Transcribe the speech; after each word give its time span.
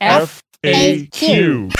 FAQ. 0.00 1.74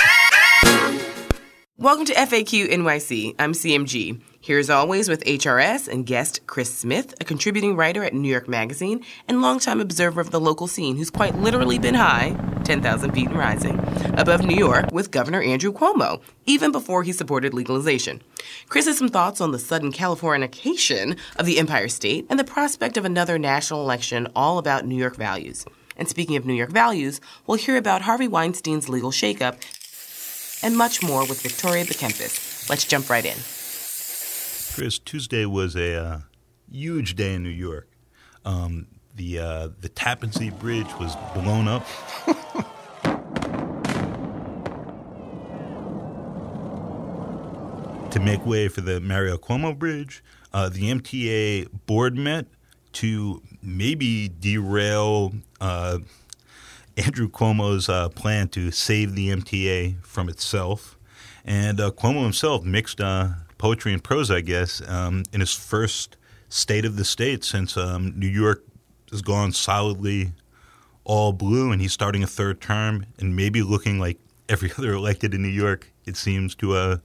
Welcome 1.77 2.05
to 2.05 2.13
FAQ 2.13 2.69
NYC. 2.69 3.35
I'm 3.39 3.53
CMG. 3.53 4.21
Here 4.41 4.59
as 4.59 4.69
always 4.69 5.07
with 5.07 5.23
HRS 5.23 5.87
and 5.87 6.05
guest 6.05 6.45
Chris 6.45 6.73
Smith, 6.73 7.13
a 7.21 7.23
contributing 7.23 7.77
writer 7.77 8.03
at 8.03 8.13
New 8.13 8.27
York 8.27 8.49
Magazine 8.49 9.05
and 9.29 9.41
longtime 9.41 9.79
observer 9.79 10.19
of 10.19 10.31
the 10.31 10.39
local 10.41 10.67
scene 10.67 10.97
who's 10.97 11.09
quite 11.09 11.35
literally 11.35 11.79
been 11.79 11.95
high, 11.95 12.35
10,000 12.65 13.11
feet 13.11 13.29
and 13.29 13.37
rising, 13.37 13.79
above 14.17 14.43
New 14.43 14.57
York 14.57 14.91
with 14.91 15.11
Governor 15.11 15.41
Andrew 15.41 15.71
Cuomo, 15.71 16.21
even 16.45 16.73
before 16.73 17.03
he 17.03 17.13
supported 17.13 17.53
legalization. 17.53 18.21
Chris 18.67 18.85
has 18.85 18.97
some 18.97 19.07
thoughts 19.07 19.39
on 19.39 19.51
the 19.51 19.59
sudden 19.59 19.93
Californication 19.93 21.17
of 21.37 21.45
the 21.45 21.57
Empire 21.57 21.87
State 21.87 22.25
and 22.29 22.37
the 22.37 22.43
prospect 22.43 22.97
of 22.97 23.05
another 23.05 23.39
national 23.39 23.81
election 23.81 24.27
all 24.35 24.57
about 24.57 24.85
New 24.85 24.97
York 24.97 25.15
values. 25.15 25.65
And 25.99 26.07
speaking 26.07 26.37
of 26.37 26.45
New 26.45 26.53
York 26.53 26.71
values, 26.71 27.19
we'll 27.45 27.57
hear 27.57 27.75
about 27.75 28.03
Harvey 28.03 28.29
Weinstein's 28.29 28.87
legal 28.87 29.11
shakeup 29.11 29.57
and 30.63 30.77
much 30.77 31.03
more 31.03 31.27
with 31.27 31.41
Victoria 31.41 31.83
Bekiempis. 31.83 32.69
Let's 32.69 32.85
jump 32.85 33.09
right 33.09 33.25
in. 33.25 33.35
Chris, 34.73 34.97
Tuesday 34.97 35.45
was 35.45 35.75
a 35.75 36.01
uh, 36.01 36.19
huge 36.71 37.15
day 37.15 37.33
in 37.33 37.43
New 37.43 37.49
York. 37.49 37.89
Um, 38.45 38.87
the 39.13 39.39
uh, 39.39 39.69
the 39.81 39.89
Tappan 39.89 40.31
Zee 40.31 40.51
Bridge 40.51 40.87
was 40.97 41.17
blown 41.33 41.67
up. 41.67 41.85
to 48.11 48.19
make 48.21 48.45
way 48.45 48.69
for 48.69 48.79
the 48.79 49.01
Mario 49.01 49.37
Cuomo 49.37 49.77
Bridge, 49.77 50.23
uh, 50.53 50.69
the 50.69 50.83
MTA 50.83 51.67
board 51.85 52.17
met 52.17 52.45
to 52.93 53.41
maybe 53.61 54.29
derail 54.29 55.33
uh, 55.61 55.99
Andrew 56.97 57.29
Cuomo's 57.29 57.87
uh, 57.87 58.09
plan 58.09 58.49
to 58.49 58.71
save 58.71 59.15
the 59.15 59.29
MTA 59.29 60.03
from 60.03 60.29
itself. 60.29 60.97
And 61.45 61.79
uh, 61.79 61.91
Cuomo 61.91 62.23
himself 62.23 62.63
mixed 62.63 62.99
uh, 62.99 63.29
poetry 63.57 63.93
and 63.93 64.03
prose, 64.03 64.29
I 64.29 64.41
guess, 64.41 64.81
um, 64.87 65.23
in 65.31 65.39
his 65.39 65.53
first 65.53 66.17
state 66.49 66.85
of 66.85 66.95
the 66.95 67.05
state 67.05 67.43
since 67.43 67.77
um, 67.77 68.13
New 68.15 68.27
York 68.27 68.63
has 69.11 69.21
gone 69.21 69.51
solidly 69.51 70.31
all 71.03 71.31
blue 71.31 71.71
and 71.71 71.81
he's 71.81 71.93
starting 71.93 72.23
a 72.23 72.27
third 72.27 72.61
term 72.61 73.05
and 73.19 73.35
maybe 73.35 73.61
looking 73.61 73.99
like 73.99 74.19
every 74.47 74.71
other 74.77 74.93
elected 74.93 75.33
in 75.33 75.41
New 75.41 75.47
York, 75.47 75.91
it 76.05 76.17
seems, 76.17 76.55
to, 76.55 76.73
uh, 76.73 76.97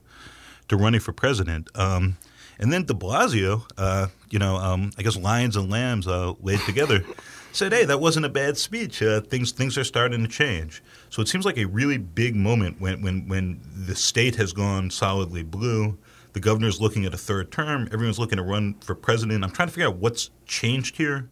to 0.67 0.75
running 0.75 0.99
for 0.99 1.13
president. 1.13 1.69
Um, 1.75 2.17
and 2.59 2.71
then 2.71 2.83
de 2.83 2.93
Blasio, 2.93 3.63
uh, 3.77 4.07
you 4.29 4.39
know, 4.39 4.55
um, 4.55 4.91
I 4.97 5.03
guess 5.03 5.17
lions 5.17 5.55
and 5.55 5.69
lambs 5.69 6.07
uh, 6.07 6.33
laid 6.41 6.59
together, 6.61 7.03
said, 7.51 7.73
"Hey, 7.73 7.85
that 7.85 7.99
wasn't 7.99 8.25
a 8.25 8.29
bad 8.29 8.57
speech. 8.57 9.01
Uh, 9.01 9.21
things 9.21 9.51
things 9.51 9.77
are 9.77 9.83
starting 9.83 10.21
to 10.21 10.27
change." 10.27 10.83
So 11.09 11.21
it 11.21 11.27
seems 11.27 11.45
like 11.45 11.57
a 11.57 11.65
really 11.65 11.97
big 11.97 12.35
moment 12.35 12.79
when 12.79 13.01
when 13.01 13.27
when 13.27 13.61
the 13.73 13.95
state 13.95 14.35
has 14.35 14.53
gone 14.53 14.89
solidly 14.89 15.43
blue. 15.43 15.97
The 16.33 16.41
governor's 16.41 16.81
looking 16.81 17.05
at 17.05 17.13
a 17.13 17.17
third 17.17 17.49
term. 17.49 17.87
Everyone's 17.93 18.19
looking 18.19 18.37
to 18.37 18.43
run 18.43 18.73
for 18.81 18.93
president. 18.93 19.45
I'm 19.45 19.51
trying 19.51 19.69
to 19.69 19.73
figure 19.73 19.87
out 19.87 19.95
what's 19.95 20.31
changed 20.45 20.97
here 20.97 21.29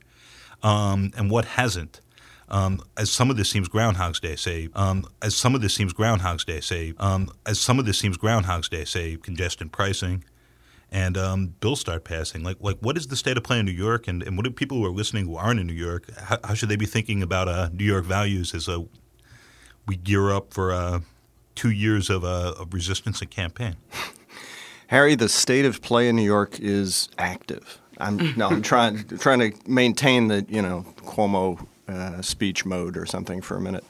um, 0.64 1.12
and 1.18 1.30
what 1.30 1.44
hasn't. 1.44 2.00
Um, 2.50 2.82
as 2.98 3.10
some 3.10 3.30
of 3.30 3.36
this 3.36 3.50
seems 3.50 3.68
Groundhog's 3.68 4.20
Day, 4.20 4.36
say, 4.36 4.70
um, 4.76 5.06
as 5.22 5.36
some 5.36 5.56
of 5.56 5.62
this 5.62 5.74
seems 5.74 5.92
Groundhog's 5.92 6.46
Day, 6.46 6.60
say, 6.60 6.94
um, 7.00 7.30
as 7.46 7.60
some 7.60 7.80
of 7.80 7.86
this 7.86 7.98
seems 7.98 8.16
Groundhog's 8.16 8.70
Day, 8.70 8.86
say, 8.86 9.18
congestion 9.18 9.70
pricing, 9.70 10.24
and 10.94 11.18
um, 11.18 11.48
bills 11.60 11.80
start 11.80 12.04
passing. 12.04 12.44
Like, 12.44 12.58
like 12.62 12.78
what 12.78 12.96
is 12.96 13.08
the 13.08 13.16
state 13.18 13.36
of 13.36 13.44
play 13.44 13.60
in 13.60 13.66
New 13.66 13.72
York, 13.72 14.08
and, 14.08 14.22
and 14.22 14.38
what 14.38 14.44
do 14.44 14.52
people 14.52 14.78
who 14.78 14.86
are 14.86 14.92
listening 14.92 15.26
who 15.26 15.36
aren't 15.36 15.60
in 15.60 15.66
New 15.66 15.74
York, 15.74 16.10
how, 16.18 16.38
how 16.44 16.54
should 16.54 16.70
they 16.70 16.76
be 16.76 16.86
thinking 16.86 17.24
about 17.24 17.50
uh, 17.50 17.70
New 17.74 17.84
York 17.84 18.06
values 18.06 18.54
as 18.54 18.68
a, 18.68 18.86
we 19.88 19.96
gear 19.96 20.32
up 20.32 20.54
for 20.54 20.72
uh, 20.72 21.00
two 21.56 21.72
years 21.72 22.12
of, 22.12 22.24
uh, 22.24 22.54
of 22.60 22.74
resistance 22.74 23.22
and 23.22 23.32
campaign? 23.32 23.76
Harry, 24.88 25.16
the 25.16 25.28
state 25.28 25.66
of 25.66 25.82
play 25.82 26.08
in 26.08 26.16
New 26.16 26.24
York 26.24 26.60
is 26.60 27.10
active. 27.18 27.80
I'm 27.98 28.36
no, 28.38 28.50
I'm 28.50 28.62
trying 28.62 29.04
trying 29.20 29.40
to 29.40 29.54
maintain 29.68 30.28
the 30.28 30.46
you 30.50 30.62
know 30.62 30.86
Cuomo 30.98 31.66
uh, 31.88 32.22
speech 32.22 32.66
mode 32.66 32.98
or 32.98 33.06
something 33.06 33.42
for 33.42 33.56
a 33.56 33.62
minute. 33.62 33.84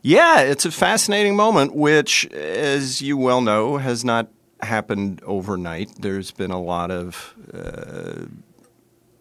Yeah, 0.00 0.40
it's 0.40 0.64
a 0.64 0.70
fascinating 0.70 1.36
moment, 1.36 1.74
which, 1.74 2.26
as 2.32 3.02
you 3.02 3.16
well 3.16 3.40
know, 3.40 3.76
has 3.76 4.04
not 4.04 4.28
happened 4.62 5.22
overnight. 5.24 5.90
There's 6.00 6.30
been 6.30 6.50
a 6.50 6.60
lot 6.60 6.90
of 6.90 7.34
uh, 7.52 8.26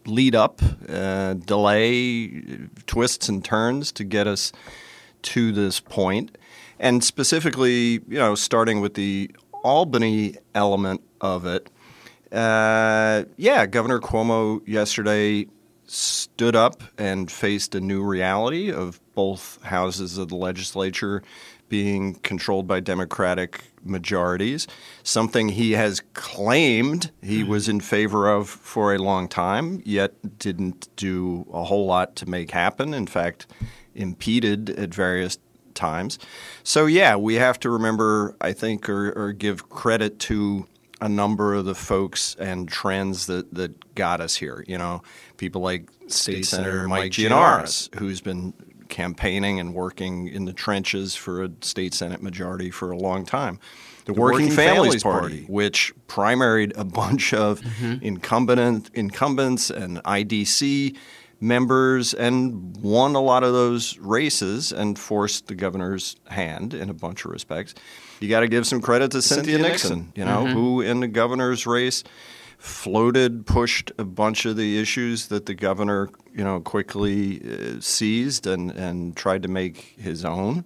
lead 0.06 0.36
up, 0.36 0.62
uh, 0.90 1.34
delay, 1.34 2.30
twists 2.86 3.30
and 3.30 3.44
turns 3.44 3.92
to 3.94 4.04
get 4.04 4.28
us 4.28 4.52
to 5.24 5.52
this 5.52 5.80
point. 5.80 6.38
And 6.80 7.04
specifically, 7.04 8.02
you 8.08 8.18
know, 8.18 8.36
starting 8.36 8.82
with 8.82 8.96
the 8.96 9.32
Albany 9.64 10.36
element 10.56 11.02
of 11.20 11.46
it, 11.46 11.70
uh, 12.32 13.26
yeah, 13.38 13.66
Governor 13.66 14.00
Cuomo 14.00 14.68
yesterday 14.68 15.48
stood 15.86 16.56
up 16.56 16.82
and 16.98 17.30
faced 17.30 17.76
a 17.76 17.82
new 17.82 18.02
reality 18.02 18.72
of 18.72 19.00
both 19.14 19.62
houses 19.62 20.18
of 20.18 20.30
the 20.30 20.36
legislature 20.36 21.22
being 21.72 22.16
controlled 22.16 22.68
by 22.68 22.82
Democratic 22.82 23.64
majorities, 23.86 24.68
something 25.04 25.48
he 25.48 25.72
has 25.72 26.02
claimed 26.14 27.12
he 27.24 27.40
mm-hmm. 27.40 27.50
was 27.50 27.70
in 27.70 27.80
favor 27.80 28.30
of 28.30 28.50
for 28.50 28.94
a 28.94 28.98
long 28.98 29.30
time, 29.30 29.82
yet 29.86 30.38
didn't 30.38 30.90
do 30.98 31.48
a 31.54 31.64
whole 31.64 31.86
lot 31.86 32.18
to 32.18 32.30
make 32.30 32.52
happen. 32.52 32.94
In 32.94 33.08
fact, 33.08 33.48
impeded 33.96 34.70
at 34.72 34.94
various 34.94 35.38
times. 35.74 36.20
So, 36.64 36.88
yeah, 36.88 37.16
we 37.16 37.36
have 37.36 37.58
to 37.62 37.70
remember, 37.70 38.36
I 38.42 38.52
think, 38.52 38.90
or, 38.90 39.14
or 39.14 39.32
give 39.32 39.70
credit 39.70 40.20
to 40.20 40.68
a 41.00 41.08
number 41.08 41.56
of 41.56 41.64
the 41.64 41.74
folks 41.74 42.36
and 42.38 42.68
trends 42.68 43.28
that, 43.28 43.54
that 43.54 43.96
got 43.96 44.20
us 44.20 44.36
here. 44.36 44.66
You 44.68 44.78
know, 44.78 45.04
people 45.38 45.62
like 45.62 45.90
State, 46.08 46.44
State 46.44 46.46
Senator, 46.48 46.72
Senator 46.72 46.88
Mike 46.90 47.12
Gianaris, 47.14 47.96
who's 47.98 48.20
been 48.20 48.54
campaigning 48.92 49.60
and 49.60 49.74
working 49.74 50.28
in 50.28 50.46
the 50.46 50.54
trenches 50.54 51.16
for 51.16 51.44
a 51.44 51.50
state 51.62 51.96
senate 51.96 52.22
majority 52.22 52.70
for 52.70 52.92
a 52.92 52.98
long 52.98 53.26
time. 53.26 53.60
The, 54.06 54.14
the 54.14 54.20
Working, 54.20 54.42
Working, 54.42 54.56
Families, 54.56 54.76
Families 54.76 55.04
Party, 55.04 55.38
Party, 55.40 55.46
which 55.52 55.94
primaried 56.08 56.78
a 56.78 56.84
bunch 56.84 57.34
of 57.34 57.62
mm-hmm. 57.62 58.04
incumbent 58.06 58.92
incumbents 58.94 59.72
and 59.72 59.98
IDC 60.04 60.96
members 61.40 62.14
and 62.14 62.78
won 62.78 63.16
a 63.16 63.22
lot 63.22 63.44
of 63.44 63.52
those 63.52 63.98
races 63.98 64.72
and 64.72 64.98
forced 64.98 65.48
the 65.48 65.56
governor's 65.56 66.16
hand 66.28 66.76
in 66.76 66.90
a 66.90 66.94
bunch 66.94 67.26
of 67.26 67.32
respects. 67.32 67.74
You 68.20 68.30
got 68.30 68.42
to 68.42 68.48
give 68.48 68.68
some 68.68 68.82
credit 68.82 69.12
to 69.12 69.22
Cynthia, 69.24 69.54
Cynthia 69.54 69.70
Nixon, 69.70 70.00
Nixon, 70.00 70.14
you 70.16 70.26
know, 70.26 70.44
mm-hmm. 70.44 70.54
who 70.54 70.82
in 70.82 71.00
the 71.00 71.08
governor's 71.08 71.66
race 71.66 72.04
floated, 72.62 73.48
pushed 73.48 73.92
a 73.98 74.04
bunch 74.04 74.46
of 74.46 74.56
the 74.56 74.80
issues 74.80 75.28
that 75.28 75.48
the 75.48 75.54
governor, 75.56 76.10
you 76.32 76.44
know, 76.44 76.60
quickly 76.60 77.42
uh, 77.42 77.82
seized 77.82 78.46
and, 78.46 78.70
and 78.72 79.18
tried 79.18 79.42
to 79.42 79.50
make 79.50 79.96
his 79.98 80.24
own. 80.24 80.64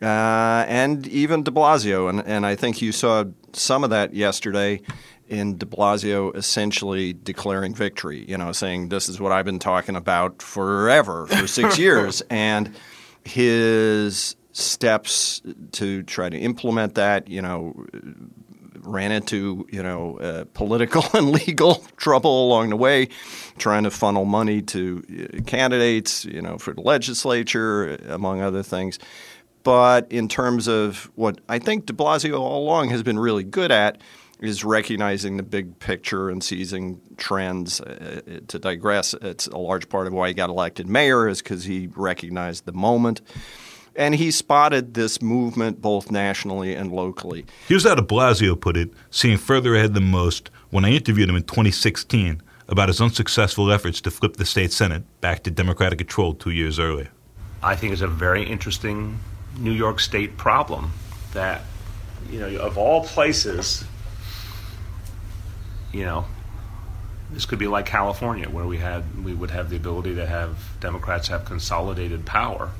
Uh, 0.00 0.64
and 0.66 1.06
even 1.06 1.42
de 1.42 1.50
Blasio. 1.50 2.08
And, 2.08 2.20
and 2.26 2.46
I 2.46 2.54
think 2.54 2.80
you 2.80 2.92
saw 2.92 3.24
some 3.52 3.84
of 3.84 3.90
that 3.90 4.14
yesterday 4.14 4.80
in 5.28 5.58
de 5.58 5.66
Blasio 5.66 6.34
essentially 6.34 7.12
declaring 7.12 7.74
victory, 7.74 8.24
you 8.26 8.38
know, 8.38 8.52
saying, 8.52 8.88
This 8.88 9.10
is 9.10 9.20
what 9.20 9.30
I've 9.30 9.44
been 9.44 9.58
talking 9.58 9.96
about 9.96 10.40
forever, 10.40 11.26
for 11.26 11.46
six 11.46 11.78
years. 11.78 12.22
And 12.30 12.74
his 13.22 14.34
steps 14.52 15.42
to 15.72 16.02
try 16.04 16.30
to 16.30 16.38
implement 16.38 16.94
that, 16.94 17.28
you 17.28 17.42
know, 17.42 17.84
ran 18.88 19.12
into 19.12 19.66
you 19.70 19.82
know 19.82 20.18
uh, 20.18 20.44
political 20.54 21.04
and 21.14 21.30
legal 21.30 21.84
trouble 21.96 22.46
along 22.46 22.70
the 22.70 22.76
way, 22.76 23.08
trying 23.58 23.84
to 23.84 23.90
funnel 23.90 24.24
money 24.24 24.62
to 24.62 25.02
uh, 25.34 25.42
candidates, 25.42 26.24
you 26.24 26.42
know, 26.42 26.58
for 26.58 26.72
the 26.72 26.80
legislature, 26.80 27.96
among 28.08 28.40
other 28.40 28.62
things. 28.62 28.98
But 29.62 30.10
in 30.10 30.28
terms 30.28 30.66
of 30.66 31.10
what 31.14 31.40
I 31.48 31.58
think 31.58 31.86
De 31.86 31.92
Blasio 31.92 32.38
all 32.40 32.64
along 32.64 32.90
has 32.90 33.02
been 33.02 33.18
really 33.18 33.44
good 33.44 33.70
at 33.70 34.00
is 34.40 34.64
recognizing 34.64 35.36
the 35.36 35.42
big 35.42 35.78
picture 35.80 36.30
and 36.30 36.42
seizing 36.42 37.00
trends. 37.16 37.80
Uh, 37.80 38.20
uh 38.26 38.40
to 38.46 38.58
digress, 38.58 39.14
it's 39.14 39.46
a 39.48 39.58
large 39.58 39.88
part 39.88 40.06
of 40.06 40.12
why 40.12 40.28
he 40.28 40.34
got 40.34 40.48
elected 40.48 40.88
mayor 40.88 41.28
is 41.28 41.42
because 41.42 41.64
he 41.64 41.88
recognized 41.96 42.64
the 42.64 42.72
moment. 42.72 43.20
And 43.98 44.14
he 44.14 44.30
spotted 44.30 44.94
this 44.94 45.20
movement 45.20 45.82
both 45.82 46.08
nationally 46.08 46.72
and 46.72 46.92
locally. 46.92 47.44
Here's 47.66 47.82
how 47.82 47.96
de 47.96 48.02
Blasio 48.02 48.58
put 48.58 48.76
it, 48.76 48.90
seeing 49.10 49.38
further 49.38 49.74
ahead 49.74 49.92
than 49.92 50.04
most, 50.04 50.50
when 50.70 50.84
I 50.84 50.90
interviewed 50.90 51.28
him 51.28 51.34
in 51.34 51.42
2016 51.42 52.40
about 52.68 52.88
his 52.88 53.00
unsuccessful 53.00 53.72
efforts 53.72 54.00
to 54.02 54.12
flip 54.12 54.36
the 54.36 54.46
state 54.46 54.70
Senate 54.70 55.02
back 55.20 55.42
to 55.42 55.50
Democratic 55.50 55.98
control 55.98 56.32
two 56.32 56.50
years 56.50 56.78
earlier. 56.78 57.08
I 57.60 57.74
think 57.74 57.92
it's 57.92 58.00
a 58.00 58.06
very 58.06 58.44
interesting 58.44 59.18
New 59.58 59.72
York 59.72 59.98
State 59.98 60.36
problem 60.36 60.92
that, 61.32 61.62
you 62.30 62.38
know, 62.38 62.56
of 62.58 62.78
all 62.78 63.02
places, 63.02 63.84
you 65.92 66.04
know, 66.04 66.24
this 67.32 67.46
could 67.46 67.58
be 67.58 67.66
like 67.66 67.86
California, 67.86 68.48
where 68.48 68.64
we 68.64 68.78
had 68.78 69.24
we 69.24 69.34
would 69.34 69.50
have 69.50 69.70
the 69.70 69.76
ability 69.76 70.14
to 70.14 70.26
have 70.26 70.56
Democrats 70.78 71.26
have 71.28 71.44
consolidated 71.44 72.24
power 72.24 72.70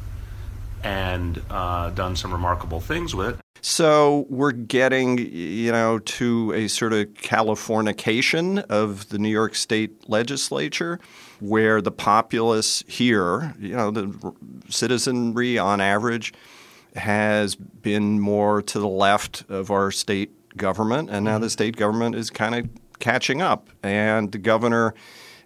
and 0.82 1.42
uh, 1.50 1.90
done 1.90 2.16
some 2.16 2.32
remarkable 2.32 2.80
things 2.80 3.14
with 3.14 3.28
it. 3.28 3.36
So 3.60 4.26
we're 4.28 4.52
getting, 4.52 5.18
you 5.18 5.72
know, 5.72 5.98
to 5.98 6.52
a 6.52 6.68
sort 6.68 6.92
of 6.92 7.08
Californication 7.14 8.64
of 8.66 9.08
the 9.08 9.18
New 9.18 9.28
York 9.28 9.56
State 9.56 10.08
legislature, 10.08 11.00
where 11.40 11.80
the 11.80 11.90
populace 11.90 12.84
here, 12.86 13.54
you 13.58 13.74
know, 13.76 13.90
the 13.90 14.34
citizenry 14.68 15.58
on 15.58 15.80
average, 15.80 16.32
has 16.94 17.56
been 17.56 18.20
more 18.20 18.62
to 18.62 18.78
the 18.78 18.88
left 18.88 19.44
of 19.48 19.70
our 19.70 19.90
state 19.90 20.56
government, 20.56 21.10
and 21.10 21.24
now 21.24 21.38
the 21.38 21.50
state 21.50 21.76
government 21.76 22.14
is 22.14 22.30
kind 22.30 22.54
of 22.54 22.68
catching 22.98 23.42
up. 23.42 23.70
And 23.82 24.32
the 24.32 24.38
governor 24.38 24.94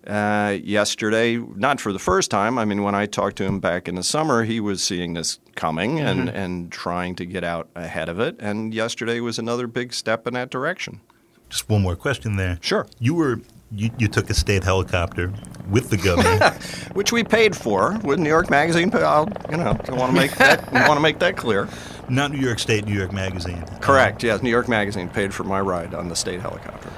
uh, 0.06 0.56
yesterday, 0.62 1.37
not 1.37 1.81
for 1.81 1.93
the 1.93 1.99
first 1.99 2.31
time. 2.31 2.58
I 2.58 2.64
mean, 2.64 2.82
when 2.82 2.94
I 2.94 3.06
talked 3.06 3.37
to 3.37 3.44
him 3.44 3.60
back 3.60 3.88
in 3.88 3.94
the 3.94 4.02
summer, 4.02 4.44
he 4.44 4.60
was 4.60 4.82
seeing 4.82 5.14
this 5.14 5.38
coming 5.54 6.00
and, 6.00 6.28
mm-hmm. 6.28 6.37
and 6.37 6.72
trying 6.72 7.14
to 7.16 7.26
get 7.26 7.44
out 7.44 7.69
ahead 7.75 8.08
of 8.08 8.19
it. 8.19 8.37
And 8.38 8.75
yesterday 8.75 9.20
was 9.20 9.38
another 9.38 9.66
big 9.66 9.93
step 9.94 10.26
in 10.26 10.34
that 10.34 10.50
direction. 10.50 11.00
Just 11.49 11.69
one 11.69 11.82
more 11.82 11.96
question 11.96 12.37
there. 12.37 12.58
Sure. 12.62 12.87
You 12.99 13.14
were 13.14 13.40
you, 13.75 13.90
you 13.99 14.08
took 14.08 14.28
a 14.31 14.34
state 14.34 14.64
helicopter 14.64 15.32
with 15.70 15.90
the 15.90 15.96
governor, 15.96 16.50
which 16.93 17.12
we 17.12 17.25
paid 17.25 17.56
for 17.56 17.99
with 18.04 18.19
New 18.19 18.28
York 18.28 18.50
Magazine. 18.50 18.90
I'll, 18.94 19.28
you 19.50 19.56
know, 19.56 19.78
I 19.88 19.93
want 19.93 20.14
to 20.14 20.20
make 20.20 20.32
that 20.37 20.70
want 20.88 20.94
to 20.94 21.00
make 21.00 21.19
that 21.20 21.37
clear. 21.37 21.69
Not 22.08 22.32
New 22.32 22.38
York 22.38 22.58
State, 22.58 22.84
New 22.84 22.94
York 22.94 23.12
Magazine. 23.12 23.64
Correct. 23.81 24.22
yes, 24.22 24.43
New 24.43 24.50
York 24.50 24.69
Magazine 24.69 25.08
paid 25.08 25.32
for 25.32 25.44
my 25.44 25.60
ride 25.60 25.94
on 25.94 26.08
the 26.08 26.16
state 26.16 26.40
helicopter. 26.40 26.90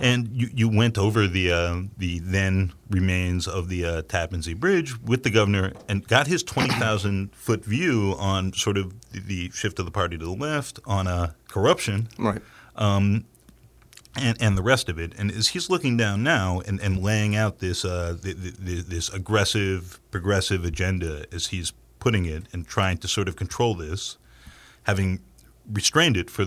And 0.00 0.30
you, 0.32 0.48
you 0.54 0.68
went 0.68 0.96
over 0.96 1.26
the 1.26 1.52
uh, 1.52 1.82
the 1.98 2.20
then 2.20 2.72
remains 2.88 3.46
of 3.46 3.68
the 3.68 3.84
uh, 3.84 4.02
Tappan 4.02 4.42
Zee 4.42 4.54
Bridge 4.54 4.98
with 5.02 5.22
the 5.24 5.30
governor 5.30 5.72
and 5.88 6.06
got 6.08 6.26
his 6.26 6.42
20,000 6.42 7.34
foot 7.34 7.64
view 7.64 8.16
on 8.18 8.54
sort 8.54 8.78
of 8.78 8.98
the, 9.10 9.20
the, 9.20 9.50
shift 9.50 9.78
of 9.78 9.84
the 9.84 9.90
party 9.90 10.16
to 10.16 10.24
the 10.24 10.30
left, 10.30 10.80
on 10.86 11.06
uh, 11.06 11.32
corruption. 11.48 12.08
Right. 12.18 12.40
Um, 12.76 13.26
and, 14.16 14.36
and 14.40 14.58
the 14.58 14.62
rest 14.62 14.88
of 14.88 14.98
it. 14.98 15.12
And 15.16 15.30
as 15.30 15.48
he's 15.48 15.70
looking 15.70 15.96
down 15.96 16.22
now 16.22 16.60
and, 16.66 16.80
and 16.80 17.02
laying 17.02 17.36
out 17.36 17.58
this 17.58 17.84
uh, 17.84 18.16
the, 18.20 18.32
the, 18.32 18.82
this 18.82 19.08
aggressive, 19.10 20.00
progressive 20.10 20.64
agenda, 20.64 21.26
as 21.32 21.48
he's 21.48 21.72
putting 21.98 22.24
it, 22.24 22.44
and 22.52 22.66
trying 22.66 22.98
to 22.98 23.08
sort 23.08 23.28
of 23.28 23.36
control 23.36 23.74
this, 23.74 24.16
having 24.84 25.20
restrained 25.70 26.16
it 26.16 26.30
for 26.30 26.46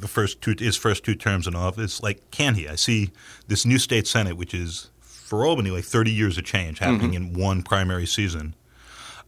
the, 0.00 0.08
first 0.08 0.40
two 0.40 0.54
his 0.58 0.76
first 0.76 1.04
two 1.04 1.14
terms 1.14 1.46
in 1.46 1.54
office. 1.54 2.02
Like, 2.02 2.30
can 2.30 2.54
he? 2.54 2.68
I 2.68 2.74
see 2.74 3.10
this 3.46 3.64
new 3.64 3.78
state 3.78 4.06
senate, 4.06 4.36
which 4.36 4.54
is 4.54 4.90
for 5.00 5.44
Albany 5.44 5.70
like 5.70 5.84
30 5.84 6.10
years 6.10 6.38
of 6.38 6.44
change 6.44 6.78
happening 6.78 7.12
mm-hmm. 7.12 7.34
in 7.34 7.40
one 7.40 7.62
primary 7.62 8.06
season. 8.06 8.54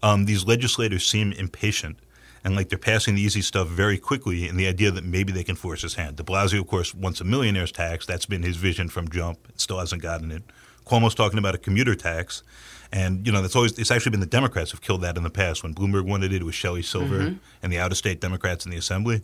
Um, 0.02 0.24
these 0.24 0.46
legislators 0.46 1.06
seem 1.06 1.32
impatient 1.32 1.98
and 2.42 2.56
like 2.56 2.68
they're 2.68 2.78
passing 2.78 3.14
the 3.14 3.22
easy 3.22 3.42
stuff 3.42 3.68
very 3.68 3.98
quickly 3.98 4.48
and 4.48 4.58
the 4.58 4.66
idea 4.66 4.90
that 4.90 5.04
maybe 5.04 5.32
they 5.32 5.44
can 5.44 5.56
force 5.56 5.82
his 5.82 5.94
hand. 5.94 6.16
De 6.16 6.22
Blasio, 6.22 6.60
of 6.60 6.66
course, 6.66 6.94
wants 6.94 7.20
a 7.20 7.24
millionaire's 7.24 7.72
tax. 7.72 8.06
That's 8.06 8.26
been 8.26 8.42
his 8.42 8.56
vision 8.56 8.88
from 8.88 9.08
jump. 9.08 9.38
It 9.48 9.60
still 9.60 9.78
hasn't 9.78 10.02
gotten 10.02 10.30
it. 10.30 10.42
Cuomo's 10.86 11.14
talking 11.14 11.38
about 11.38 11.54
a 11.54 11.58
commuter 11.58 11.94
tax. 11.94 12.42
And 12.92 13.24
you 13.24 13.32
know 13.32 13.40
that's 13.40 13.54
always 13.54 13.78
it's 13.78 13.92
actually 13.92 14.10
been 14.10 14.20
the 14.20 14.26
Democrats 14.26 14.72
who've 14.72 14.80
killed 14.80 15.02
that 15.02 15.16
in 15.16 15.22
the 15.22 15.30
past. 15.30 15.62
When 15.62 15.74
Bloomberg 15.74 16.06
wanted 16.06 16.32
it, 16.32 16.42
it 16.42 16.44
was 16.44 16.56
Shelley 16.56 16.82
Silver 16.82 17.20
mm-hmm. 17.20 17.36
and 17.62 17.72
the 17.72 17.78
out-of-state 17.78 18.20
Democrats 18.20 18.64
in 18.64 18.72
the 18.72 18.76
Assembly. 18.76 19.22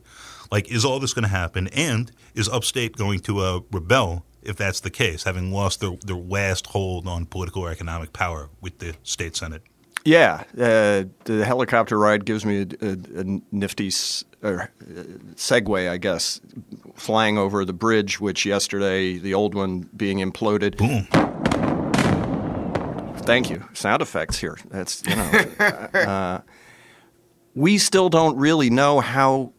Like, 0.50 0.70
is 0.70 0.84
all 0.84 0.98
this 0.98 1.12
going 1.12 1.25
to 1.25 1.28
happen? 1.28 1.69
And 1.69 2.10
is 2.34 2.48
upstate 2.48 2.96
going 2.96 3.20
to 3.20 3.40
uh, 3.40 3.60
rebel 3.70 4.25
if 4.46 4.56
that's 4.56 4.81
the 4.81 4.90
case, 4.90 5.25
having 5.25 5.52
lost 5.52 5.81
their, 5.81 5.96
their 6.04 6.16
last 6.16 6.69
hold 6.69 7.08
on 7.08 7.26
political 7.26 7.62
or 7.62 7.70
economic 7.70 8.12
power 8.12 8.48
with 8.60 8.78
the 8.78 8.94
state 9.02 9.37
senate? 9.37 9.62
Yeah, 10.04 10.44
uh, 10.56 11.04
the 11.25 11.44
helicopter 11.44 11.98
ride 11.98 12.25
gives 12.25 12.46
me 12.46 12.60
a, 12.62 12.66
a, 12.81 12.96
a 13.22 13.40
nifty 13.50 13.88
uh, 13.88 14.66
segue, 15.34 15.90
I 15.90 15.96
guess, 15.96 16.40
flying 16.94 17.38
over 17.38 17.64
the 17.64 17.72
bridge, 17.72 18.20
which 18.20 18.46
yesterday, 18.46 19.19
the 19.19 19.34
old 19.34 19.56
one 19.56 19.90
being 19.96 20.19
imploded. 20.19 20.76
Boom. 20.76 21.08
Thank 23.25 23.50
you. 23.50 23.69
Sound 23.72 24.00
effects 24.00 24.38
here. 24.38 24.56
That's, 24.70 25.02
you 25.04 25.16
know. 25.16 25.25
uh, 25.94 26.40
we 27.56 27.76
still 27.78 28.08
don't 28.08 28.37
really 28.37 28.70
know 28.70 29.00
how 29.00 29.54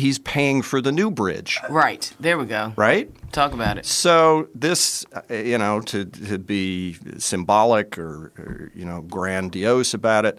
he's 0.00 0.18
paying 0.18 0.62
for 0.62 0.80
the 0.80 0.90
new 0.90 1.10
bridge. 1.10 1.58
Right. 1.68 2.12
There 2.18 2.38
we 2.38 2.46
go. 2.46 2.72
Right? 2.76 3.10
Talk 3.32 3.52
about 3.52 3.78
it. 3.78 3.86
So 3.86 4.48
this, 4.54 5.06
uh, 5.12 5.34
you 5.34 5.58
know, 5.58 5.80
to, 5.82 6.04
to 6.04 6.38
be 6.38 6.96
symbolic 7.18 7.96
or, 7.98 8.32
or, 8.36 8.72
you 8.74 8.84
know, 8.84 9.02
grandiose 9.02 9.94
about 9.94 10.24
it, 10.24 10.38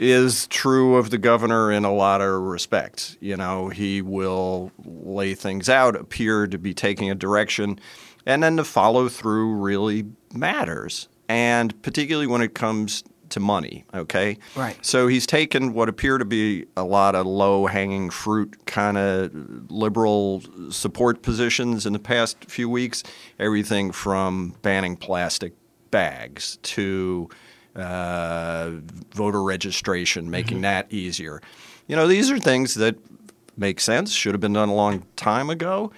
is 0.00 0.46
true 0.46 0.94
of 0.96 1.10
the 1.10 1.18
governor 1.18 1.72
in 1.72 1.84
a 1.84 1.92
lot 1.92 2.20
of 2.20 2.40
respects. 2.42 3.16
You 3.20 3.36
know, 3.36 3.68
he 3.68 4.00
will 4.00 4.70
lay 4.84 5.34
things 5.34 5.68
out, 5.68 5.96
appear 5.96 6.46
to 6.46 6.58
be 6.58 6.72
taking 6.72 7.10
a 7.10 7.16
direction, 7.16 7.80
and 8.24 8.42
then 8.42 8.56
the 8.56 8.64
follow 8.64 9.08
through 9.08 9.54
really 9.54 10.06
matters. 10.32 11.08
And 11.28 11.80
particularly 11.82 12.28
when 12.28 12.42
it 12.42 12.54
comes 12.54 13.02
to 13.30 13.40
money. 13.40 13.84
Okay, 13.94 14.38
right. 14.56 14.76
So 14.84 15.06
he's 15.06 15.26
taken 15.26 15.74
what 15.74 15.88
appear 15.88 16.18
to 16.18 16.24
be 16.24 16.66
a 16.76 16.84
lot 16.84 17.14
of 17.14 17.26
low 17.26 17.66
hanging 17.66 18.10
fruit 18.10 18.66
kind 18.66 18.96
of 18.98 19.30
liberal 19.70 20.42
support 20.70 21.22
positions 21.22 21.86
in 21.86 21.92
the 21.92 21.98
past 21.98 22.36
few 22.46 22.68
weeks. 22.68 23.02
Everything 23.38 23.92
from 23.92 24.54
banning 24.62 24.96
plastic 24.96 25.52
bags 25.90 26.58
to 26.62 27.28
uh, 27.76 28.72
voter 29.14 29.42
registration, 29.42 30.30
making 30.30 30.58
mm-hmm. 30.58 30.62
that 30.62 30.92
easier. 30.92 31.40
You 31.86 31.96
know, 31.96 32.06
these 32.06 32.30
are 32.30 32.38
things 32.38 32.74
that 32.74 32.96
make 33.56 33.80
sense. 33.80 34.12
Should 34.12 34.34
have 34.34 34.40
been 34.40 34.52
done 34.52 34.68
a 34.68 34.74
long 34.74 35.06
time 35.16 35.50
ago, 35.50 35.92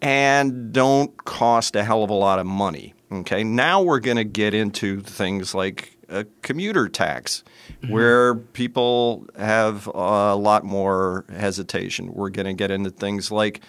and 0.00 0.72
don't 0.72 1.24
cost 1.24 1.76
a 1.76 1.84
hell 1.84 2.04
of 2.04 2.10
a 2.10 2.14
lot 2.14 2.38
of 2.38 2.46
money. 2.46 2.94
Okay, 3.10 3.44
now 3.44 3.82
we're 3.82 4.00
going 4.00 4.16
to 4.16 4.24
get 4.24 4.54
into 4.54 5.00
things 5.00 5.54
like 5.54 5.96
a 6.08 6.24
commuter 6.42 6.88
tax, 6.88 7.44
mm-hmm. 7.82 7.92
where 7.92 8.34
people 8.34 9.26
have 9.36 9.86
a 9.86 10.34
lot 10.36 10.64
more 10.64 11.24
hesitation. 11.30 12.12
We're 12.12 12.30
going 12.30 12.46
to 12.46 12.54
get 12.54 12.70
into 12.70 12.90
things 12.90 13.30
like 13.30 13.60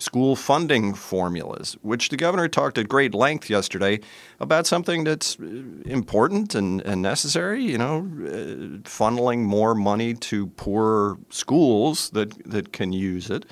school 0.00 0.34
funding 0.34 0.94
formulas, 0.94 1.76
which 1.82 2.08
the 2.08 2.16
governor 2.16 2.48
talked 2.48 2.78
at 2.78 2.88
great 2.88 3.14
length 3.14 3.50
yesterday 3.50 4.00
about 4.40 4.66
something 4.66 5.04
that's 5.04 5.38
uh, 5.38 5.44
important 5.84 6.54
and, 6.54 6.80
and 6.82 7.02
necessary, 7.02 7.62
you 7.62 7.76
know, 7.76 7.98
uh, 7.98 8.80
funneling 8.88 9.40
more 9.40 9.74
money 9.74 10.14
to 10.14 10.46
poor 10.46 11.18
schools 11.28 12.10
that, 12.10 12.32
that 12.50 12.72
can 12.72 12.92
use 12.92 13.28
it. 13.30 13.44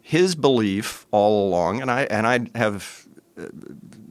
His 0.00 0.34
belief 0.34 1.06
all 1.10 1.46
along, 1.48 1.82
and 1.82 1.90
I, 1.90 2.02
and 2.04 2.26
I 2.26 2.58
have 2.58 3.06
uh, 3.38 3.48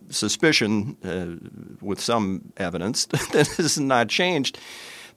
suspicion, 0.09 0.97
uh, 1.03 1.35
with 1.81 1.99
some 1.99 2.51
evidence, 2.57 3.05
that 3.07 3.29
this 3.31 3.57
has 3.57 3.79
not 3.79 4.09
changed, 4.09 4.59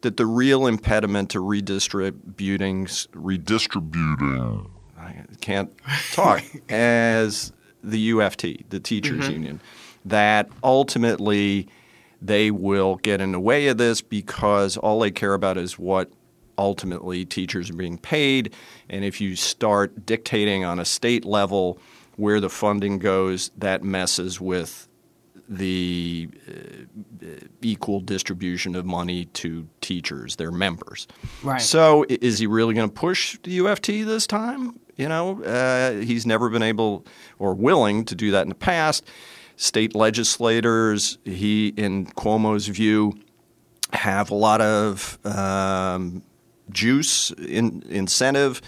that 0.00 0.16
the 0.16 0.26
real 0.26 0.66
impediment 0.66 1.30
to 1.30 1.40
redistributing 1.40 2.88
redistributing 3.12 4.70
I 4.98 5.24
can't 5.40 5.70
talk 6.12 6.42
as 6.68 7.52
the 7.82 8.10
UFT, 8.10 8.68
the 8.68 8.80
teachers 8.80 9.24
mm-hmm. 9.24 9.32
union, 9.32 9.60
that 10.04 10.48
ultimately 10.62 11.68
they 12.20 12.50
will 12.50 12.96
get 12.96 13.20
in 13.20 13.32
the 13.32 13.40
way 13.40 13.68
of 13.68 13.78
this 13.78 14.00
because 14.00 14.76
all 14.76 15.00
they 15.00 15.10
care 15.10 15.34
about 15.34 15.56
is 15.56 15.78
what 15.78 16.10
ultimately 16.56 17.24
teachers 17.24 17.70
are 17.70 17.74
being 17.74 17.98
paid. 17.98 18.52
And 18.90 19.04
if 19.04 19.20
you 19.20 19.36
start 19.36 20.04
dictating 20.04 20.64
on 20.64 20.80
a 20.80 20.84
state 20.84 21.24
level 21.24 21.78
where 22.18 22.40
the 22.40 22.50
funding 22.50 22.98
goes, 22.98 23.52
that 23.56 23.84
messes 23.84 24.40
with 24.40 24.88
the 25.48 26.28
uh, 26.48 27.26
equal 27.62 28.00
distribution 28.00 28.74
of 28.74 28.84
money 28.84 29.26
to 29.26 29.68
teachers, 29.80 30.34
their 30.34 30.50
members. 30.50 31.06
Right. 31.44 31.60
So, 31.60 32.04
is 32.08 32.40
he 32.40 32.48
really 32.48 32.74
going 32.74 32.88
to 32.88 32.94
push 32.94 33.38
the 33.44 33.58
UFT 33.60 34.04
this 34.04 34.26
time? 34.26 34.80
You 34.96 35.08
know, 35.08 35.42
uh, 35.44 36.00
he's 36.00 36.26
never 36.26 36.50
been 36.50 36.64
able 36.64 37.06
or 37.38 37.54
willing 37.54 38.04
to 38.06 38.16
do 38.16 38.32
that 38.32 38.42
in 38.42 38.48
the 38.48 38.56
past. 38.56 39.04
State 39.54 39.94
legislators, 39.94 41.18
he, 41.24 41.68
in 41.68 42.06
Cuomo's 42.06 42.66
view, 42.66 43.14
have 43.92 44.30
a 44.32 44.34
lot 44.34 44.60
of 44.60 45.24
um, 45.24 46.24
juice, 46.70 47.30
in, 47.30 47.84
incentive 47.88 48.60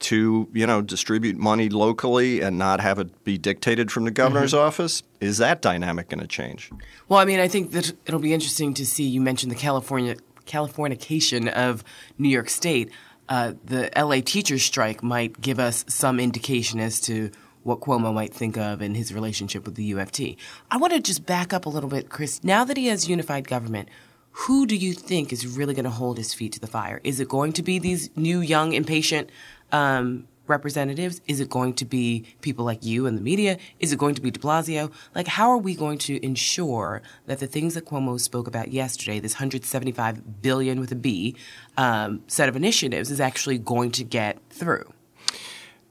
to 0.00 0.48
you 0.52 0.66
know 0.66 0.80
distribute 0.80 1.36
money 1.36 1.68
locally 1.68 2.40
and 2.40 2.58
not 2.58 2.80
have 2.80 2.98
it 2.98 3.24
be 3.24 3.38
dictated 3.38 3.90
from 3.90 4.04
the 4.04 4.10
governor's 4.10 4.52
mm-hmm. 4.52 4.66
office 4.66 5.02
is 5.20 5.38
that 5.38 5.60
dynamic 5.60 6.08
going 6.08 6.20
to 6.20 6.26
change 6.26 6.70
well 7.08 7.18
i 7.18 7.24
mean 7.24 7.40
i 7.40 7.48
think 7.48 7.72
that 7.72 7.92
it'll 8.06 8.20
be 8.20 8.32
interesting 8.32 8.74
to 8.74 8.86
see 8.86 9.04
you 9.04 9.20
mentioned 9.20 9.50
the 9.50 9.56
california 9.56 10.16
californication 10.46 11.48
of 11.48 11.82
new 12.18 12.28
york 12.28 12.48
state 12.48 12.90
uh, 13.28 13.52
the 13.64 13.90
la 13.96 14.20
teachers 14.24 14.62
strike 14.62 15.02
might 15.02 15.40
give 15.40 15.58
us 15.58 15.84
some 15.88 16.18
indication 16.18 16.80
as 16.80 17.00
to 17.00 17.30
what 17.64 17.80
Cuomo 17.80 18.14
might 18.14 18.32
think 18.32 18.56
of 18.56 18.80
in 18.80 18.94
his 18.94 19.12
relationship 19.12 19.66
with 19.66 19.74
the 19.74 19.92
UFT. 19.92 20.36
I 20.70 20.78
want 20.78 20.94
to 20.94 21.00
just 21.00 21.26
back 21.26 21.52
up 21.52 21.66
a 21.66 21.68
little 21.68 21.90
bit, 21.90 22.08
Chris. 22.08 22.42
Now 22.42 22.64
that 22.64 22.78
he 22.78 22.86
has 22.86 23.10
unified 23.10 23.46
government, 23.46 23.90
who 24.32 24.66
do 24.66 24.76
you 24.76 24.94
think 24.94 25.32
is 25.32 25.46
really 25.46 25.74
going 25.74 25.84
to 25.84 25.90
hold 25.90 26.16
his 26.16 26.32
feet 26.32 26.52
to 26.52 26.60
the 26.60 26.66
fire? 26.66 27.00
Is 27.02 27.18
it 27.18 27.28
going 27.28 27.52
to 27.54 27.62
be 27.62 27.78
these 27.78 28.08
new, 28.16 28.40
young, 28.40 28.72
impatient 28.72 29.30
um, 29.72 30.26
representatives? 30.48 31.20
Is 31.26 31.40
it 31.40 31.50
going 31.50 31.74
to 31.74 31.84
be 31.84 32.24
people 32.40 32.64
like 32.64 32.84
you 32.84 33.06
and 33.06 33.16
the 33.16 33.22
media? 33.22 33.58
Is 33.80 33.92
it 33.92 33.98
going 33.98 34.14
to 34.14 34.20
be 34.20 34.30
de 34.30 34.40
Blasio? 34.40 34.90
Like, 35.14 35.26
how 35.26 35.50
are 35.50 35.58
we 35.58 35.74
going 35.74 35.98
to 35.98 36.24
ensure 36.24 37.02
that 37.26 37.38
the 37.38 37.46
things 37.46 37.74
that 37.74 37.84
Cuomo 37.84 38.18
spoke 38.18 38.48
about 38.48 38.72
yesterday, 38.72 39.20
this 39.20 39.34
175 39.34 40.42
billion 40.42 40.80
with 40.80 40.92
a 40.92 40.96
B 40.96 41.36
um, 41.76 42.22
set 42.26 42.48
of 42.48 42.56
initiatives, 42.56 43.10
is 43.10 43.20
actually 43.20 43.58
going 43.58 43.90
to 43.92 44.04
get 44.04 44.38
through? 44.50 44.92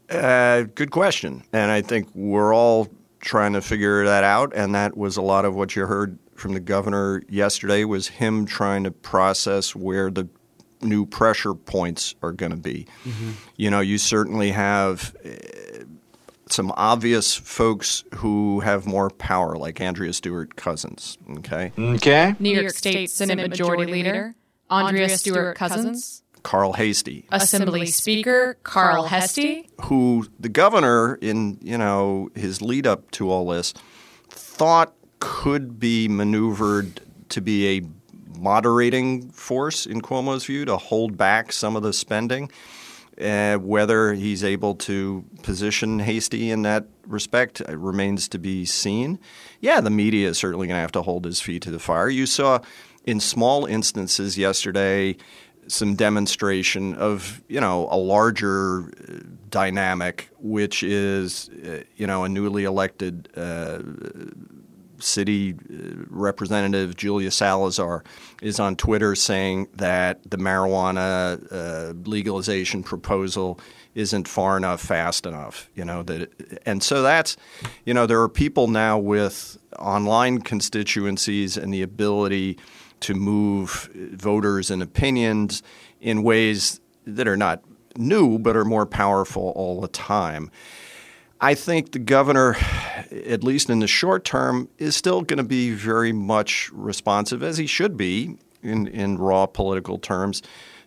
Uh, 0.10 0.64
good 0.76 0.92
question. 0.92 1.44
And 1.54 1.70
I 1.70 1.82
think 1.82 2.08
we're 2.14 2.54
all 2.54 2.88
trying 3.20 3.54
to 3.54 3.62
figure 3.62 4.06
that 4.06 4.24
out. 4.24 4.54
And 4.56 4.74
that 4.76 4.96
was 4.96 5.18
a 5.18 5.22
lot 5.22 5.46
of 5.46 5.56
what 5.56 5.76
you 5.76 5.86
heard 5.86 6.18
from 6.36 6.54
the 6.54 6.60
governor 6.60 7.24
yesterday 7.28 7.84
was 7.84 8.08
him 8.08 8.46
trying 8.46 8.84
to 8.84 8.92
process 8.92 9.76
where 9.76 10.12
the 10.12 10.28
new 10.82 11.06
pressure 11.06 11.54
points 11.54 12.16
are 12.22 12.32
going 12.32 12.52
to 12.52 12.58
be. 12.58 12.88
Mm-hmm. 13.04 13.32
You 13.56 13.72
know, 13.72 13.80
you 13.80 13.98
certainly 13.98 14.52
have 14.52 15.16
uh, 15.26 15.30
some 16.50 16.72
obvious 16.76 17.36
folks 17.36 18.04
who 18.16 18.60
have 18.62 18.86
more 18.86 19.10
power, 19.10 19.56
like 19.56 19.82
Andrea 19.82 20.14
Stewart 20.14 20.56
Cousins. 20.56 21.18
Okay. 21.38 21.72
Okay. 21.78 22.36
New 22.40 22.60
York 22.60 22.72
State 22.72 23.10
Senate 23.10 23.50
Majority 23.50 23.92
Leader 23.92 24.36
Andrea 24.70 25.10
Stewart 25.10 25.56
Cousins. 25.56 26.24
Carl 26.44 26.72
Heastie, 26.72 27.26
Assembly 27.30 27.88
Speaker 27.88 28.58
Carl 28.64 29.04
Heastie, 29.04 29.68
who 29.82 30.26
the 30.40 30.48
governor, 30.48 31.16
in 31.16 31.58
you 31.62 31.78
know 31.78 32.30
his 32.36 32.62
lead 32.62 32.88
up 32.88 33.12
to 33.12 33.30
all 33.30 33.50
this, 33.50 33.74
thought 34.30 34.94
could 35.20 35.78
be 35.78 36.08
maneuvered 36.08 37.02
to 37.30 37.42
be 37.42 37.78
a 37.78 37.82
moderating 38.38 39.30
force 39.30 39.86
in 39.86 40.02
Cuomo's 40.02 40.46
view 40.46 40.66
to 40.66 40.78
hold 40.78 41.18
back 41.18 41.52
some 41.52 41.76
of 41.76 41.84
the 41.84 41.94
spending. 41.94 42.52
Uh, 43.20 43.58
whether 43.58 44.14
he's 44.14 44.44
able 44.44 44.76
to 44.76 45.26
position 45.42 45.98
Heastie 45.98 46.52
in 46.52 46.62
that 46.62 46.86
respect 47.08 47.64
uh, 47.68 47.76
remains 47.76 48.28
to 48.28 48.38
be 48.38 48.64
seen. 48.64 49.18
Yeah, 49.60 49.82
the 49.82 49.90
media 49.90 50.30
is 50.30 50.38
certainly 50.38 50.68
going 50.68 50.78
to 50.78 50.82
have 50.82 50.92
to 50.92 51.02
hold 51.02 51.26
his 51.26 51.42
feet 51.42 51.64
to 51.64 51.72
the 51.72 51.80
fire. 51.80 52.10
You 52.10 52.28
saw 52.28 52.60
in 53.06 53.20
small 53.20 53.66
instances 53.66 54.38
yesterday 54.38 55.18
some 55.68 55.96
demonstration 55.96 56.96
of 56.96 57.42
you 57.48 57.60
know 57.60 57.88
a 57.92 57.98
larger 57.98 58.84
uh, 58.84 59.20
dynamic, 59.50 60.30
which 60.40 60.84
is 60.84 61.50
uh, 61.50 61.84
you 61.96 62.08
know 62.08 62.24
a 62.24 62.30
newly 62.30 62.66
elected 62.66 63.30
uh, 63.36 63.80
city 65.00 65.54
uh, 65.54 66.06
representative 66.10 66.96
Julia 66.96 67.32
Salazar 67.32 68.04
is 68.42 68.60
on 68.60 68.76
Twitter 68.76 69.16
saying 69.16 69.68
that 69.76 70.30
the 70.30 70.38
marijuana 70.38 71.42
uh, 71.52 71.94
legalization 72.10 72.84
proposal 72.84 73.60
isn't 73.96 74.28
far 74.28 74.58
enough, 74.58 74.80
fast 74.80 75.26
enough. 75.26 75.70
You 75.74 75.84
know 75.84 76.04
that, 76.04 76.62
and 76.66 76.84
so 76.84 77.02
that's 77.02 77.36
you 77.86 77.94
know 77.94 78.06
there 78.06 78.22
are 78.22 78.30
people 78.30 78.68
now 78.68 78.98
with 78.98 79.58
online 79.80 80.42
constituencies 80.42 81.58
and 81.58 81.74
the 81.74 81.82
ability 81.82 82.58
to 83.00 83.14
move 83.14 83.90
voters 84.14 84.72
and 84.72 84.82
opinions 84.82 85.64
in 86.00 86.24
ways 86.24 86.80
that 87.06 87.28
are 87.28 87.38
not 87.38 87.64
new 87.96 88.38
but 88.38 88.56
are 88.56 88.66
more 88.66 88.86
powerful 88.86 89.52
all 89.56 89.82
the 89.82 89.88
time. 89.88 90.52
I 91.40 91.54
think 91.54 91.92
the 91.92 92.00
governor, 92.00 92.56
at 93.12 93.44
least 93.44 93.70
in 93.70 93.80
the 93.80 93.88
short 93.88 94.26
term, 94.26 94.70
is 94.78 94.96
still 94.96 95.22
going 95.22 95.38
to 95.38 95.44
be 95.44 95.72
very 95.72 96.12
much 96.12 96.70
responsive, 96.74 97.44
as 97.44 97.58
he 97.58 97.68
should 97.68 97.96
be 97.96 98.38
in, 98.64 98.88
in 98.88 99.18
raw 99.18 99.46
political 99.46 100.00
terms, 100.00 100.42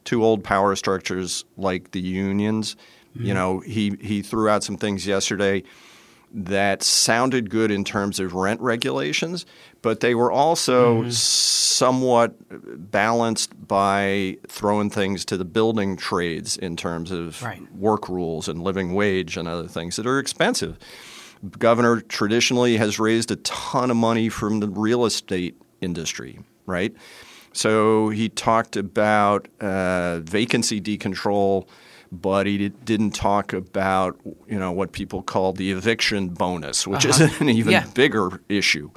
to 0.04 0.24
old 0.24 0.42
power 0.42 0.74
structures 0.74 1.44
like 1.56 1.92
the 1.92 2.00
unions. 2.00 2.74
Mm-hmm. 3.16 3.26
You 3.26 3.34
know, 3.34 3.60
he, 3.60 3.96
he 4.00 4.22
threw 4.22 4.48
out 4.48 4.64
some 4.64 4.76
things 4.76 5.06
yesterday 5.06 5.62
that 6.32 6.82
sounded 6.82 7.50
good 7.50 7.70
in 7.70 7.84
terms 7.84 8.20
of 8.20 8.34
rent 8.34 8.60
regulations, 8.60 9.46
but 9.82 10.00
they 10.00 10.14
were 10.14 10.30
also 10.30 11.00
mm-hmm. 11.00 11.10
somewhat 11.10 12.34
balanced 12.90 13.66
by 13.66 14.36
throwing 14.48 14.90
things 14.90 15.24
to 15.24 15.36
the 15.36 15.44
building 15.44 15.96
trades 15.96 16.56
in 16.56 16.76
terms 16.76 17.10
of 17.10 17.42
right. 17.42 17.60
work 17.74 18.08
rules 18.08 18.48
and 18.48 18.62
living 18.62 18.94
wage 18.94 19.36
and 19.36 19.48
other 19.48 19.66
things 19.66 19.96
that 19.96 20.06
are 20.06 20.18
expensive. 20.18 20.78
Governor 21.58 22.00
traditionally 22.00 22.76
has 22.76 22.98
raised 22.98 23.30
a 23.30 23.36
ton 23.36 23.90
of 23.90 23.96
money 23.96 24.28
from 24.28 24.60
the 24.60 24.68
real 24.68 25.04
estate 25.04 25.60
industry, 25.80 26.38
right? 26.66 26.94
So 27.52 28.10
he 28.10 28.28
talked 28.28 28.76
about 28.76 29.48
uh, 29.60 30.20
vacancy 30.20 30.80
decontrol 30.80 31.66
but 32.12 32.46
he 32.46 32.68
didn't 32.68 33.12
talk 33.12 33.52
about 33.52 34.18
you 34.46 34.58
know 34.58 34.72
what 34.72 34.92
people 34.92 35.22
call 35.22 35.52
the 35.52 35.70
eviction 35.70 36.28
bonus, 36.28 36.86
which 36.86 37.06
uh-huh. 37.06 37.24
is 37.24 37.40
an 37.40 37.48
even 37.48 37.72
yeah. 37.72 37.86
bigger 37.94 38.40
issue. 38.48 38.90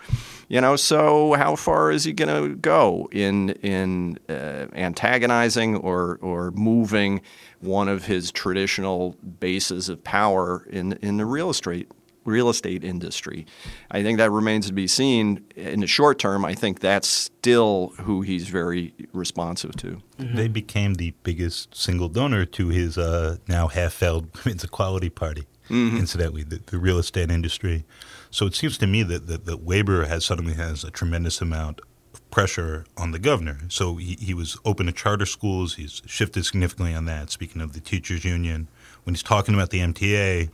You 0.49 0.61
know, 0.61 0.75
so 0.75 1.33
how 1.33 1.55
far 1.55 1.91
is 1.91 2.03
he 2.03 2.13
going 2.13 2.49
to 2.49 2.55
go 2.55 3.07
in 3.11 3.51
in 3.61 4.19
uh, 4.29 4.67
antagonizing 4.73 5.77
or 5.77 6.19
or 6.21 6.51
moving 6.51 7.21
one 7.59 7.87
of 7.87 8.05
his 8.05 8.31
traditional 8.31 9.15
bases 9.39 9.89
of 9.89 10.03
power 10.03 10.67
in 10.69 10.93
in 11.01 11.17
the 11.17 11.25
real 11.25 11.49
estate 11.49 11.89
real 12.25 12.49
estate 12.49 12.83
industry. 12.83 13.45
I 13.91 14.03
think 14.03 14.17
that 14.17 14.31
remains 14.31 14.67
to 14.67 14.73
be 14.73 14.87
seen. 14.87 15.45
In 15.55 15.81
the 15.81 15.87
short 15.87 16.19
term, 16.19 16.45
I 16.45 16.55
think 16.55 16.79
that's 16.79 17.07
still 17.07 17.93
who 18.01 18.21
he's 18.21 18.47
very 18.47 18.93
responsive 19.13 19.75
to. 19.77 20.01
Mm-hmm. 20.19 20.35
They 20.35 20.47
became 20.47 20.95
the 20.95 21.13
biggest 21.23 21.75
single 21.75 22.09
donor 22.09 22.45
to 22.45 22.69
his 22.69 22.97
uh, 22.97 23.37
now 23.47 23.67
half 23.67 23.93
failed 23.93 24.29
Women's 24.43 24.63
Equality 24.63 25.09
Party, 25.09 25.45
mm-hmm. 25.69 25.97
incidentally, 25.97 26.43
the, 26.43 26.61
the, 26.65 26.77
real 26.77 26.97
estate 26.97 27.31
industry. 27.31 27.85
So 28.31 28.45
it 28.45 28.55
seems 28.55 28.77
to 28.79 28.87
me 28.87 29.03
that, 29.03 29.27
that, 29.27 29.45
that 29.45 29.65
labor 29.65 30.05
has 30.05 30.25
suddenly 30.25 30.53
has 30.53 30.83
a 30.83 30.91
tremendous 30.91 31.41
amount 31.41 31.81
of 32.13 32.31
pressure 32.31 32.85
on 32.97 33.11
the 33.11 33.19
governor. 33.19 33.59
So 33.69 33.97
he, 33.97 34.17
he 34.19 34.33
was 34.33 34.57
open 34.65 34.87
to 34.87 34.91
charter 34.91 35.25
schools. 35.25 35.75
He's 35.75 36.01
shifted 36.05 36.45
significantly 36.45 36.95
on 36.95 37.05
that. 37.05 37.29
Speaking 37.29 37.61
of 37.61 37.73
the 37.73 37.79
teachers 37.79 38.25
union, 38.25 38.69
when 39.03 39.13
he's 39.13 39.23
talking 39.23 39.53
about 39.53 39.69
the 39.69 39.79
MTA, 39.79 40.49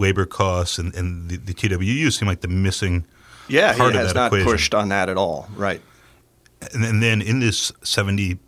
labor 0.00 0.26
costs 0.26 0.78
and, 0.78 0.94
and 0.94 1.28
the, 1.28 1.36
the 1.36 1.54
TWU 1.54 2.10
seem 2.12 2.26
like 2.26 2.40
the 2.40 2.48
missing 2.48 3.04
yeah, 3.48 3.76
part 3.76 3.92
he 3.92 3.98
has 3.98 4.08
of 4.08 4.14
that 4.14 4.20
not 4.20 4.26
equation. 4.28 4.46
pushed 4.46 4.74
on 4.74 4.88
that 4.88 5.08
at 5.08 5.16
all. 5.16 5.48
Right. 5.54 5.80
And, 6.72 6.84
and 6.84 7.02
then 7.02 7.20
in 7.20 7.40
this 7.40 7.72
70, 7.82 8.38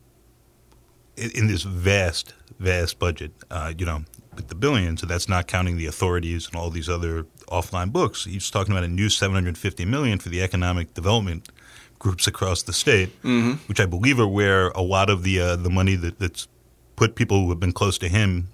in 1.17 1.47
this 1.47 1.63
vast, 1.63 2.35
vast 2.59 2.99
budget, 2.99 3.33
uh, 3.51 3.73
you 3.77 3.85
know, 3.85 4.05
with 4.35 4.49
the 4.49 4.55
billions, 4.55 5.01
so 5.01 5.07
that's 5.07 5.29
not 5.29 5.47
counting 5.47 5.77
the 5.77 5.87
authorities 5.87 6.47
and 6.47 6.57
all 6.57 6.71
these 6.71 6.89
other 6.89 7.25
offline 7.49 7.93
books. 7.93 8.25
He's 8.25 8.51
talking 8.51 8.73
about 8.73 8.85
a 8.85 8.89
new 8.89 9.11
750 9.11 9.85
million 9.85 10.19
for 10.19 10.31
the 10.31 10.43
economic 10.43 10.95
development 10.95 11.51
groups 11.99 12.27
across 12.27 12.63
the 12.63 12.73
state, 12.73 13.11
mm-hmm. 13.23 13.53
which 13.69 13.79
I 13.79 13.87
believe 13.87 14.19
are 14.19 14.27
where 14.27 14.69
a 14.71 14.81
lot 14.81 15.11
of 15.11 15.23
the 15.23 15.39
uh, 15.41 15.57
the 15.57 15.71
money 15.71 15.95
that, 15.97 16.19
that's 16.19 16.49
put 16.97 17.15
people 17.15 17.43
who 17.43 17.51
have 17.51 17.61
been 17.61 17.73
close 17.73 17.99
to 17.99 18.09
him 18.09 18.49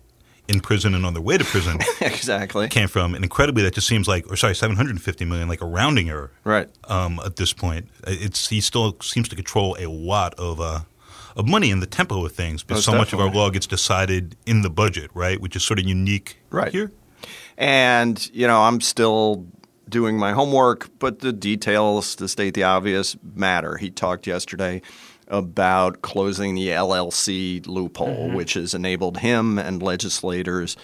in 0.49 0.61
prison 0.61 0.95
and 0.95 1.05
on 1.05 1.12
their 1.12 1.23
way 1.23 1.37
to 1.37 1.45
prison 1.45 1.78
exactly 2.00 2.69
came 2.69 2.88
from. 2.88 3.14
And 3.14 3.23
incredibly, 3.23 3.62
that 3.62 3.75
just 3.75 3.87
seems 3.87 4.09
like, 4.09 4.31
or 4.31 4.37
sorry, 4.37 4.55
750 4.55 5.25
million, 5.26 5.49
like 5.49 5.61
a 5.61 5.67
rounding 5.67 6.09
error. 6.09 6.33
Right. 6.43 6.69
Um, 6.85 7.21
at 7.25 7.37
this 7.37 7.52
point, 7.52 7.88
it's 8.07 8.49
he 8.49 8.61
still 8.61 8.97
seems 9.00 9.28
to 9.28 9.37
control 9.37 9.76
a 9.78 9.88
lot 9.88 10.35
of 10.35 10.61
uh, 10.61 10.81
of 11.37 11.47
money 11.47 11.71
and 11.71 11.81
the 11.81 11.87
tempo 11.87 12.25
of 12.25 12.33
things, 12.33 12.62
because 12.62 12.85
so 12.85 12.95
much 12.95 13.12
of 13.12 13.21
our 13.21 13.31
law 13.31 13.50
gets 13.50 13.67
decided 13.67 14.37
in 14.47 14.62
the 14.62 14.71
budget, 14.71 15.11
right? 15.14 15.40
Which 15.40 15.55
is 15.55 15.62
sort 15.62 15.78
of 15.78 15.87
unique 15.87 16.38
right. 16.50 16.73
here. 16.73 16.90
And 17.57 18.28
you 18.33 18.47
know, 18.47 18.62
I'm 18.62 18.81
still 18.81 19.47
doing 19.88 20.19
my 20.19 20.33
homework, 20.33 20.90
but 20.99 21.21
the 21.21 21.33
details, 21.33 22.14
to 22.17 22.28
state 22.28 22.55
the 22.55 22.64
obvious, 22.64 23.17
matter. 23.35 23.76
He 23.76 23.90
talked 23.90 24.26
yesterday 24.26 24.83
about 25.28 26.02
closing 26.02 26.54
the 26.54 26.68
LLC 26.68 27.66
loophole, 27.66 28.28
mm-hmm. 28.28 28.37
which 28.37 28.54
has 28.54 28.75
enabled 28.75 29.18
him 29.18 29.58
and 29.58 29.82
legislators 29.82 30.76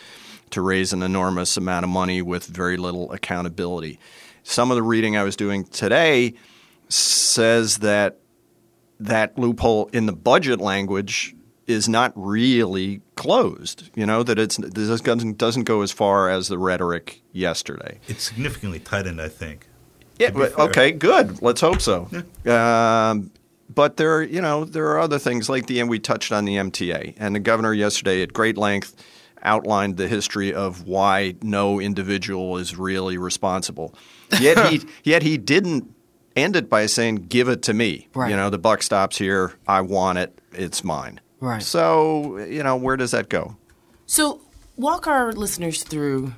to 0.50 0.60
raise 0.60 0.92
an 0.92 1.02
enormous 1.02 1.56
amount 1.56 1.84
of 1.84 1.90
money 1.90 2.22
with 2.22 2.46
very 2.46 2.76
little 2.76 3.10
accountability. 3.12 3.98
Some 4.42 4.70
of 4.70 4.76
the 4.76 4.82
reading 4.82 5.16
I 5.16 5.22
was 5.22 5.36
doing 5.36 5.64
today 5.64 6.34
says 6.88 7.78
that 7.78 8.18
that 9.00 9.38
loophole 9.38 9.88
in 9.92 10.06
the 10.06 10.12
budget 10.12 10.60
language 10.60 11.34
is 11.66 11.88
not 11.88 12.12
really 12.14 13.00
closed. 13.16 13.90
You 13.94 14.06
know 14.06 14.22
that 14.22 14.38
it's 14.38 14.56
this 14.56 15.00
doesn't 15.00 15.38
doesn't 15.38 15.64
go 15.64 15.82
as 15.82 15.90
far 15.90 16.28
as 16.28 16.48
the 16.48 16.58
rhetoric 16.58 17.22
yesterday. 17.32 17.98
It's 18.06 18.22
significantly 18.22 18.80
tightened, 18.80 19.20
I 19.20 19.28
think. 19.28 19.66
Yeah. 20.18 20.30
Okay. 20.34 20.92
Good. 20.92 21.42
Let's 21.42 21.60
hope 21.60 21.80
so. 21.80 22.08
Yeah. 22.44 23.10
Um, 23.10 23.30
but 23.68 23.96
there, 23.96 24.16
are, 24.16 24.22
you 24.22 24.40
know, 24.40 24.64
there 24.64 24.88
are 24.88 25.00
other 25.00 25.18
things 25.18 25.48
like 25.48 25.66
the 25.66 25.80
and 25.80 25.88
we 25.88 25.98
touched 25.98 26.32
on 26.32 26.44
the 26.44 26.56
MTA, 26.56 27.14
and 27.16 27.34
the 27.34 27.40
governor 27.40 27.72
yesterday 27.72 28.22
at 28.22 28.32
great 28.32 28.56
length 28.56 28.94
outlined 29.42 29.96
the 29.96 30.08
history 30.08 30.52
of 30.54 30.86
why 30.86 31.34
no 31.42 31.80
individual 31.80 32.56
is 32.56 32.76
really 32.76 33.18
responsible. 33.18 33.94
Yet 34.40 34.66
he 34.68 34.82
yet 35.04 35.22
he 35.22 35.36
didn't 35.38 35.94
end 36.36 36.56
it 36.56 36.68
by 36.68 36.86
saying, 36.86 37.26
"Give 37.28 37.48
it 37.48 37.62
to 37.62 37.74
me." 37.74 38.08
Right. 38.14 38.30
You 38.30 38.36
know, 38.36 38.50
the 38.50 38.58
buck 38.58 38.82
stops 38.82 39.18
here. 39.18 39.52
I 39.66 39.82
want 39.82 40.18
it. 40.18 40.40
It's 40.52 40.82
mine. 40.82 41.20
Right. 41.40 41.62
So 41.62 42.38
you 42.38 42.62
know, 42.62 42.76
where 42.76 42.96
does 42.96 43.12
that 43.12 43.28
go? 43.28 43.56
So, 44.06 44.42
walk 44.76 45.06
our 45.06 45.32
listeners 45.32 45.82
through 45.82 46.34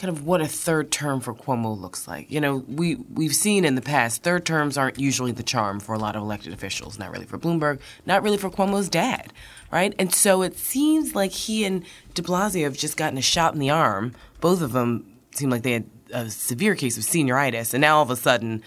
kind 0.00 0.16
of 0.16 0.24
what 0.24 0.40
a 0.40 0.46
third 0.46 0.90
term 0.90 1.20
for 1.20 1.34
Cuomo 1.34 1.78
looks 1.78 2.08
like. 2.08 2.30
You 2.30 2.40
know, 2.40 2.64
we 2.66 2.94
we've 2.94 3.34
seen 3.34 3.66
in 3.66 3.74
the 3.74 3.82
past 3.82 4.22
third 4.22 4.46
terms 4.46 4.78
aren't 4.78 4.98
usually 4.98 5.30
the 5.30 5.42
charm 5.42 5.78
for 5.78 5.94
a 5.94 5.98
lot 5.98 6.16
of 6.16 6.22
elected 6.22 6.54
officials. 6.54 6.98
Not 6.98 7.10
really 7.10 7.26
for 7.26 7.38
Bloomberg. 7.38 7.80
Not 8.06 8.22
really 8.22 8.38
for 8.38 8.50
Cuomo's 8.50 8.88
dad, 8.88 9.32
right? 9.70 9.94
And 9.98 10.12
so 10.12 10.40
it 10.40 10.58
seems 10.58 11.14
like 11.14 11.32
he 11.32 11.66
and 11.66 11.84
De 12.14 12.22
Blasio 12.22 12.64
have 12.64 12.78
just 12.78 12.96
gotten 12.96 13.18
a 13.18 13.22
shot 13.22 13.52
in 13.52 13.60
the 13.60 13.68
arm. 13.68 14.14
Both 14.40 14.62
of 14.62 14.72
them 14.72 15.04
seem 15.34 15.50
like 15.50 15.62
they 15.62 15.72
had 15.72 15.90
a 16.12 16.30
severe 16.30 16.74
case 16.74 16.96
of 16.96 17.04
senioritis, 17.04 17.74
and 17.74 17.82
now 17.82 17.98
all 17.98 18.02
of 18.02 18.10
a 18.10 18.16
sudden 18.16 18.62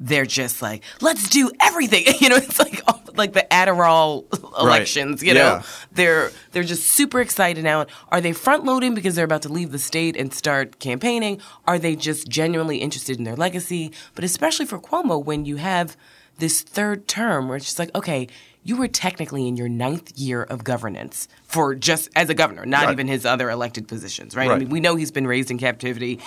they're 0.00 0.24
just 0.26 0.62
like, 0.62 0.82
let's 1.00 1.28
do 1.28 1.50
everything. 1.60 2.06
You 2.20 2.28
know, 2.30 2.36
it's 2.36 2.58
like 2.58 2.82
like 3.16 3.32
the 3.34 3.46
Adderall 3.50 4.24
elections. 4.58 5.22
You 5.22 5.34
know, 5.34 5.40
Yeah. 5.40 5.62
they're 5.92 6.30
they're 6.52 6.62
just 6.64 6.88
super 6.88 7.20
excited 7.20 7.62
now. 7.64 7.86
Are 8.08 8.20
they 8.20 8.32
front 8.32 8.64
loading 8.64 8.94
because 8.94 9.14
they're 9.14 9.24
about 9.24 9.42
to 9.42 9.48
leave 9.52 9.72
the 9.72 9.78
state 9.78 10.16
and 10.16 10.32
start 10.32 10.78
campaigning? 10.78 11.40
Are 11.66 11.78
they 11.78 11.96
just 11.96 12.28
genuinely 12.28 12.78
interested 12.78 13.18
in 13.18 13.24
their 13.24 13.36
legacy? 13.36 13.92
But 14.14 14.24
especially 14.24 14.66
for 14.66 14.78
Cuomo, 14.78 15.22
when 15.22 15.44
you 15.44 15.56
have 15.56 15.96
this 16.38 16.62
third 16.62 17.06
term 17.06 17.48
where 17.48 17.56
it's 17.56 17.66
just 17.66 17.78
like, 17.78 17.94
okay, 17.94 18.26
you 18.62 18.76
were 18.76 18.88
technically 18.88 19.46
in 19.48 19.56
your 19.56 19.68
ninth 19.68 20.12
year 20.18 20.42
of 20.42 20.64
governance 20.64 21.28
for 21.44 21.74
just 21.74 22.08
as 22.16 22.28
a 22.30 22.34
governor, 22.34 22.64
not 22.66 22.84
Right. 22.84 22.92
even 22.92 23.08
his 23.08 23.24
other 23.26 23.50
elected 23.50 23.88
positions, 23.88 24.34
right? 24.36 24.50
I 24.50 24.58
mean, 24.58 24.68
we 24.70 24.80
know 24.80 24.96
he's 24.96 25.10
been 25.10 25.26
raised 25.26 25.50
in 25.50 25.58
captivity. 25.58 26.18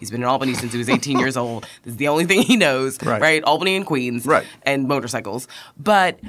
He's 0.00 0.10
been 0.10 0.22
in 0.22 0.28
Albany 0.28 0.54
since 0.54 0.72
he 0.72 0.78
was 0.78 0.88
18 0.88 1.18
years 1.18 1.36
old. 1.36 1.66
This 1.82 1.92
is 1.92 1.96
the 1.96 2.08
only 2.08 2.24
thing 2.24 2.42
he 2.42 2.56
knows, 2.56 3.02
Right. 3.02 3.20
right? 3.20 3.42
Albany 3.44 3.76
and 3.76 3.86
Queens, 3.86 4.26
Right. 4.26 4.46
and 4.62 4.86
motorcycles. 4.88 5.48
But 5.78 6.20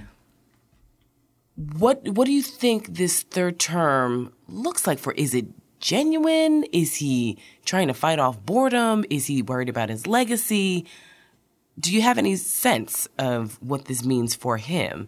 what 1.77 2.07
what 2.09 2.25
do 2.25 2.31
you 2.31 2.41
think 2.43 2.95
this 2.95 3.23
third 3.23 3.59
term 3.59 4.31
looks 4.47 4.85
like 4.85 4.99
for? 4.99 5.13
Is 5.13 5.33
it 5.33 5.45
genuine? 5.79 6.63
Is 6.71 6.95
he 6.95 7.37
trying 7.65 7.87
to 7.87 7.93
fight 7.93 8.19
off 8.19 8.39
boredom? 8.45 9.05
Is 9.09 9.25
he 9.25 9.41
worried 9.41 9.69
about 9.69 9.89
his 9.89 10.05
legacy? 10.07 10.85
Do 11.79 11.93
you 11.93 12.01
have 12.01 12.17
any 12.17 12.35
sense 12.35 13.07
of 13.19 13.61
what 13.61 13.85
this 13.85 14.03
means 14.03 14.33
for 14.35 14.57
him? 14.57 15.07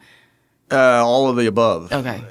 Uh, 0.71 1.03
all 1.03 1.27
of 1.27 1.35
the 1.35 1.47
above. 1.47 1.91
Okay. 1.91 2.21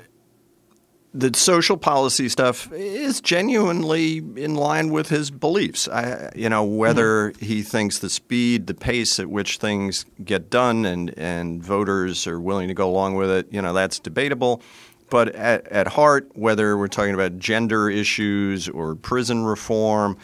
The 1.14 1.30
social 1.34 1.76
policy 1.76 2.28
stuff 2.28 2.70
is 2.72 3.20
genuinely 3.20 4.18
in 4.18 4.54
line 4.54 4.90
with 4.90 5.08
his 5.08 5.30
beliefs. 5.30 5.88
I, 5.88 6.30
you 6.36 6.48
know, 6.48 6.64
whether 6.64 7.30
mm-hmm. 7.30 7.44
he 7.44 7.62
thinks 7.62 7.98
the 7.98 8.10
speed, 8.10 8.66
the 8.66 8.74
pace 8.74 9.18
at 9.18 9.28
which 9.28 9.56
things 9.56 10.04
get 10.22 10.50
done, 10.50 10.84
and 10.84 11.16
and 11.18 11.62
voters 11.62 12.26
are 12.26 12.40
willing 12.40 12.68
to 12.68 12.74
go 12.74 12.88
along 12.88 13.14
with 13.14 13.30
it, 13.30 13.46
you 13.50 13.62
know, 13.62 13.72
that's 13.72 13.98
debatable. 13.98 14.62
But 15.10 15.34
at, 15.34 15.66
at 15.68 15.88
heart, 15.88 16.28
whether 16.34 16.76
we're 16.76 16.88
talking 16.88 17.14
about 17.14 17.38
gender 17.38 17.88
issues 17.88 18.68
or 18.68 18.94
prison 18.94 19.44
reform, 19.44 20.18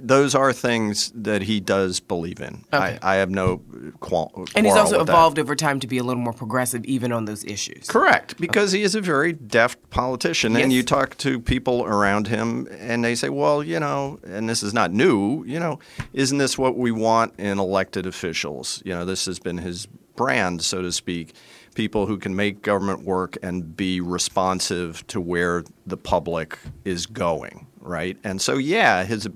those 0.00 0.34
are 0.34 0.52
things 0.52 1.12
that 1.14 1.42
he 1.42 1.60
does 1.60 2.00
believe 2.00 2.40
in. 2.40 2.64
Okay. 2.72 2.98
I, 3.02 3.14
I 3.14 3.16
have 3.16 3.30
no 3.30 3.62
qual- 4.00 4.46
And 4.54 4.66
he's 4.66 4.74
also 4.76 4.98
with 4.98 5.06
that. 5.06 5.12
evolved 5.12 5.38
over 5.38 5.54
time 5.54 5.80
to 5.80 5.86
be 5.86 5.98
a 5.98 6.02
little 6.02 6.22
more 6.22 6.32
progressive, 6.32 6.84
even 6.84 7.12
on 7.12 7.24
those 7.24 7.44
issues. 7.44 7.86
Correct, 7.88 8.38
because 8.40 8.72
he 8.72 8.82
is 8.82 8.94
a 8.94 9.00
very 9.00 9.32
deft 9.32 9.90
politician. 9.90 10.56
And 10.56 10.72
you 10.72 10.82
talk 10.82 11.16
to 11.18 11.40
people 11.40 11.84
around 11.84 12.28
him, 12.28 12.68
and 12.78 13.04
they 13.04 13.14
say, 13.14 13.28
well, 13.28 13.62
you 13.62 13.80
know, 13.80 14.18
and 14.24 14.48
this 14.48 14.62
is 14.62 14.72
not 14.74 14.92
new, 14.92 15.44
you 15.44 15.58
know, 15.60 15.78
isn't 16.12 16.38
this 16.38 16.56
what 16.58 16.76
we 16.76 16.90
want 16.92 17.38
in 17.38 17.58
elected 17.58 18.06
officials? 18.06 18.82
You 18.84 18.92
know, 18.92 19.04
this 19.04 19.26
has 19.26 19.38
been 19.38 19.58
his 19.58 19.86
brand, 20.16 20.62
so 20.62 20.82
to 20.82 20.92
speak. 20.92 21.34
People 21.74 22.06
who 22.06 22.18
can 22.18 22.34
make 22.34 22.62
government 22.62 23.04
work 23.04 23.38
and 23.44 23.76
be 23.76 24.00
responsive 24.00 25.06
to 25.06 25.20
where 25.20 25.62
the 25.86 25.96
public 25.96 26.58
is 26.84 27.06
going, 27.06 27.66
right? 27.80 28.16
And 28.24 28.40
so, 28.40 28.56
yeah, 28.56 29.04
his 29.04 29.28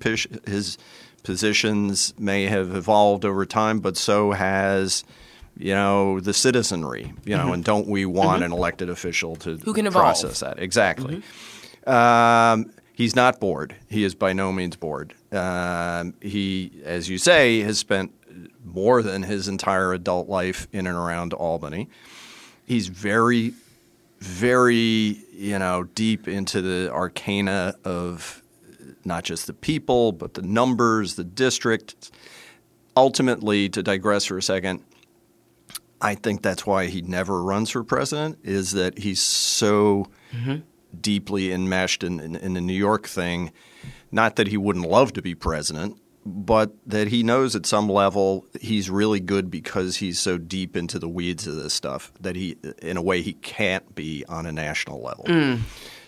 his 0.47 0.79
positions 1.23 2.15
may 2.19 2.45
have 2.45 2.75
evolved 2.75 3.25
over 3.25 3.47
time, 3.47 3.81
but 3.81 3.97
so 3.97 4.33
has 4.33 5.05
you 5.57 5.73
know 5.75 6.21
the 6.21 6.35
citizenry. 6.35 7.13
You 7.25 7.37
know, 7.37 7.53
and 7.53 7.65
don't 7.65 7.87
we 7.87 8.07
want 8.07 8.43
an 8.43 8.53
elected 8.53 8.89
official 8.91 9.37
to 9.37 9.51
Mm-hmm. 9.51 9.65
Who 9.65 9.73
can 9.75 9.87
evolve. 9.87 10.03
process 10.03 10.41
that 10.41 10.59
exactly? 10.59 11.23
Um, 11.87 12.71
he's 12.95 13.15
not 13.15 13.41
bored. 13.41 13.75
He 13.89 14.05
is 14.05 14.15
by 14.15 14.33
no 14.33 14.53
means 14.53 14.77
bored. 14.77 15.15
Um, 15.33 16.15
he, 16.21 16.81
as 16.85 17.09
you 17.09 17.19
say, 17.19 17.61
has 17.61 17.79
spent 17.79 18.13
more 18.65 19.03
than 19.03 19.23
his 19.23 19.49
entire 19.49 19.93
adult 19.93 20.29
life 20.29 20.67
in 20.73 20.87
and 20.87 20.97
around 20.97 21.33
Albany. 21.35 21.89
He's 22.67 22.89
very, 22.89 23.53
very, 24.25 25.23
you 25.33 25.59
know, 25.59 25.85
deep 25.85 26.27
into 26.27 26.63
the 26.63 26.91
arcana 26.91 27.75
of 27.85 28.43
not 29.05 29.23
just 29.23 29.47
the 29.47 29.53
people, 29.53 30.13
but 30.13 30.33
the 30.33 30.41
numbers, 30.41 31.17
the 31.17 31.25
district. 31.25 32.11
Ultimately, 32.97 33.69
to 33.69 33.83
digress 33.83 34.25
for 34.25 34.39
a 34.39 34.43
second, 34.43 34.83
I 36.01 36.15
think 36.15 36.41
that's 36.41 36.65
why 36.65 36.87
he 36.87 37.03
never 37.03 37.43
runs 37.43 37.69
for 37.69 37.85
president. 37.85 38.39
Is 38.43 38.73
that 38.73 38.97
he's 38.97 39.21
so 39.21 40.07
mm-hmm. 40.33 40.61
deeply 40.99 41.53
enmeshed 41.53 42.03
in, 42.03 42.19
in, 42.19 42.35
in 42.37 42.55
the 42.55 42.63
New 42.63 42.73
York 42.73 43.07
thing. 43.07 43.53
Not 44.11 44.37
that 44.37 44.47
he 44.47 44.57
wouldn't 44.57 44.89
love 44.89 45.13
to 45.15 45.23
be 45.23 45.35
president, 45.35 45.99
but 46.27 46.73
that 46.87 47.09
he 47.09 47.23
knows 47.23 47.55
at 47.55 47.67
some 47.67 47.89
level 47.89 48.47
he's 48.61 48.89
really 48.91 49.21
good 49.21 49.51
because 49.51 49.97
he's 49.97 50.19
so 50.19 50.39
deep 50.39 50.77
into 50.77 50.99
the 50.99 51.09
weeds 51.09 51.47
of 51.47 51.57
this 51.57 51.75
stuff 51.75 52.13
that 52.21 52.37
he, 52.37 52.57
in 52.83 52.97
a 52.97 53.03
way, 53.03 53.23
he 53.23 53.35
can't 53.35 53.95
be 53.95 54.25
on 54.29 54.47
a 54.47 54.53
national 54.53 55.03
level. 55.03 55.25
Mm. 55.25 55.61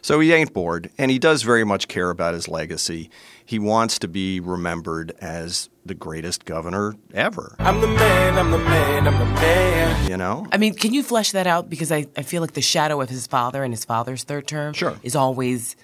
So 0.03 0.21
he 0.21 0.33
ain't 0.33 0.53
bored, 0.53 0.91
and 0.99 1.11
he 1.11 1.19
does 1.19 1.43
very 1.43 1.65
much 1.65 1.89
care 1.89 2.11
about 2.11 2.33
his 2.35 2.47
legacy. 2.47 3.11
He 3.45 3.59
wants 3.59 3.99
to 3.99 4.09
be 4.09 4.39
remembered 4.39 5.13
as 5.21 5.69
the 5.85 5.95
greatest 5.95 6.45
governor 6.45 6.95
ever. 7.13 7.57
I'm 7.59 7.81
the 7.81 7.89
man, 7.89 8.39
I'm 8.39 8.53
the 8.53 8.59
man, 8.59 9.09
I'm 9.09 9.19
the 9.19 9.25
man. 9.25 10.09
You 10.11 10.17
know? 10.17 10.47
I 10.53 10.59
mean, 10.59 10.75
can 10.75 10.95
you 10.95 11.03
flesh 11.03 11.33
that 11.33 11.49
out? 11.49 11.69
Because 11.69 11.91
I, 11.91 12.07
I 12.17 12.23
feel 12.23 12.41
like 12.41 12.53
the 12.53 12.63
shadow 12.63 13.01
of 13.01 13.09
his 13.09 13.27
father 13.27 13.65
and 13.65 13.73
his 13.73 13.85
father's 13.85 14.23
third 14.23 14.47
term 14.47 14.75
Sure. 14.75 14.97
is 15.03 15.17
always 15.17 15.75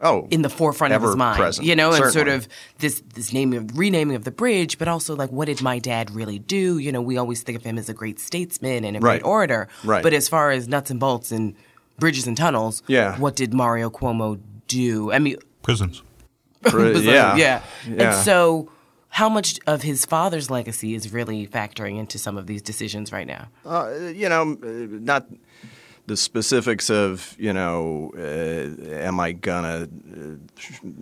Oh, 0.00 0.28
in 0.30 0.42
the 0.42 0.50
forefront 0.50 0.92
of 0.92 1.00
his 1.02 1.16
mind. 1.16 1.38
present. 1.38 1.66
You 1.66 1.74
know, 1.74 1.92
and 1.92 2.12
sort 2.12 2.28
of 2.28 2.46
this 2.78 3.02
this 3.14 3.32
naming 3.32 3.58
of 3.60 3.78
renaming 3.78 4.14
of 4.14 4.24
the 4.24 4.30
bridge, 4.30 4.76
but 4.78 4.88
also 4.88 5.16
like 5.16 5.30
what 5.32 5.46
did 5.46 5.62
my 5.62 5.78
dad 5.78 6.10
really 6.10 6.38
do? 6.38 6.76
You 6.78 6.92
know, 6.92 7.00
we 7.00 7.16
always 7.16 7.42
think 7.42 7.56
of 7.56 7.64
him 7.64 7.78
as 7.78 7.88
a 7.88 7.94
great 7.94 8.20
statesman 8.20 8.84
and 8.84 8.96
a 8.96 9.00
Right. 9.00 9.22
great 9.22 9.26
orator. 9.26 9.68
Right. 9.84 10.02
But 10.02 10.12
as 10.12 10.28
far 10.28 10.50
as 10.50 10.68
nuts 10.68 10.90
and 10.90 11.00
bolts 11.00 11.32
and 11.32 11.54
bridges 11.98 12.26
and 12.26 12.36
tunnels, 12.36 12.82
Yeah. 12.88 13.18
what 13.18 13.36
did 13.36 13.54
Mario 13.54 13.88
Cuomo 13.88 14.38
do? 14.68 15.12
I 15.12 15.18
mean, 15.18 15.36
Prisons. 15.62 16.02
Pre- 16.62 16.98
yeah. 17.00 17.34
yeah. 17.36 17.62
Yeah. 17.88 18.02
And 18.02 18.14
so 18.24 18.68
how 19.08 19.30
much 19.30 19.58
of 19.66 19.80
his 19.80 20.04
father's 20.04 20.50
legacy 20.50 20.94
is 20.94 21.10
really 21.10 21.46
factoring 21.46 21.98
into 21.98 22.18
some 22.18 22.36
of 22.36 22.46
these 22.46 22.60
decisions 22.60 23.12
right 23.12 23.26
now? 23.26 23.48
Uh, 23.64 23.90
you 24.14 24.28
know, 24.28 24.42
uh, 24.62 24.66
not 25.00 25.26
the 26.06 26.16
specifics 26.16 26.88
of 26.90 27.34
you 27.38 27.52
know, 27.52 28.12
uh, 28.16 28.20
am 29.04 29.18
I 29.20 29.32
gonna? 29.32 29.68
Uh, 29.68 29.86
I 30.14 30.16
mean, 30.22 30.38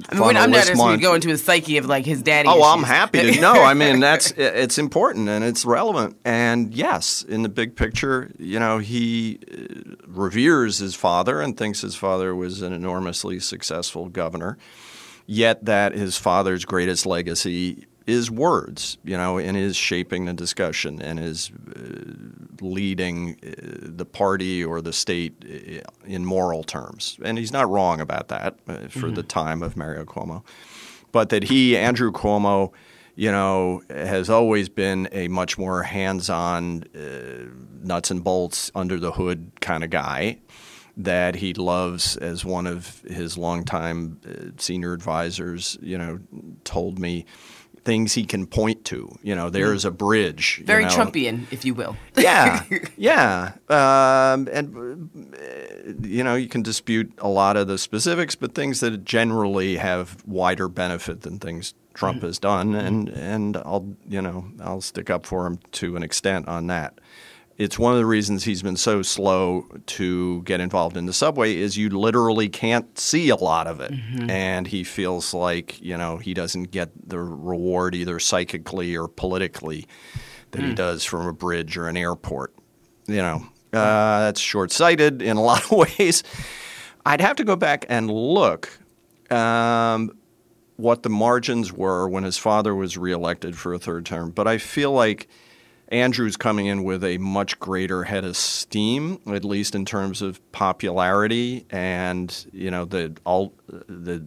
funnel 0.09 0.25
we're 0.27 0.33
not- 0.33 0.43
I'm 0.45 0.51
not 0.51 0.61
asking 0.61 0.79
you 0.91 0.97
to 0.97 1.03
go 1.03 1.15
into 1.15 1.29
his 1.29 1.45
psyche 1.45 1.77
of 1.77 1.87
like 1.87 2.07
his 2.07 2.23
daddy. 2.23 2.49
Oh, 2.49 2.63
I'm 2.63 2.83
happy 2.83 3.35
to 3.35 3.41
know. 3.41 3.53
I 3.63 3.75
mean, 3.75 4.01
that's 4.01 4.31
it's 4.33 4.79
important 4.79 5.29
and 5.29 5.45
it's 5.45 5.65
relevant. 5.65 6.17
And 6.25 6.75
yes, 6.75 7.23
in 7.23 7.43
the 7.43 7.49
big 7.49 7.77
picture, 7.77 8.33
you 8.39 8.59
know, 8.59 8.79
he 8.79 9.39
uh, 9.53 9.95
reveres 10.07 10.79
his 10.79 10.95
father 10.95 11.41
and 11.41 11.57
thinks 11.57 11.83
his 11.83 11.95
father 11.95 12.35
was 12.35 12.63
an 12.63 12.73
enormously 12.73 13.41
successful 13.41 14.09
governor. 14.09 14.57
Yet 15.27 15.65
that 15.65 15.93
his 15.95 16.19
father's 16.19 16.65
greatest 16.67 17.07
legacy 17.07 17.87
is 18.07 18.31
words, 18.31 18.99
you 19.05 19.17
know, 19.17 19.39
and 19.39 19.57
is 19.57 19.77
shaping 19.77 20.27
the 20.27 20.35
discussion 20.35 21.01
and 21.01 21.19
is 21.19 21.51
uh, 21.75 22.61
leading 22.61 23.37
uh, 23.43 23.51
the 23.83 24.05
party 24.05 24.63
or 24.63 24.83
the 24.83 24.93
state 24.93 25.35
uh, 25.45 25.81
in 26.05 26.25
moral 26.25 26.63
terms. 26.63 27.19
And 27.25 27.39
he's 27.39 27.53
not 27.53 27.69
wrong 27.69 28.01
about 28.01 28.29
that 28.29 28.59
uh, 28.69 28.89
for 28.89 29.11
the 29.11 29.23
time 29.23 29.63
of 29.63 29.77
Mario 29.77 30.05
Cuomo 30.05 30.45
but 31.15 31.29
that 31.29 31.45
he, 31.45 31.77
Andrew 31.77 32.11
Cuomo, 32.11 32.73
you 33.15 33.31
know, 33.31 33.83
has 33.89 34.29
always 34.29 34.69
been 34.69 35.09
a 35.13 35.29
much 35.29 35.57
more 35.57 35.85
hands-on, 35.85 36.83
uh, 36.93 37.55
nuts 37.85 38.11
and 38.11 38.25
bolts, 38.25 38.73
under 38.75 38.99
the 38.99 39.13
hood 39.13 39.53
kind 39.61 39.85
of 39.85 39.91
guy. 39.91 40.39
That 40.97 41.37
he 41.37 41.55
loves, 41.55 42.17
as 42.17 42.45
one 42.45 42.67
of 42.67 43.01
his 43.03 43.39
longtime 43.39 44.21
uh, 44.27 44.61
senior 44.61 44.93
advisors, 44.93 45.79
you 45.81 45.97
know, 45.97 46.19
told 46.65 46.99
me, 46.99 47.27
things 47.85 48.15
he 48.15 48.25
can 48.25 48.47
point 48.47 48.85
to. 48.87 49.17
You 49.23 49.35
know, 49.35 49.51
there's 49.51 49.85
a 49.85 49.91
bridge. 49.91 50.59
you 50.61 50.67
Very 50.67 50.85
know. 50.85 50.91
Trumpian, 50.91 51.47
if 51.53 51.65
you 51.65 51.75
will. 51.75 51.97
Yeah, 52.17 52.63
yeah, 52.97 53.53
um, 53.69 54.49
and 54.51 55.11
uh, 55.35 56.07
you 56.07 56.25
know 56.25 56.37
you 56.37 56.49
can 56.49 56.63
dispute 56.63 57.13
a 57.19 57.29
lot 57.29 57.57
of 57.57 57.67
the 57.67 57.77
specifics, 57.77 58.35
but 58.35 58.55
things 58.55 58.81
that 58.81 59.05
generally 59.05 59.77
have 59.77 60.25
wider 60.25 60.69
benefit 60.69 61.21
than 61.21 61.39
things 61.39 61.75
Trump 61.93 62.23
has 62.23 62.39
done, 62.39 62.75
and 62.75 63.09
and 63.11 63.57
I'll 63.59 63.95
you 64.09 64.23
know 64.23 64.47
I'll 64.61 64.81
stick 64.81 65.11
up 65.11 65.27
for 65.27 65.47
him 65.47 65.59
to 65.73 65.97
an 65.97 66.03
extent 66.03 66.49
on 66.49 66.69
that. 66.69 67.01
It's 67.57 67.79
one 67.79 67.93
of 67.93 67.99
the 67.99 68.07
reasons 68.07 68.43
he's 68.43 68.63
been 68.63 68.77
so 68.77 69.03
slow 69.03 69.67
to 69.87 70.43
get 70.43 70.61
involved 70.61 70.97
in 70.97 71.07
the 71.07 71.13
subway 71.13 71.57
is 71.57 71.77
you 71.77 71.89
literally 71.89 72.49
can't 72.49 72.99
see 72.99 73.29
a 73.29 73.37
lot 73.37 73.69
of 73.69 73.81
it, 73.81 73.93
and 74.29 74.67
he 74.67 74.83
feels 74.83 75.33
like 75.33 75.81
you 75.81 75.97
know 75.97 76.17
he 76.17 76.35
doesn't 76.35 76.73
get 76.73 76.91
the 77.09 77.21
reward 77.21 77.95
either 77.95 78.19
psychically 78.19 78.97
or 78.97 79.07
politically 79.07 79.87
that 80.51 80.63
he 80.63 80.75
does 80.75 81.05
from 81.05 81.27
a 81.27 81.33
bridge 81.33 81.77
or 81.77 81.87
an 81.89 81.97
airport. 81.97 82.55
You 83.07 83.19
know, 83.19 83.47
uh, 83.73 84.21
that's 84.21 84.41
short 84.41 84.73
sighted 84.73 85.23
in 85.23 85.37
a 85.37 85.43
lot 85.51 85.65
of 85.65 85.71
ways. 85.71 86.25
I'd 87.07 87.21
have 87.21 87.37
to 87.37 87.45
go 87.45 87.55
back 87.55 87.85
and 87.89 88.11
look 88.11 88.71
um, 89.31 90.17
what 90.77 91.03
the 91.03 91.11
margins 91.11 91.73
were 91.73 92.09
when 92.09 92.25
his 92.25 92.39
father 92.39 92.75
was 92.75 92.97
reelected 92.97 93.57
for 93.57 93.75
a 93.75 93.79
third 93.79 94.07
term, 94.07 94.31
but 94.31 94.49
I 94.49 94.59
feel 94.59 94.91
like 94.93 95.29
Andrew's 95.89 96.37
coming 96.37 96.67
in 96.67 96.85
with 96.85 97.05
a 97.05 97.19
much 97.19 97.59
greater 97.59 98.05
head 98.05 98.25
of 98.25 98.37
steam, 98.37 99.21
at 99.27 99.45
least 99.45 99.75
in 99.75 99.85
terms 99.85 100.23
of 100.23 100.41
popularity 100.53 101.67
and 101.71 102.47
you 102.53 102.71
know 102.71 102.85
the 102.85 103.17
all 103.25 103.53
the 103.69 104.25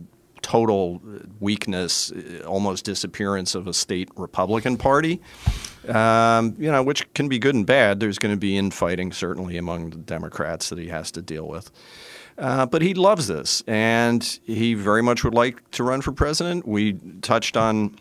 total 0.47 1.01
weakness, 1.41 2.11
uh, 2.11 2.41
almost 2.45 2.85
disappearance 2.85 3.53
of 3.53 3.67
a 3.67 3.73
state 3.73 4.09
Republican 4.15 4.77
Party. 4.77 5.19
Um, 5.89 6.55
you 6.57 6.71
know, 6.71 6.83
which 6.83 7.11
can 7.13 7.29
be 7.29 7.39
good 7.39 7.55
and 7.55 7.65
bad. 7.65 7.99
There's 7.99 8.17
going 8.17 8.33
to 8.33 8.39
be 8.39 8.57
infighting 8.57 9.11
certainly 9.11 9.57
among 9.57 9.89
the 9.91 9.97
Democrats 9.97 10.69
that 10.69 10.79
he 10.79 10.87
has 10.87 11.11
to 11.11 11.21
deal 11.21 11.47
with. 11.47 11.71
Uh, 12.37 12.65
but 12.65 12.81
he 12.81 12.93
loves 12.93 13.27
this, 13.27 13.63
and 13.67 14.39
he 14.43 14.73
very 14.73 15.01
much 15.01 15.23
would 15.23 15.33
like 15.33 15.69
to 15.71 15.83
run 15.83 16.01
for 16.01 16.11
president. 16.11 16.67
We 16.67 16.93
touched 17.21 17.57
on 17.57 17.97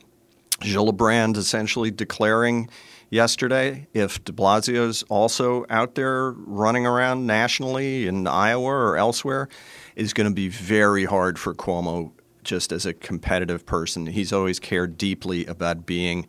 Gillibrand 0.61 1.37
essentially 1.37 1.91
declaring 1.91 2.69
yesterday 3.11 3.87
if 3.93 4.23
de 4.25 4.33
Blasio's 4.33 5.03
also 5.05 5.65
out 5.71 5.95
there 5.95 6.33
running 6.33 6.87
around 6.87 7.27
nationally 7.27 8.07
in 8.07 8.27
Iowa 8.27 8.71
or 8.71 8.97
elsewhere, 8.97 9.49
is 9.95 10.13
going 10.13 10.29
to 10.29 10.35
be 10.35 10.49
very 10.49 11.05
hard 11.05 11.39
for 11.39 11.55
Cuomo 11.55 12.13
just 12.43 12.73
as 12.73 12.87
a 12.87 12.93
competitive 12.93 13.67
person. 13.67 14.07
He's 14.07 14.33
always 14.33 14.61
cared 14.61 14.97
deeply 14.97 15.47
about 15.47 15.87
being 15.87 16.27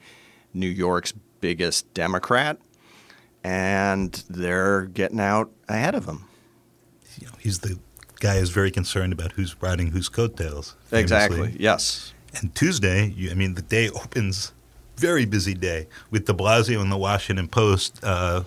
New 0.53 0.67
York's 0.67 1.13
biggest 1.41 1.93
Democrat, 1.93 2.57
and 3.43 4.11
they're 4.29 4.85
getting 4.85 5.19
out 5.19 5.51
ahead 5.67 5.95
of 5.95 6.05
him. 6.05 6.25
You 7.19 7.27
know, 7.27 7.33
he's 7.39 7.59
the 7.59 7.79
guy 8.19 8.39
who's 8.39 8.49
very 8.49 8.71
concerned 8.71 9.13
about 9.13 9.33
who's 9.33 9.61
riding 9.61 9.91
whose 9.91 10.09
coattails. 10.09 10.75
famously. 10.85 10.99
Exactly. 11.01 11.55
Yes. 11.59 12.13
And 12.33 12.53
Tuesday, 12.53 13.07
you, 13.09 13.31
I 13.31 13.33
mean, 13.33 13.53
the 13.53 13.61
day 13.61 13.89
opens 13.89 14.53
very 14.97 15.25
busy 15.25 15.53
day 15.53 15.87
with 16.11 16.25
De 16.25 16.33
Blasio 16.33 16.81
and 16.81 16.91
the 16.91 16.97
Washington 16.97 17.47
Post 17.47 17.99
uh, 18.03 18.43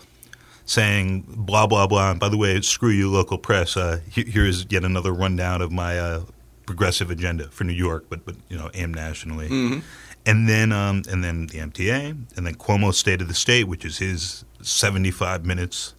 saying 0.66 1.24
blah 1.28 1.66
blah 1.66 1.86
blah. 1.86 2.10
And 2.12 2.20
by 2.20 2.28
the 2.28 2.36
way, 2.36 2.60
screw 2.60 2.90
you, 2.90 3.10
local 3.10 3.38
press. 3.38 3.76
Uh, 3.76 4.00
here's 4.10 4.66
yet 4.70 4.84
another 4.84 5.12
rundown 5.12 5.62
of 5.62 5.72
my 5.72 5.98
uh, 5.98 6.22
progressive 6.66 7.10
agenda 7.10 7.48
for 7.48 7.64
New 7.64 7.72
York, 7.72 8.06
but 8.08 8.24
but 8.24 8.36
you 8.48 8.56
know, 8.56 8.70
aimed 8.74 8.94
nationally. 8.94 9.82
And 10.26 10.48
then 10.48 10.70
um, 10.72 11.02
and 11.10 11.24
then 11.24 11.46
the 11.46 11.58
MTA, 11.58 12.36
and 12.36 12.46
then 12.46 12.54
Cuomo's 12.54 12.98
State 12.98 13.22
of 13.22 13.28
the 13.28 13.34
State, 13.34 13.64
which 13.64 13.84
is 13.86 13.98
his 13.98 14.44
75 14.60 15.46
minutes 15.46 15.94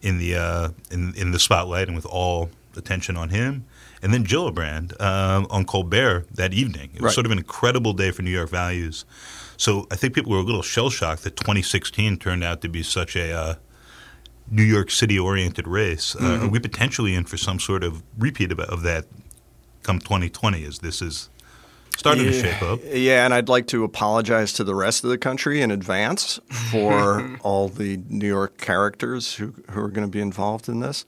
in 0.00 0.18
the 0.18 0.34
uh, 0.36 0.70
in 0.90 1.14
in 1.14 1.30
the 1.32 1.38
spotlight 1.38 1.86
and 1.88 1.94
with 1.94 2.06
all 2.06 2.48
attention 2.76 3.16
on 3.16 3.28
him. 3.28 3.66
And 4.02 4.14
then 4.14 4.24
Gillibrand 4.24 4.94
uh, 4.98 5.44
on 5.50 5.66
Colbert 5.66 6.26
that 6.32 6.54
evening. 6.54 6.88
It 6.94 7.02
was 7.02 7.08
Right. 7.10 7.14
sort 7.14 7.26
of 7.26 7.32
an 7.32 7.38
incredible 7.38 7.92
day 7.92 8.10
for 8.12 8.22
New 8.22 8.30
York 8.30 8.48
values. 8.48 9.04
So 9.60 9.86
I 9.90 9.96
think 9.96 10.14
people 10.14 10.32
were 10.32 10.38
a 10.38 10.42
little 10.42 10.62
shell 10.62 10.88
shocked 10.88 11.22
that 11.24 11.36
2016 11.36 12.16
turned 12.16 12.42
out 12.42 12.62
to 12.62 12.68
be 12.70 12.82
such 12.82 13.14
a 13.14 13.30
uh, 13.30 13.54
New 14.50 14.62
York 14.62 14.90
City 14.90 15.18
oriented 15.18 15.68
race. 15.68 16.16
Uh, 16.16 16.20
Mm-hmm. 16.20 16.44
are 16.46 16.48
we 16.48 16.58
potentially 16.58 17.14
in 17.14 17.24
for 17.24 17.36
some 17.36 17.60
sort 17.60 17.84
of 17.84 18.02
repeat 18.18 18.52
of, 18.52 18.60
of 18.60 18.80
that 18.82 19.04
come 19.82 19.98
2020 19.98 20.64
as 20.64 20.78
this 20.78 21.02
is 21.02 21.28
starting 21.94 22.24
to 22.24 22.32
shape 22.32 22.62
up? 22.62 22.80
Yeah, 22.90 23.26
and 23.26 23.34
I'd 23.34 23.50
like 23.50 23.66
to 23.66 23.84
apologize 23.84 24.54
to 24.54 24.64
the 24.64 24.74
rest 24.74 25.04
of 25.04 25.10
the 25.10 25.18
country 25.18 25.60
in 25.60 25.70
advance 25.70 26.40
for 26.70 27.36
all 27.42 27.68
the 27.68 27.98
New 28.08 28.28
York 28.28 28.56
characters 28.56 29.34
who, 29.34 29.52
who 29.70 29.80
are 29.82 29.88
going 29.90 30.06
to 30.06 30.10
be 30.10 30.22
involved 30.22 30.70
in 30.70 30.80
this. 30.80 31.04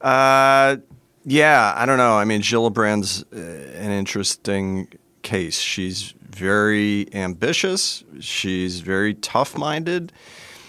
Uh, 0.00 0.78
yeah, 1.24 1.72
I 1.76 1.86
don't 1.86 1.98
know. 1.98 2.18
I 2.18 2.24
mean, 2.24 2.40
Gillibrand's 2.42 3.22
uh, 3.32 3.36
an 3.80 3.92
interesting 3.92 4.88
case. 5.26 5.58
She's 5.58 6.14
very 6.20 7.12
ambitious. 7.12 8.04
She's 8.20 8.80
very 8.80 9.14
tough-minded. 9.14 10.12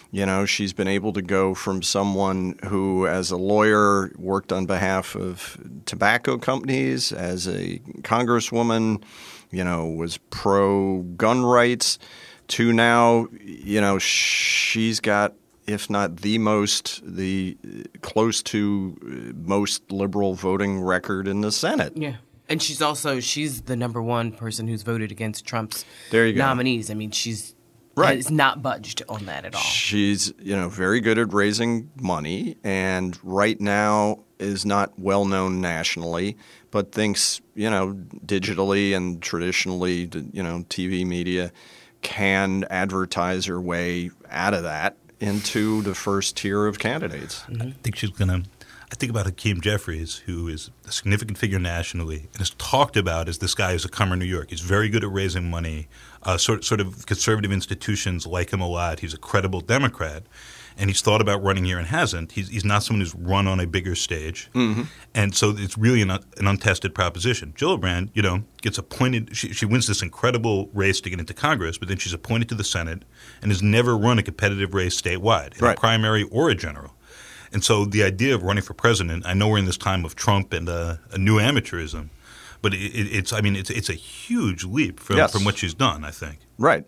You 0.09 0.25
know, 0.25 0.45
she's 0.45 0.73
been 0.73 0.87
able 0.87 1.13
to 1.13 1.21
go 1.21 1.53
from 1.53 1.83
someone 1.83 2.57
who, 2.65 3.05
as 3.05 3.29
a 3.29 3.37
lawyer, 3.37 4.11
worked 4.17 4.51
on 4.51 4.65
behalf 4.65 5.15
of 5.15 5.57
tobacco 5.85 6.37
companies, 6.37 7.11
as 7.11 7.47
a 7.47 7.79
congresswoman, 8.01 9.03
you 9.51 9.63
know, 9.63 9.85
was 9.85 10.17
pro 10.29 11.03
gun 11.17 11.43
rights, 11.45 11.99
to 12.47 12.73
now, 12.73 13.27
you 13.41 13.79
know, 13.81 13.99
she's 13.99 14.99
got, 14.99 15.33
if 15.67 15.89
not 15.89 16.17
the 16.17 16.37
most, 16.37 17.01
the 17.05 17.57
close 18.01 18.41
to 18.43 18.97
most 19.35 19.91
liberal 19.91 20.33
voting 20.33 20.79
record 20.79 21.27
in 21.27 21.41
the 21.41 21.51
Senate. 21.51 21.93
Yeah. 21.95 22.15
And 22.49 22.61
she's 22.61 22.81
also 22.81 23.19
she's 23.19 23.61
the 23.63 23.75
number 23.75 24.01
one 24.01 24.31
person 24.31 24.67
who's 24.67 24.81
voted 24.83 25.11
against 25.11 25.45
Trump's 25.45 25.83
There 26.11 26.25
you 26.25 26.33
go. 26.33 26.39
nominees. 26.39 26.89
I 26.89 26.93
mean, 26.93 27.11
she's 27.11 27.53
Right. 27.95 28.15
has 28.17 28.29
not 28.29 28.61
budged 28.61 29.01
on 29.09 29.25
that 29.25 29.43
at 29.43 29.55
all. 29.55 29.61
She's 29.61 30.31
you 30.39 30.55
know 30.55 30.69
very 30.69 30.99
good 31.01 31.17
at 31.17 31.33
raising 31.33 31.89
money, 31.99 32.55
and 32.63 33.17
right 33.23 33.59
now 33.59 34.19
is 34.37 34.65
not 34.67 34.97
well 34.99 35.25
known 35.25 35.61
nationally, 35.61 36.37
but 36.69 36.91
thinks 36.91 37.41
you 37.55 37.69
know 37.71 37.93
digitally 38.23 38.95
and 38.95 39.19
traditionally, 39.19 40.09
you 40.31 40.43
know 40.43 40.63
TV 40.69 41.07
media 41.07 41.51
can 42.03 42.65
advertise 42.69 43.45
her 43.45 43.59
way 43.59 44.11
out 44.29 44.53
of 44.53 44.61
that 44.61 44.95
into 45.19 45.81
the 45.81 45.95
first 45.95 46.37
tier 46.37 46.67
of 46.67 46.77
candidates. 46.77 47.43
I 47.59 47.73
think 47.81 47.95
she's 47.95 48.11
going 48.11 48.43
to. 48.43 48.49
I 48.89 48.95
think 48.95 49.09
about 49.09 49.25
Hakeem 49.25 49.59
Jeffries, 49.59 50.17
who 50.27 50.47
is 50.47 50.71
a 50.87 50.91
significant 50.93 51.37
figure 51.37 51.59
nationally 51.59 52.27
and 52.31 52.41
is 52.41 52.51
talked 52.51 52.95
about 52.95 53.27
as 53.27 53.39
this 53.39 53.53
guy 53.53 53.73
who's 53.73 53.83
a 53.83 53.89
comer 53.89 54.13
in 54.13 54.19
New 54.19 54.25
York. 54.25 54.49
He's 54.49 54.61
very 54.61 54.87
good 54.87 55.03
at 55.03 55.11
raising 55.11 55.49
money. 55.49 55.87
Uh, 56.23 56.37
sort, 56.37 56.63
sort 56.63 56.79
of 56.79 57.05
conservative 57.05 57.51
institutions 57.51 58.25
like 58.25 58.51
him 58.51 58.61
a 58.61 58.67
lot. 58.67 59.01
He's 59.01 59.13
a 59.13 59.17
credible 59.17 59.59
Democrat. 59.59 60.23
And 60.79 60.89
he's 60.89 61.01
thought 61.01 61.21
about 61.21 61.41
running 61.43 61.65
here 61.65 61.77
and 61.79 61.87
hasn't. 61.87 62.33
He's, 62.33 62.49
he's 62.49 62.63
not 62.63 62.83
someone 62.83 63.01
who's 63.01 63.15
run 63.15 63.47
on 63.47 63.59
a 63.59 63.65
bigger 63.65 63.95
stage. 63.95 64.49
And 65.15 65.35
so 65.35 65.53
it's 65.57 65.75
really 65.77 66.01
an, 66.03 66.11
an 66.11 66.47
untested 66.47 66.93
proposition. 66.93 67.53
Gillibrand, 67.57 68.09
you 68.13 68.21
know, 68.21 68.43
gets 68.61 68.77
appointed. 68.77 69.35
She, 69.35 69.53
she 69.53 69.65
wins 69.65 69.87
this 69.87 70.01
incredible 70.03 70.69
race 70.73 71.01
to 71.01 71.09
get 71.09 71.19
into 71.19 71.33
Congress, 71.33 71.77
but 71.79 71.87
then 71.87 71.97
she's 71.97 72.13
appointed 72.13 72.47
to 72.49 72.55
the 72.55 72.63
Senate 72.63 73.03
and 73.41 73.51
has 73.51 73.61
never 73.63 73.97
run 73.97 74.19
a 74.19 74.23
competitive 74.23 74.73
race 74.75 74.99
statewide, 75.01 75.57
in 75.57 75.65
Right. 75.65 75.75
a 75.75 75.79
primary 75.79 76.23
or 76.23 76.49
a 76.49 76.55
general. 76.55 76.93
And 77.53 77.63
so 77.63 77.85
the 77.85 78.03
idea 78.03 78.35
of 78.35 78.43
running 78.43 78.63
for 78.63 78.73
president, 78.73 79.25
I 79.25 79.33
know 79.33 79.47
we're 79.47 79.57
in 79.59 79.65
this 79.65 79.77
time 79.77 80.05
of 80.05 80.15
Trump 80.15 80.53
and 80.53 80.67
uh, 80.69 80.97
a 81.11 81.17
new 81.17 81.37
amateurism, 81.39 82.09
but 82.61 82.73
it, 82.73 82.77
it, 82.77 83.07
it's 83.17 83.31
I 83.33 83.41
mean 83.41 83.55
it's 83.55 83.69
it's 83.69 83.89
a 83.89 83.93
huge 83.93 84.63
leap 84.65 84.99
from, 84.99 85.17
Yes. 85.17 85.31
from 85.31 85.43
what 85.45 85.57
she's 85.57 85.73
done. 85.73 86.03
I 86.03 86.11
think. 86.11 86.39
Right. 86.57 86.85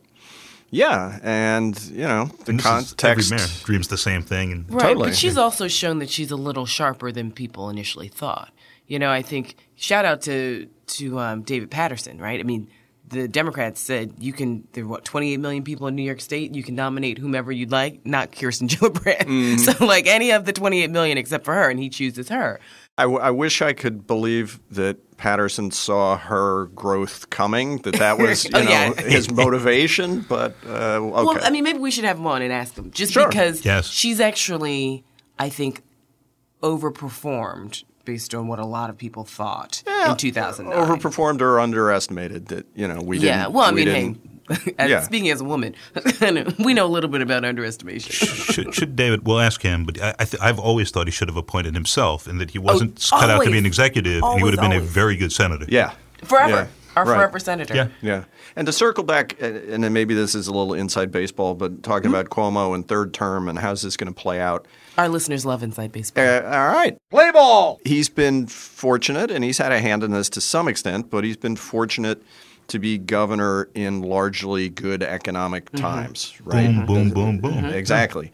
Yeah, 0.71 1.17
and 1.23 1.79
you 1.91 2.07
know 2.07 2.25
the 2.45 2.51
And 2.51 2.59
this 2.59 2.65
is- 2.65 2.93
context. 2.93 3.31
every 3.31 3.37
mayor 3.37 3.47
dreams 3.63 3.87
the 3.87 3.97
same 3.97 4.21
thing, 4.21 4.51
and 4.51 4.71
Right, 4.71 4.81
Totally. 4.89 5.09
but 5.09 5.15
she's 5.17 5.37
also 5.37 5.67
shown 5.67 5.97
that 5.99 6.09
she's 6.11 6.29
a 6.31 6.35
little 6.35 6.67
sharper 6.67 7.11
than 7.11 7.31
people 7.31 7.69
initially 7.71 8.07
thought. 8.07 8.51
You 8.85 8.99
know, 8.99 9.09
I 9.11 9.21
think 9.23 9.55
shout 9.75 10.05
out 10.05 10.21
to 10.23 10.67
to 10.97 11.19
um, 11.19 11.41
David 11.41 11.71
Paterson, 11.71 12.19
right? 12.19 12.39
I 12.39 12.43
mean, 12.43 12.69
the 13.09 13.27
Democrats 13.27 13.79
said 13.81 14.13
you 14.19 14.33
can. 14.33 14.67
There 14.73 14.83
are 14.83 14.87
what 14.87 15.03
28 15.05 15.37
million 15.37 15.63
people 15.63 15.87
in 15.87 15.95
New 15.95 16.03
York 16.03 16.21
State. 16.21 16.53
You 16.55 16.63
can 16.63 16.75
nominate 16.75 17.17
whomever 17.17 17.51
you'd 17.51 17.71
like, 17.71 18.05
not 18.05 18.31
Kirsten 18.31 18.67
Gillibrand. 18.69 19.21
Mm-hmm. 19.25 19.57
So 19.57 19.85
like 19.85 20.07
any 20.07 20.31
of 20.31 20.45
the 20.45 20.53
28 20.53 20.89
million 20.89 21.17
except 21.17 21.45
for 21.45 21.53
her, 21.53 21.69
and 21.69 21.79
he 21.79 21.89
chooses 21.89 22.29
her. 22.29 22.59
I, 22.97 23.03
w- 23.03 23.21
I 23.21 23.31
wish 23.31 23.61
I 23.61 23.71
could 23.71 24.05
believe 24.05 24.59
that 24.71 25.15
Paterson 25.15 25.71
saw 25.71 26.17
her 26.17 26.65
growth 26.75 27.29
coming, 27.29 27.77
that 27.83 27.95
that 27.95 28.17
was 28.19 28.43
you 28.43 28.51
Oh, 28.53 28.61
know 28.63 28.69
yeah. 28.69 28.93
his 29.01 29.31
motivation. 29.43 30.19
But 30.27 30.55
uh, 30.65 30.69
okay, 30.99 31.09
Well, 31.09 31.39
I 31.41 31.49
mean, 31.49 31.63
maybe 31.63 31.79
we 31.79 31.91
should 31.91 32.03
have 32.03 32.17
him 32.17 32.27
on 32.27 32.41
and 32.41 32.51
ask 32.51 32.75
him, 32.75 32.91
just 32.91 33.13
Sure. 33.13 33.27
because 33.29 33.63
Yes. 33.63 33.87
she's 33.87 34.19
actually, 34.19 35.05
I 35.37 35.47
think, 35.49 35.81
overperformed 36.61 37.83
based 38.09 38.33
on 38.33 38.47
what 38.47 38.57
a 38.57 38.65
lot 38.65 38.89
of 38.89 38.97
people 38.97 39.23
thought 39.23 39.83
in 40.07 40.17
2009. 40.17 40.75
overperformed 40.87 41.41
or 41.41 41.59
underestimated 41.59 42.47
that 42.47 42.65
you 42.75 42.87
know 42.87 43.01
we 43.01 43.17
didn't. 43.19 43.27
Yeah, 43.27 43.47
well, 43.47 43.65
I 43.65 43.71
we 43.71 43.85
mean, 43.85 44.13
didn't 44.47 44.57
hey, 44.65 44.73
As- 44.79 44.89
Yeah. 44.89 45.01
Speaking 45.03 45.29
as 45.29 45.41
a 45.41 45.43
woman, 45.43 45.75
we 46.59 46.73
know 46.73 46.87
a 46.87 46.93
little 46.95 47.09
bit 47.09 47.21
about 47.21 47.45
underestimation. 47.45 48.11
should, 48.11 48.73
should 48.73 48.95
David? 48.95 49.27
We'll 49.27 49.39
ask 49.39 49.61
him, 49.61 49.83
but 49.85 50.01
I, 50.01 50.15
I 50.17 50.25
th- 50.25 50.41
I've 50.41 50.57
always 50.57 50.89
thought 50.89 51.05
he 51.05 51.11
should 51.11 51.27
have 51.27 51.37
appointed 51.37 51.75
himself, 51.75 52.25
and 52.25 52.41
that 52.41 52.49
he 52.49 52.57
wasn't 52.57 53.07
Oh, 53.13 53.19
cut 53.19 53.29
out 53.29 53.33
to 53.35 53.39
be 53.41 53.45
always. 53.49 53.59
an 53.59 53.65
executive, 53.67 54.23
and 54.23 54.39
he 54.39 54.43
would 54.43 54.53
have 54.55 54.63
Always, 54.63 54.79
been 54.79 54.87
a 54.89 54.91
very 54.91 55.15
good 55.17 55.31
senator. 55.31 55.65
Yeah. 55.69 55.93
Forever. 56.23 56.67
Yeah. 56.95 56.99
Our 57.01 57.05
Right. 57.05 57.15
forever 57.17 57.39
senator. 57.39 57.75
Yeah. 57.75 57.87
Yeah. 58.01 58.23
And 58.55 58.65
to 58.65 58.73
circle 58.73 59.03
back, 59.03 59.35
uh, 59.41 59.45
and 59.45 59.83
then 59.83 59.93
maybe 59.93 60.13
this 60.13 60.35
is 60.35 60.47
a 60.47 60.51
little 60.51 60.73
inside 60.73 61.11
baseball, 61.11 61.53
but 61.55 61.83
talking 61.83 62.09
about 62.09 62.29
Cuomo 62.29 62.73
and 62.75 62.87
third 62.87 63.13
term 63.13 63.47
and 63.47 63.59
how's 63.59 63.81
this 63.83 63.95
going 63.95 64.11
to 64.13 64.19
play 64.19 64.39
out. 64.41 64.65
Our 64.97 65.07
listeners 65.07 65.45
love 65.45 65.63
Inside 65.63 65.91
Baseball. 65.93 66.23
Uh, 66.25 66.41
all 66.43 66.67
right. 66.73 66.97
Play 67.09 67.31
ball. 67.31 67.79
He's 67.85 68.09
been 68.09 68.47
fortunate, 68.47 69.31
and 69.31 69.43
he's 69.45 69.57
had 69.57 69.71
a 69.71 69.79
hand 69.79 70.03
in 70.03 70.11
this 70.11 70.29
to 70.31 70.41
some 70.41 70.67
extent, 70.67 71.09
but 71.09 71.23
he's 71.23 71.37
been 71.37 71.55
fortunate 71.55 72.21
to 72.67 72.79
be 72.79 72.97
governor 72.97 73.69
in 73.73 74.01
largely 74.01 74.67
good 74.69 75.01
economic 75.01 75.71
times, 75.71 76.33
right? 76.43 76.85
Boom, 76.85 77.09
boom, 77.11 77.39
boom, 77.39 77.39
boom. 77.39 77.65
Exactly. 77.65 78.31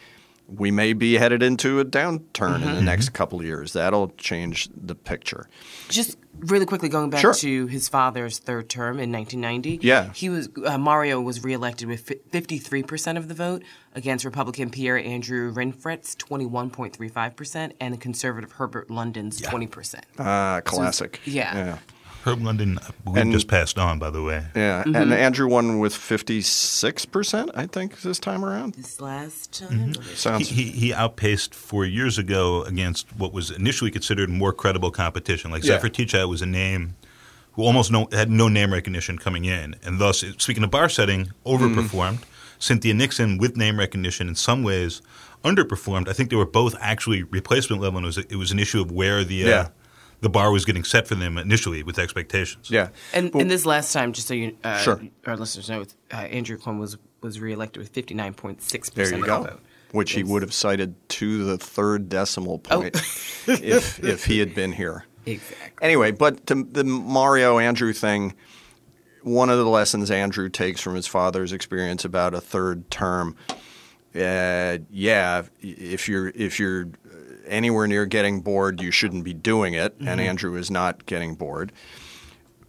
We 0.48 0.70
may 0.72 0.94
be 0.94 1.16
headed 1.16 1.42
into 1.42 1.80
a 1.80 1.86
downturn 1.86 2.62
in 2.62 2.76
the 2.76 2.82
next 2.82 3.10
couple 3.10 3.40
of 3.40 3.46
years. 3.46 3.74
That'll 3.74 4.10
change 4.10 4.70
the 4.76 4.94
picture. 4.94 5.50
Just 5.90 6.18
really 6.40 6.66
quickly 6.68 6.88
going 6.90 7.10
back 7.10 7.22
Sure. 7.22 7.34
to 7.34 7.66
his 7.68 7.90
father's 7.90 8.38
third 8.40 8.70
term 8.70 9.00
in 9.00 9.12
1990. 9.12 9.80
Yeah. 9.86 10.12
he 10.14 10.30
was 10.30 10.50
uh, 10.66 10.78
Mario 10.78 11.20
was 11.20 11.44
reelected 11.44 11.88
with 11.88 12.12
53 12.32 12.84
percent 12.84 13.18
of 13.18 13.28
the 13.28 13.34
vote 13.34 13.64
against 13.96 14.24
Republican 14.26 14.70
Pierre 14.70 14.98
Andrew 15.00 15.52
Rinfret's 15.52 16.16
21.35 16.18 17.36
percent 17.36 17.74
and 17.80 18.00
conservative 18.00 18.52
Herbert 18.54 18.92
London's 18.92 19.42
20 19.42 19.68
percent. 19.68 20.06
Ah, 20.20 20.62
classic. 20.64 21.22
yeah. 21.26 21.56
Yeah. 21.56 21.78
Herb 22.26 22.42
London, 22.42 22.80
I 23.08 23.20
And- 23.20 23.32
just 23.32 23.48
passed 23.48 23.78
on, 23.78 24.00
by 24.00 24.10
the 24.10 24.22
way. 24.24 24.44
Yeah. 24.56 24.82
Mm-hmm. 24.84 24.96
And 24.96 25.14
Andrew 25.14 25.48
won 25.48 25.80
with 25.80 25.94
56%, 25.94 27.52
I 27.56 27.68
think, 27.68 28.02
this 28.02 28.20
time 28.20 28.44
around. 28.44 28.74
This 28.76 29.00
last 29.00 29.60
time, 29.60 29.94
He, 29.94 30.16
Sounds. 30.16 30.50
he, 30.50 30.64
he 30.72 30.94
outpaced 30.94 31.54
four 31.54 31.86
years 31.86 32.18
ago 32.18 32.64
against 32.64 33.08
what 33.16 33.32
was 33.34 33.52
initially 33.52 33.92
considered 33.92 34.30
more 34.30 34.52
credible 34.54 34.92
competition. 34.92 35.52
Like 35.52 35.64
Yeah. 35.64 35.74
Zephyr 35.80 35.90
Teachout 35.90 36.30
was 36.30 36.42
a 36.42 36.46
name 36.46 36.96
who 37.54 37.64
almost 37.64 37.92
no, 37.92 38.08
had 38.12 38.30
no 38.30 38.48
name 38.50 38.74
recognition 38.74 39.18
coming 39.18 39.46
in, 39.46 39.76
and 39.84 39.98
thus, 40.00 40.24
speaking 40.40 40.64
of 40.64 40.72
bar 40.72 40.90
setting, 40.90 41.32
overperformed. 41.46 42.20
Cynthia 42.60 42.94
Nixon, 42.94 43.38
with 43.38 43.56
name 43.56 43.78
recognition, 43.80 44.28
in 44.28 44.36
some 44.36 44.64
ways 44.64 45.02
underperformed. 45.44 46.08
I 46.10 46.14
think 46.14 46.30
they 46.32 46.36
were 46.36 46.46
both 46.46 46.76
actually 46.82 47.24
replacement 47.24 47.82
level, 47.82 47.98
and 47.98 48.06
it 48.06 48.08
was, 48.08 48.18
it 48.18 48.36
was 48.36 48.52
an 48.52 48.60
issue 48.60 48.82
of 48.82 48.92
where 48.92 49.24
the 49.24 49.44
uh, 49.44 49.48
Yeah. 49.48 49.68
The 50.26 50.30
bar 50.30 50.52
was 50.52 50.66
getting 50.66 50.84
set 50.84 51.08
for 51.08 51.14
them 51.14 51.38
initially 51.38 51.84
with 51.84 52.00
expectations. 52.00 52.72
yeah. 52.72 52.90
and, 53.14 53.32
and 53.36 53.48
this 53.52 53.64
last 53.64 53.94
time, 53.94 54.12
just 54.12 54.28
so 54.28 54.34
you, 54.34 54.58
uh, 54.64 54.80
Sure. 54.80 55.00
our 55.28 55.38
listeners 55.38 55.70
know, 55.70 55.86
uh, 56.12 56.16
Andrew 56.16 56.58
Cuomo 56.58 56.80
was 56.80 56.98
was 57.22 57.40
reelected 57.40 57.80
with 57.80 57.94
59.6 57.94 58.92
There 58.94 59.06
percent 59.06 59.24
you 59.26 59.32
of 59.32 59.44
the 59.44 59.50
vote. 59.52 59.60
Which 59.92 60.14
he 60.14 60.24
would 60.24 60.42
have 60.42 60.52
cited 60.54 60.96
to 61.10 61.44
the 61.46 61.58
third 61.60 62.10
decimal 62.10 62.60
Oh. 62.72 62.80
point 62.82 62.96
if, 63.48 64.04
if 64.04 64.26
he 64.26 64.40
had 64.40 64.56
been 64.56 64.72
here. 64.72 65.06
Exactly. 65.28 65.86
Anyway, 65.86 66.10
but 66.12 66.46
to 66.48 66.64
the 66.64 66.84
Mario 66.84 67.60
Andrew 67.60 67.94
thing, 67.94 68.34
one 69.22 69.50
of 69.52 69.58
the 69.60 69.66
lessons 69.68 70.10
Andrew 70.10 70.50
takes 70.50 70.82
from 70.82 70.96
his 70.96 71.06
father's 71.06 71.52
experience 71.54 72.04
about 72.04 72.34
a 72.34 72.42
third 72.42 72.90
term, 72.90 73.36
uh, 74.16 74.78
yeah, 74.90 75.44
if 75.62 76.08
you're 76.10 76.30
if 76.30 76.60
you're 76.60 76.88
anywhere 77.48 77.88
near 77.88 78.06
getting 78.06 78.42
bored, 78.42 78.82
you 78.82 78.92
shouldn't 78.92 79.24
be 79.24 79.34
doing 79.34 79.74
it. 79.74 79.96
And 80.00 80.20
Andrew 80.20 80.56
is 80.56 80.70
not 80.72 81.06
getting 81.06 81.36
bored. 81.36 81.72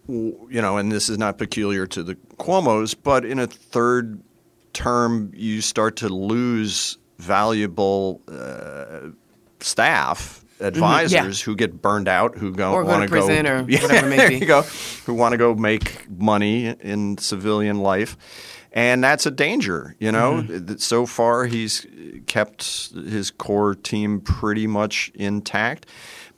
You 0.07 0.47
know, 0.49 0.77
and 0.77 0.91
this 0.91 1.09
is 1.09 1.17
not 1.17 1.37
peculiar 1.37 1.85
to 1.87 2.01
the 2.01 2.15
Cuomo's, 2.37 2.93
but 2.93 3.25
in 3.25 3.39
a 3.39 3.47
third 3.47 4.21
term, 4.73 5.31
you 5.35 5.61
start 5.61 5.97
to 5.97 6.09
lose 6.09 6.97
valuable 7.17 8.21
uh, 8.27 9.09
staff. 9.59 10.43
Advisors 10.59 11.39
who 11.39 11.55
get 11.55 11.83
burned 11.83 12.07
out, 12.07 12.35
who 12.35 12.51
go 12.51 12.83
want 12.83 13.03
to 13.03 13.09
prison 13.09 13.45
or 13.45 13.61
whatever 13.63 14.07
it 14.07 14.09
may 14.09 14.17
there 14.17 14.29
be. 14.29 14.37
you 14.37 14.45
go. 14.47 14.63
Who 15.05 15.13
want 15.13 15.33
to 15.33 15.37
go 15.37 15.53
make 15.53 16.09
money 16.09 16.67
in 16.67 17.19
civilian 17.19 17.77
life, 17.77 18.17
and 18.77 19.03
that's 19.03 19.25
a 19.25 19.31
danger. 19.31 19.95
You 19.99 20.11
know, 20.11 20.43
Mm-hmm. 20.47 20.75
So 20.77 21.05
far 21.05 21.45
he's 21.45 21.87
kept 22.27 22.91
his 22.93 23.31
core 23.31 23.73
team 23.73 24.21
pretty 24.21 24.67
much 24.67 25.11
intact, 25.15 25.87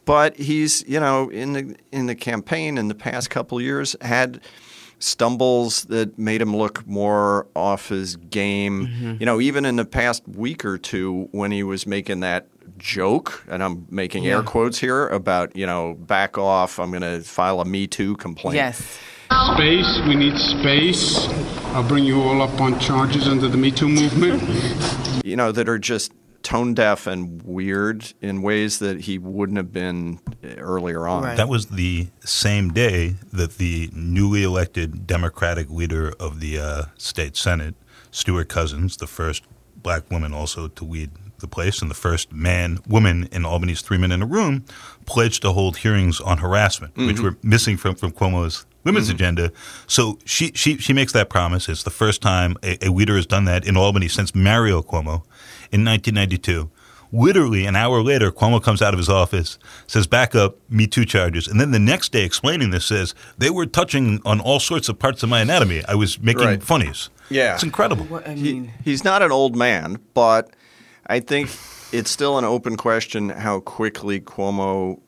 but 0.06 0.38
he's 0.38 0.88
you 0.88 1.00
know 1.00 1.30
in 1.30 1.54
the 1.54 1.76
in 1.92 2.06
the 2.06 2.16
campaign 2.16 2.78
in 2.78 2.88
the 2.88 2.96
past 2.96 3.30
couple 3.30 3.58
of 3.58 3.64
years 3.64 3.96
had 4.02 4.40
stumbles 5.00 5.84
that 5.86 6.18
made 6.18 6.42
him 6.42 6.56
look 6.56 6.86
more 6.88 7.48
off 7.56 7.90
his 7.90 8.16
game. 8.16 8.88
Mm-hmm. 8.88 9.16
You 9.20 9.26
know, 9.26 9.42
even 9.42 9.66
in 9.66 9.76
the 9.76 9.86
past 9.86 10.28
week 10.28 10.64
or 10.64 10.78
two 10.78 11.28
when 11.32 11.52
he 11.52 11.64
was 11.64 11.86
making 11.86 12.22
that 12.22 12.48
joke, 12.78 13.44
and 13.50 13.62
I'm 13.62 13.86
making 13.90 14.26
air 14.28 14.42
quotes 14.42 14.80
here 14.80 15.08
about, 15.10 15.56
you 15.56 15.66
know, 15.66 15.96
back 15.96 16.38
off, 16.38 16.80
I'm 16.80 16.92
going 16.92 17.02
to 17.02 17.22
file 17.22 17.60
a 17.62 17.66
Me 17.66 17.88
Too 17.88 18.16
complaint. 18.18 18.56
Yes. 18.56 18.98
Space, 19.32 20.00
we 20.08 20.16
need 20.16 20.38
space. 20.38 21.28
I'll 21.74 21.88
bring 21.88 22.04
you 22.04 22.22
all 22.22 22.42
up 22.42 22.60
on 22.60 22.80
charges 22.80 23.28
under 23.28 23.48
the 23.48 23.58
Me 23.58 23.72
Too 23.72 23.88
movement. 23.88 24.44
You 25.26 25.36
know, 25.36 25.52
that 25.52 25.70
are 25.70 25.78
just 25.78 26.12
tone 26.42 26.74
deaf 26.74 27.06
and 27.06 27.44
weird 27.44 28.14
in 28.20 28.42
ways 28.42 28.80
that 28.80 29.02
he 29.02 29.20
wouldn't 29.20 29.58
have 29.58 29.72
been 29.72 30.20
earlier 30.58 31.08
on. 31.08 31.24
Right. 31.24 31.38
That 31.38 31.50
was 31.50 31.68
the 31.68 32.08
same 32.22 32.74
day 32.74 33.16
that 33.32 33.58
the 33.58 33.92
newly 33.94 34.42
elected 34.42 35.06
Democratic 35.06 35.70
leader 35.70 36.14
of 36.20 36.40
the 36.40 36.58
uh, 36.58 36.84
state 36.98 37.38
Senate, 37.38 37.76
Stewart 38.10 38.50
Cousins, 38.50 38.98
the 38.98 39.06
first 39.06 39.44
black 39.76 40.10
woman 40.10 40.34
also 40.34 40.68
to 40.68 40.84
lead 40.84 41.12
the 41.40 41.48
place 41.48 41.80
and 41.82 41.92
the 41.92 41.96
first 41.96 42.34
man 42.34 42.80
woman 42.88 43.30
in 43.32 43.46
Albany's 43.46 43.82
three 43.82 43.98
men 44.00 44.12
in 44.12 44.24
a 44.24 44.26
room, 44.26 44.66
pledged 45.06 45.44
to 45.44 45.52
hold 45.52 45.78
hearings 45.78 46.20
on 46.20 46.40
harassment, 46.40 46.96
which 46.98 47.20
were 47.20 47.38
missing 47.44 47.78
from, 47.78 47.94
from 47.94 48.12
Cuomo's 48.12 48.66
women's 48.84 49.10
agenda. 49.10 49.52
So 49.88 50.18
she, 50.26 50.52
she 50.54 50.78
she 50.78 50.94
makes 50.94 51.12
that 51.14 51.30
promise. 51.30 51.68
It's 51.70 51.84
the 51.84 51.90
first 51.90 52.22
time 52.22 52.56
a, 52.64 52.78
a 52.88 52.90
leader 52.92 53.16
has 53.16 53.26
done 53.26 53.46
that 53.46 53.66
in 53.68 53.76
Albany 53.78 54.08
since 54.08 54.34
Mario 54.36 54.82
Cuomo 54.82 55.24
in 55.72 55.84
1992. 55.86 56.70
Literally 57.12 57.66
an 57.66 57.76
hour 57.76 58.04
later, 58.04 58.32
Cuomo 58.32 58.62
comes 58.62 58.84
out 58.84 58.94
of 58.94 59.00
his 59.00 59.10
office, 59.10 59.58
says, 59.88 60.06
back 60.06 60.36
up, 60.36 60.58
Me 60.70 60.86
Too 60.86 61.06
charges. 61.06 61.48
And 61.48 61.60
then 61.60 61.72
the 61.72 61.80
next 61.80 62.12
day, 62.12 62.24
explaining 62.24 62.70
this, 62.70 62.86
says, 62.86 63.16
they 63.40 63.50
were 63.50 63.66
touching 63.66 64.22
on 64.26 64.40
all 64.40 64.60
sorts 64.60 64.90
of 64.90 65.00
parts 65.00 65.24
of 65.24 65.30
my 65.30 65.42
anatomy. 65.42 65.84
I 65.88 65.96
was 65.96 66.20
making 66.22 66.44
Right. 66.46 66.62
funnies. 66.62 67.10
Yeah. 67.32 67.56
It's 67.56 67.64
incredible. 67.64 68.06
What, 68.06 68.28
I 68.28 68.34
He, 68.36 68.54
mean, 68.54 68.72
he's 68.86 69.04
not 69.04 69.24
an 69.24 69.32
old 69.32 69.56
man, 69.56 69.98
but 70.14 70.52
I 71.08 71.20
think 71.20 71.50
it's 71.92 72.12
still 72.12 72.38
an 72.38 72.46
open 72.46 72.78
question 72.78 73.30
how 73.30 73.60
quickly 73.62 74.20
Cuomo 74.22 75.00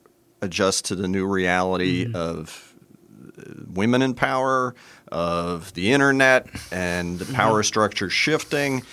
adjusts 0.41 0.81
to 0.83 0.95
the 0.95 1.07
new 1.07 1.27
reality 1.27 2.05
Mm-hmm. 2.05 2.15
of 2.15 2.70
women 3.67 4.01
in 4.01 4.13
power, 4.13 4.75
of 5.11 5.73
the 5.73 5.91
internet, 5.91 6.47
and 6.71 7.19
the 7.19 7.25
Mm-hmm. 7.25 7.35
power 7.35 7.63
structure 7.63 8.09
shifting, 8.09 8.83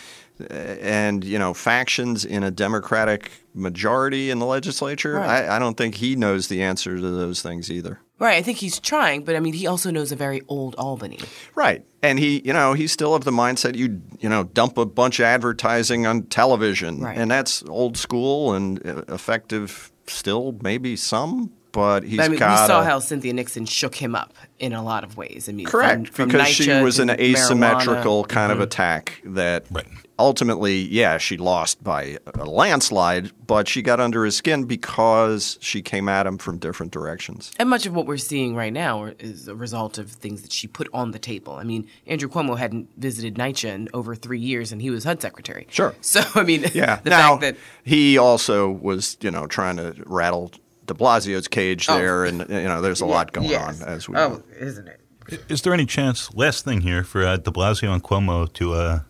and 0.50 1.24
you 1.24 1.38
know 1.38 1.52
factions 1.54 2.24
in 2.24 2.42
a 2.42 2.50
Democratic 2.50 3.30
majority 3.54 4.30
in 4.30 4.38
the 4.38 4.46
legislature. 4.46 5.14
Right. 5.14 5.44
I, 5.44 5.56
I 5.56 5.58
don't 5.58 5.76
think 5.76 5.96
he 5.96 6.14
knows 6.16 6.48
the 6.48 6.62
answer 6.62 6.96
to 6.96 7.00
those 7.10 7.42
things 7.42 7.70
either. 7.72 7.98
right. 8.20 8.36
I 8.36 8.42
think 8.42 8.58
he's 8.58 8.78
trying, 8.78 9.24
but 9.24 9.34
I 9.34 9.40
mean, 9.40 9.52
he 9.54 9.66
also 9.66 9.90
knows 9.90 10.12
a 10.12 10.16
very 10.16 10.42
old 10.46 10.76
Albany. 10.76 11.18
Right. 11.56 11.84
And 12.02 12.20
he, 12.20 12.40
you 12.44 12.52
know, 12.52 12.74
he's 12.74 12.92
still 12.92 13.16
of 13.16 13.24
the 13.24 13.32
mindset 13.32 13.74
you, 13.74 14.00
you 14.20 14.28
know, 14.28 14.44
dump 14.44 14.78
a 14.78 14.86
bunch 14.86 15.18
of 15.18 15.24
advertising 15.24 16.06
on 16.06 16.22
television. 16.24 17.00
Right. 17.00 17.18
And 17.18 17.28
that's 17.28 17.64
old 17.64 17.96
school 17.96 18.54
and 18.54 18.84
uh, 18.86 19.02
effective 19.08 19.90
still, 20.06 20.56
maybe 20.62 20.94
some, 20.94 21.52
but 21.72 22.02
he's 22.02 22.18
I 22.18 22.28
mean, 22.28 22.38
got 22.38 22.62
we 22.62 22.66
saw 22.66 22.82
how 22.82 22.98
Cynthia 22.98 23.32
Nixon 23.32 23.66
shook 23.66 23.94
him 23.94 24.14
up 24.14 24.34
in 24.58 24.72
a 24.72 24.82
lot 24.82 25.04
of 25.04 25.16
ways. 25.16 25.48
I 25.48 25.52
mean, 25.52 25.66
Correct, 25.66 26.08
from, 26.08 26.28
from 26.30 26.38
because 26.38 26.48
she 26.48 26.70
was 26.70 26.96
to 26.96 27.02
an 27.02 27.08
marijuana. 27.08 27.34
asymmetrical 27.34 28.24
kind 28.24 28.50
of 28.52 28.56
mm-hmm. 28.56 28.62
attack 28.64 29.20
that 29.24 29.66
Right. 29.70 29.86
ultimately, 30.18 30.78
yeah, 30.78 31.18
she 31.18 31.36
lost 31.36 31.82
by 31.84 32.18
a 32.34 32.44
landslide, 32.44 33.30
but 33.46 33.68
she 33.68 33.82
got 33.82 34.00
under 34.00 34.24
his 34.24 34.36
skin 34.36 34.64
because 34.64 35.58
she 35.60 35.82
came 35.82 36.08
at 36.08 36.26
him 36.26 36.38
from 36.38 36.58
different 36.58 36.92
directions. 36.92 37.52
And 37.58 37.68
much 37.68 37.86
of 37.86 37.94
what 37.94 38.06
we're 38.06 38.16
seeing 38.16 38.54
right 38.56 38.72
now 38.72 39.04
is 39.18 39.46
a 39.48 39.54
result 39.54 39.98
of 39.98 40.10
things 40.10 40.42
that 40.42 40.52
she 40.52 40.66
put 40.66 40.88
on 40.92 41.12
the 41.12 41.18
table. 41.18 41.54
I 41.54 41.64
mean, 41.64 41.86
Andrew 42.06 42.28
Cuomo 42.28 42.58
hadn't 42.58 42.88
visited 42.96 43.34
NYCHA 43.36 43.68
in 43.74 43.88
over 43.94 44.14
three 44.14 44.40
years, 44.40 44.72
and 44.72 44.80
he 44.82 44.90
was 44.90 45.04
HUD 45.04 45.20
secretary. 45.22 45.66
Sure. 45.70 45.94
So, 46.08 46.22
I 46.34 46.42
mean, 46.42 46.64
Yeah. 46.72 46.96
the 47.04 47.10
now 47.10 47.32
fact 47.32 47.40
that 47.42 47.56
he 47.84 48.16
also 48.16 48.70
was, 48.70 49.18
you 49.20 49.30
know, 49.30 49.46
trying 49.46 49.76
to 49.76 49.94
rattle 50.06 50.50
De 50.88 50.94
Blasio's 50.94 51.46
cage 51.46 51.86
Oh. 51.88 51.96
there, 51.96 52.24
and 52.24 52.40
you 52.48 52.64
know, 52.64 52.82
there's 52.82 53.00
a 53.00 53.06
lot 53.06 53.30
going 53.32 53.48
Yes. 53.48 53.80
on 53.82 53.88
as 53.88 54.08
we. 54.08 54.16
Oh, 54.16 54.42
isn't 54.58 54.88
it? 54.88 55.00
Is 55.48 55.62
there 55.62 55.74
any 55.74 55.84
chance, 55.86 56.30
last 56.34 56.64
thing 56.64 56.80
here, 56.80 57.04
for 57.04 57.24
uh, 57.24 57.36
de 57.36 57.50
Blasio 57.50 57.92
and 57.92 58.02
Cuomo 58.02 58.50
to 58.54 58.72
uh, 58.74 59.00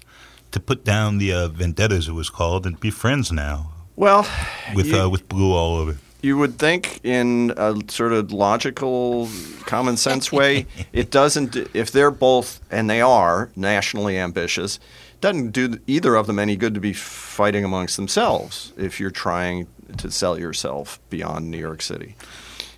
to 0.51 0.61
put 0.61 0.85
down 0.85 1.19
the 1.19 1.33
uh, 1.33 1.49
vendettas, 1.49 2.09
it 2.09 2.13
was 2.13 2.29
called, 2.29 2.67
and 2.67 2.79
be 2.81 2.91
friends 2.91 3.31
now 3.33 3.71
Well, 3.97 4.27
with 4.75 4.87
you, 4.89 4.99
uh, 5.01 5.09
with 5.09 5.29
blue 5.29 5.53
all 5.55 5.77
over? 5.77 5.97
you 6.21 6.37
would 6.37 6.59
think 6.59 6.99
in 7.05 7.53
a 7.57 7.77
sort 7.87 8.13
of 8.13 8.33
logical, 8.33 9.29
common 9.67 9.97
sense 9.97 10.33
way, 10.33 10.67
it 10.93 11.13
doesn't. 11.13 11.55
If 11.75 11.93
they're 11.93 12.11
both, 12.11 12.61
and 12.73 12.91
they 12.91 13.01
are 13.01 13.51
nationally 13.55 14.19
ambitious, 14.19 14.81
doesn't 15.21 15.51
do 15.51 15.79
either 15.87 16.15
of 16.15 16.27
them 16.27 16.39
any 16.39 16.57
good 16.57 16.75
to 16.75 16.81
be 16.81 16.93
fighting 16.93 17.65
amongst 17.65 17.97
themselves 17.97 18.73
if 18.77 19.01
you're 19.01 19.11
trying 19.11 19.67
to 19.97 20.11
sell 20.11 20.39
yourself 20.39 21.01
beyond 21.11 21.51
New 21.51 21.59
York 21.59 21.83
City. 21.83 22.15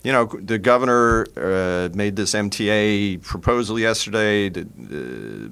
You 0.03 0.13
know, 0.13 0.25
the 0.25 0.59
governor 0.59 1.27
uh, 1.37 1.91
made 1.95 2.17
this 2.17 2.33
MTA 2.33 3.23
proposal 3.23 3.79
yesterday. 3.79 4.49
The, 4.49 4.67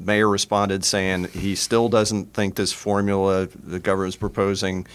mayor 0.00 0.28
responded 0.28 0.84
saying 0.84 1.24
he 1.34 1.54
still 1.54 1.90
doesn't 1.90 2.32
think 2.32 2.54
this 2.54 2.72
formula 2.72 3.48
the 3.62 3.78
governor's 3.78 4.16
proposing 4.16 4.86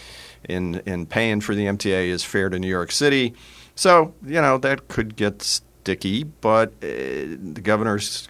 in 0.49 0.81
in 0.87 1.05
paying 1.05 1.39
for 1.39 1.53
the 1.53 1.65
MTA 1.65 2.07
is 2.07 2.23
fair 2.23 2.49
to 2.49 2.57
New 2.57 2.67
York 2.67 2.91
City. 2.91 3.35
So 3.75 4.15
you 4.25 4.41
know 4.41 4.57
that 4.57 4.87
could 4.87 5.15
get 5.15 5.43
sticky, 5.43 6.23
but 6.23 6.69
uh, 6.81 7.37
the 7.53 7.61
governor's 7.63 8.27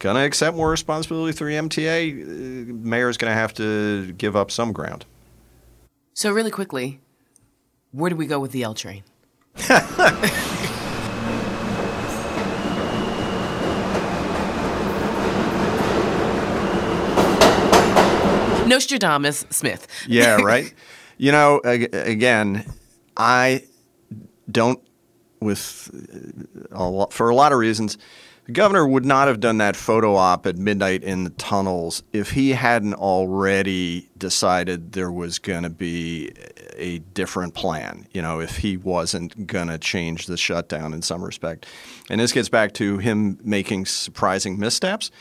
going 0.00 0.16
to 0.16 0.22
accept 0.22 0.56
more 0.56 0.70
responsibility 0.70 1.32
through 1.32 1.52
MTA. 1.52 2.22
Uh, 2.22 2.72
mayor's 2.72 3.16
going 3.16 3.30
to 3.30 3.38
have 3.38 3.54
to 3.54 4.10
give 4.12 4.34
up 4.34 4.50
some 4.50 4.72
ground. 4.72 5.04
So, 6.14 6.32
really 6.32 6.50
quickly, 6.50 7.00
where 7.92 8.10
do 8.10 8.16
we 8.16 8.26
go 8.26 8.40
with 8.40 8.50
the 8.50 8.64
L 8.64 8.74
train? 8.74 9.04
Nostradamus 18.66 19.46
Smith. 19.50 19.86
Yeah, 20.06 20.36
right. 20.42 20.72
you 21.18 21.32
know, 21.32 21.60
ag- 21.64 21.94
again, 21.94 22.64
I 23.16 23.64
don't 24.50 24.80
with 25.40 25.90
a 26.70 26.88
lot, 26.88 27.12
for 27.12 27.30
a 27.30 27.34
lot 27.34 27.52
of 27.52 27.58
reasons. 27.58 27.98
The 28.50 28.54
governor 28.54 28.84
would 28.84 29.04
not 29.04 29.28
have 29.28 29.38
done 29.38 29.58
that 29.58 29.76
photo 29.76 30.16
op 30.16 30.44
at 30.44 30.56
midnight 30.56 31.04
in 31.04 31.22
the 31.22 31.30
tunnels 31.30 32.02
if 32.12 32.32
he 32.32 32.50
hadn't 32.50 32.94
already 32.94 34.10
decided 34.18 34.90
there 34.90 35.12
was 35.12 35.38
going 35.38 35.62
to 35.62 35.70
be 35.70 36.32
a 36.74 36.98
different 36.98 37.54
plan. 37.54 38.08
You 38.10 38.22
know, 38.22 38.40
if 38.40 38.56
he 38.56 38.76
wasn't 38.76 39.46
going 39.46 39.68
to 39.68 39.78
change 39.78 40.26
the 40.26 40.36
shutdown 40.36 40.92
in 40.92 41.00
some 41.00 41.22
respect. 41.22 41.64
And 42.10 42.20
this 42.20 42.32
gets 42.32 42.48
back 42.48 42.72
to 42.74 42.98
him 42.98 43.38
making 43.44 43.86
surprising 43.86 44.58
missteps. 44.58 45.12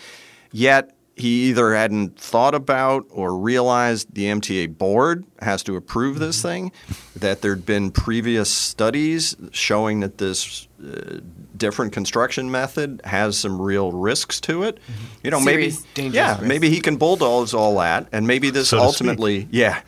Yet 0.52 0.98
he 1.20 1.50
either 1.50 1.74
hadn't 1.76 2.20
thought 2.20 2.56
about 2.56 3.06
or 3.10 3.38
realized 3.38 4.14
the 4.14 4.26
MTA 4.26 4.78
board 4.78 5.26
has 5.42 5.62
to 5.64 5.76
approve 5.76 6.20
this 6.20 6.42
thing, 6.42 6.72
that 7.16 7.42
there'd 7.42 7.66
been 7.66 7.92
previous 7.92 8.50
studies 8.50 9.36
showing 9.52 10.00
that 10.00 10.18
this 10.18 10.68
uh, 10.84 11.20
different 11.56 11.92
construction 11.94 12.50
method 12.50 13.02
has 13.04 13.38
some 13.38 13.62
real 13.62 13.92
risks 13.92 14.40
to 14.42 14.64
it. 14.64 14.80
You 15.24 15.32
know, 15.32 15.40
Serious, 15.42 15.82
maybe 15.82 15.90
dangerous 15.94 16.16
yeah, 16.16 16.32
risks. 16.34 16.48
maybe 16.48 16.70
he 16.70 16.80
can 16.82 16.96
bulldoze 16.98 17.54
all 17.54 17.78
that, 17.80 18.08
and 18.12 18.26
maybe 18.26 18.50
this 18.50 18.70
So 18.70 18.80
ultimately, 18.80 19.48
yeah, 19.52 19.82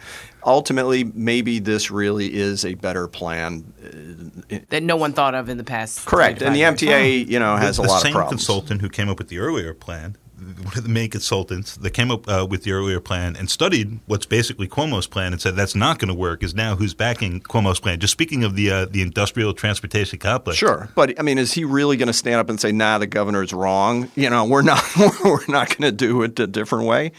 ultimately, 0.45 1.03
maybe 1.03 1.59
this 1.59 1.91
really 1.91 2.33
is 2.33 2.65
a 2.65 2.73
better 2.73 3.07
plan. 3.07 3.73
uh, 4.51 4.57
That 4.69 4.83
no 4.83 4.97
one 4.97 5.13
thought 5.13 5.35
of 5.35 5.47
in 5.49 5.57
the 5.57 5.63
past. 5.63 6.05
Correct, 6.05 6.41
and 6.41 6.53
the 6.55 6.59
years. 6.59 6.81
MTA, 6.81 7.27
you 7.27 7.39
know, 7.39 7.55
has 7.55 7.77
the, 7.77 7.83
a 7.83 7.87
lot 7.87 8.01
same 8.01 8.09
of 8.11 8.15
problems. 8.15 8.41
Same 8.45 8.55
consultant 8.55 8.81
who 8.81 8.89
came 8.89 9.07
up 9.09 9.17
with 9.17 9.29
the 9.29 9.37
earlier 9.39 9.73
plan, 9.73 10.17
one 10.63 10.75
of 10.75 10.83
the 10.83 10.89
main 10.89 11.09
consultants 11.09 11.75
that 11.77 11.91
came 11.91 12.09
up 12.09 12.27
uh, 12.27 12.45
with 12.49 12.63
the 12.63 12.71
earlier 12.71 12.99
plan 12.99 13.35
and 13.35 13.49
studied 13.49 13.99
what's 14.07 14.25
basically 14.25 14.67
Cuomo's 14.67 15.05
plan 15.05 15.33
and 15.33 15.41
said 15.41 15.55
that's 15.55 15.75
not 15.75 15.99
going 15.99 16.07
to 16.09 16.13
work 16.15 16.41
is 16.43 16.55
now 16.55 16.75
who's 16.75 16.93
backing 16.95 17.41
Cuomo's 17.41 17.79
plan. 17.79 17.99
Just 17.99 18.11
speaking 18.11 18.43
of 18.43 18.55
the 18.55 18.71
uh, 18.71 18.85
the 18.85 19.01
industrial 19.01 19.53
transportation 19.53 20.17
complex. 20.19 20.57
Sure, 20.57 20.89
but 20.95 21.19
I 21.19 21.23
mean, 21.23 21.37
is 21.37 21.53
he 21.53 21.63
really 21.63 21.95
going 21.97 22.07
to 22.07 22.13
stand 22.13 22.37
up 22.37 22.49
and 22.49 22.59
say, 22.59 22.71
"Nah, 22.71 22.97
the 22.97 23.07
governor's 23.07 23.53
wrong"? 23.53 24.09
You 24.15 24.29
know, 24.29 24.45
we're 24.45 24.61
not 24.63 24.83
we're 25.23 25.45
not 25.47 25.69
going 25.77 25.89
to 25.89 25.91
do 25.91 26.23
it 26.23 26.39
a 26.39 26.47
different 26.47 26.85
way, 26.87 27.11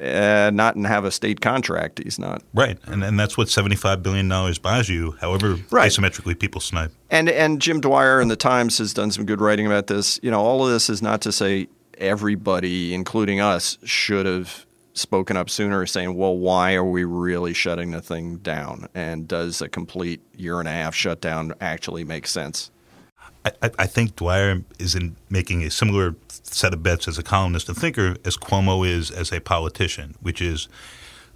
uh, 0.00 0.50
not 0.52 0.74
and 0.74 0.86
have 0.86 1.04
a 1.04 1.10
state 1.10 1.40
contract. 1.40 2.00
He's 2.02 2.18
not. 2.18 2.42
Right, 2.52 2.78
and 2.86 3.04
and 3.04 3.18
that's 3.18 3.36
what 3.38 3.48
seventy 3.48 3.76
five 3.76 4.02
billion 4.02 4.28
dollars 4.28 4.58
buys 4.58 4.88
you. 4.88 5.12
However, 5.20 5.58
Right. 5.70 5.90
asymmetrically 5.90 6.38
people 6.38 6.60
snipe. 6.60 6.92
And 7.10 7.28
and 7.28 7.60
Jim 7.62 7.80
Dwyer 7.80 8.20
in 8.20 8.28
the 8.28 8.36
Times 8.36 8.78
has 8.78 8.92
done 8.92 9.10
some 9.12 9.24
good 9.26 9.40
writing 9.40 9.66
about 9.66 9.86
this. 9.86 10.18
You 10.22 10.30
know, 10.32 10.40
all 10.40 10.64
of 10.66 10.72
this 10.72 10.90
is 10.90 11.00
not 11.02 11.20
to 11.22 11.30
say 11.32 11.68
everybody, 11.98 12.94
including 12.94 13.40
us, 13.40 13.78
should 13.84 14.26
have 14.26 14.66
spoken 14.92 15.36
up 15.36 15.50
sooner, 15.50 15.86
saying, 15.86 16.14
"Well, 16.16 16.36
why 16.36 16.74
are 16.74 16.84
we 16.84 17.04
really 17.04 17.52
shutting 17.52 17.90
the 17.90 18.00
thing 18.00 18.36
down? 18.36 18.88
And 18.94 19.26
does 19.26 19.60
a 19.60 19.68
complete 19.68 20.20
year 20.36 20.60
and 20.60 20.68
a 20.68 20.72
half 20.72 20.94
shutdown 20.94 21.52
actually 21.60 22.04
make 22.04 22.26
sense?" 22.26 22.70
I, 23.44 23.70
I- 23.80 23.86
think 23.86 24.16
Dwyer 24.16 24.62
is 24.78 24.94
in 24.94 25.16
making 25.28 25.62
a 25.64 25.70
similar 25.70 26.14
set 26.28 26.72
of 26.72 26.82
bets 26.82 27.06
as 27.08 27.18
a 27.18 27.22
columnist 27.22 27.68
and 27.68 27.76
thinker 27.76 28.16
as 28.24 28.36
Cuomo 28.36 28.88
is 28.88 29.10
as 29.10 29.32
a 29.32 29.40
politician, 29.40 30.14
which 30.20 30.40
is 30.40 30.68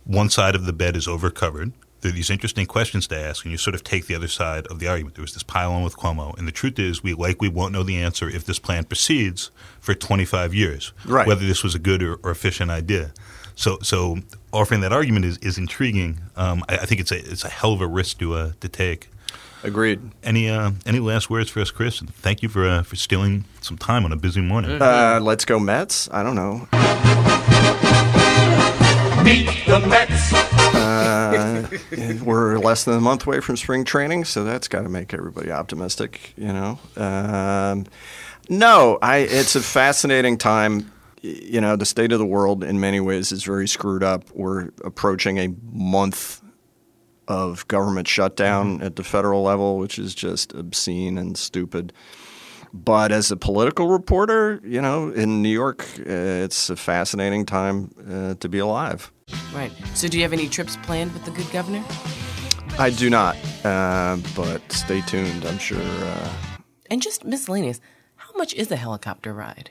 one 0.04 0.30
side 0.30 0.54
of 0.54 0.64
the 0.64 0.72
bet 0.72 0.96
is 0.96 1.06
overcovered. 1.06 1.72
There 2.00 2.10
are 2.10 2.14
these 2.14 2.30
interesting 2.30 2.66
questions 2.66 3.06
to 3.08 3.18
ask, 3.18 3.44
and 3.44 3.50
you 3.52 3.58
sort 3.58 3.74
of 3.74 3.82
take 3.82 4.06
the 4.06 4.14
other 4.14 4.28
side 4.28 4.66
of 4.68 4.78
the 4.78 4.86
argument. 4.86 5.16
There 5.16 5.22
was 5.22 5.34
this 5.34 5.42
pile 5.42 5.72
on 5.72 5.82
with 5.82 5.96
Cuomo, 5.96 6.36
and 6.38 6.46
the 6.46 6.52
truth 6.52 6.78
is, 6.78 7.02
we 7.02 7.12
likely 7.14 7.48
won't 7.48 7.72
know 7.72 7.82
the 7.82 7.96
answer 8.00 8.28
if 8.28 8.44
this 8.44 8.58
plan 8.60 8.84
proceeds 8.84 9.50
for 9.80 9.94
25 9.94 10.54
years, 10.54 10.92
Right. 11.04 11.26
whether 11.26 11.44
this 11.44 11.64
was 11.64 11.74
a 11.74 11.78
good 11.80 12.02
or, 12.02 12.14
or 12.22 12.30
efficient 12.30 12.70
idea. 12.70 13.12
So, 13.56 13.78
so 13.82 14.18
offering 14.52 14.80
that 14.82 14.92
argument 14.92 15.24
is, 15.24 15.38
is 15.38 15.58
intriguing. 15.58 16.20
Um, 16.36 16.62
I, 16.68 16.74
I 16.76 16.86
think 16.86 17.00
it's 17.00 17.10
a 17.10 17.18
it's 17.18 17.44
a 17.44 17.48
hell 17.48 17.72
of 17.72 17.80
a 17.80 17.88
risk 17.88 18.18
to 18.20 18.34
uh, 18.34 18.52
to 18.60 18.68
take. 18.68 19.10
Agreed. 19.64 20.00
Any 20.22 20.48
uh, 20.48 20.70
any 20.86 21.00
last 21.00 21.28
words 21.28 21.50
for 21.50 21.58
us, 21.60 21.72
Chris? 21.72 21.98
Thank 21.98 22.44
you 22.44 22.48
for 22.48 22.64
uh, 22.68 22.84
for 22.84 22.94
stealing 22.94 23.44
some 23.60 23.76
time 23.76 24.04
on 24.04 24.12
a 24.12 24.16
busy 24.16 24.40
morning. 24.40 24.80
Uh, 24.80 25.18
let's 25.20 25.44
go 25.44 25.58
Mets. 25.58 26.08
I 26.12 26.22
don't 26.22 26.36
know. 26.36 26.68
Beat 29.28 29.66
the 29.66 29.78
Mets. 29.80 30.32
We're 32.22 32.58
less 32.58 32.84
than 32.84 32.94
a 32.94 33.00
month 33.00 33.26
away 33.26 33.40
from 33.40 33.58
spring 33.58 33.84
training, 33.84 34.24
so 34.24 34.42
that's 34.42 34.68
got 34.68 34.84
to 34.84 34.88
make 34.88 35.12
everybody 35.12 35.50
optimistic, 35.50 36.32
you 36.38 36.50
know. 36.50 36.78
Um, 36.96 37.84
no, 38.48 38.98
I. 39.02 39.18
It's 39.18 39.54
a 39.54 39.60
fascinating 39.60 40.38
time. 40.38 40.90
You 41.20 41.60
know, 41.60 41.76
the 41.76 41.84
state 41.84 42.10
of 42.12 42.18
the 42.18 42.24
world 42.24 42.64
in 42.64 42.80
many 42.80 43.00
ways 43.00 43.30
is 43.30 43.44
very 43.44 43.68
screwed 43.68 44.02
up. 44.02 44.24
We're 44.32 44.70
approaching 44.82 45.38
a 45.38 45.54
month 45.72 46.40
of 47.26 47.68
government 47.68 48.08
shutdown 48.08 48.80
at 48.80 48.96
the 48.96 49.04
federal 49.04 49.42
level, 49.42 49.76
which 49.76 49.98
is 49.98 50.14
just 50.14 50.54
obscene 50.54 51.18
and 51.18 51.36
stupid. 51.36 51.92
But 52.72 53.12
as 53.12 53.30
a 53.30 53.36
political 53.36 53.88
reporter, 53.88 54.60
you 54.64 54.80
know, 54.80 55.10
in 55.10 55.42
New 55.42 55.48
York, 55.48 55.84
uh, 56.00 56.44
it's 56.44 56.70
a 56.70 56.76
fascinating 56.76 57.46
time 57.46 57.90
uh, 58.10 58.34
to 58.34 58.48
be 58.48 58.58
alive. 58.58 59.10
Right. 59.54 59.72
So, 59.94 60.08
do 60.08 60.16
you 60.16 60.22
have 60.22 60.32
any 60.32 60.48
trips 60.48 60.76
planned 60.82 61.12
with 61.12 61.24
the 61.24 61.30
good 61.30 61.50
governor? 61.50 61.84
I 62.78 62.90
do 62.90 63.10
not, 63.10 63.36
uh, 63.64 64.18
but 64.36 64.60
stay 64.70 65.00
tuned. 65.02 65.44
I'm 65.44 65.58
sure. 65.58 65.82
Uh... 65.82 66.32
And 66.90 67.02
just 67.02 67.24
miscellaneous, 67.24 67.80
how 68.16 68.32
much 68.36 68.54
is 68.54 68.70
a 68.70 68.76
helicopter 68.76 69.34
ride? 69.34 69.70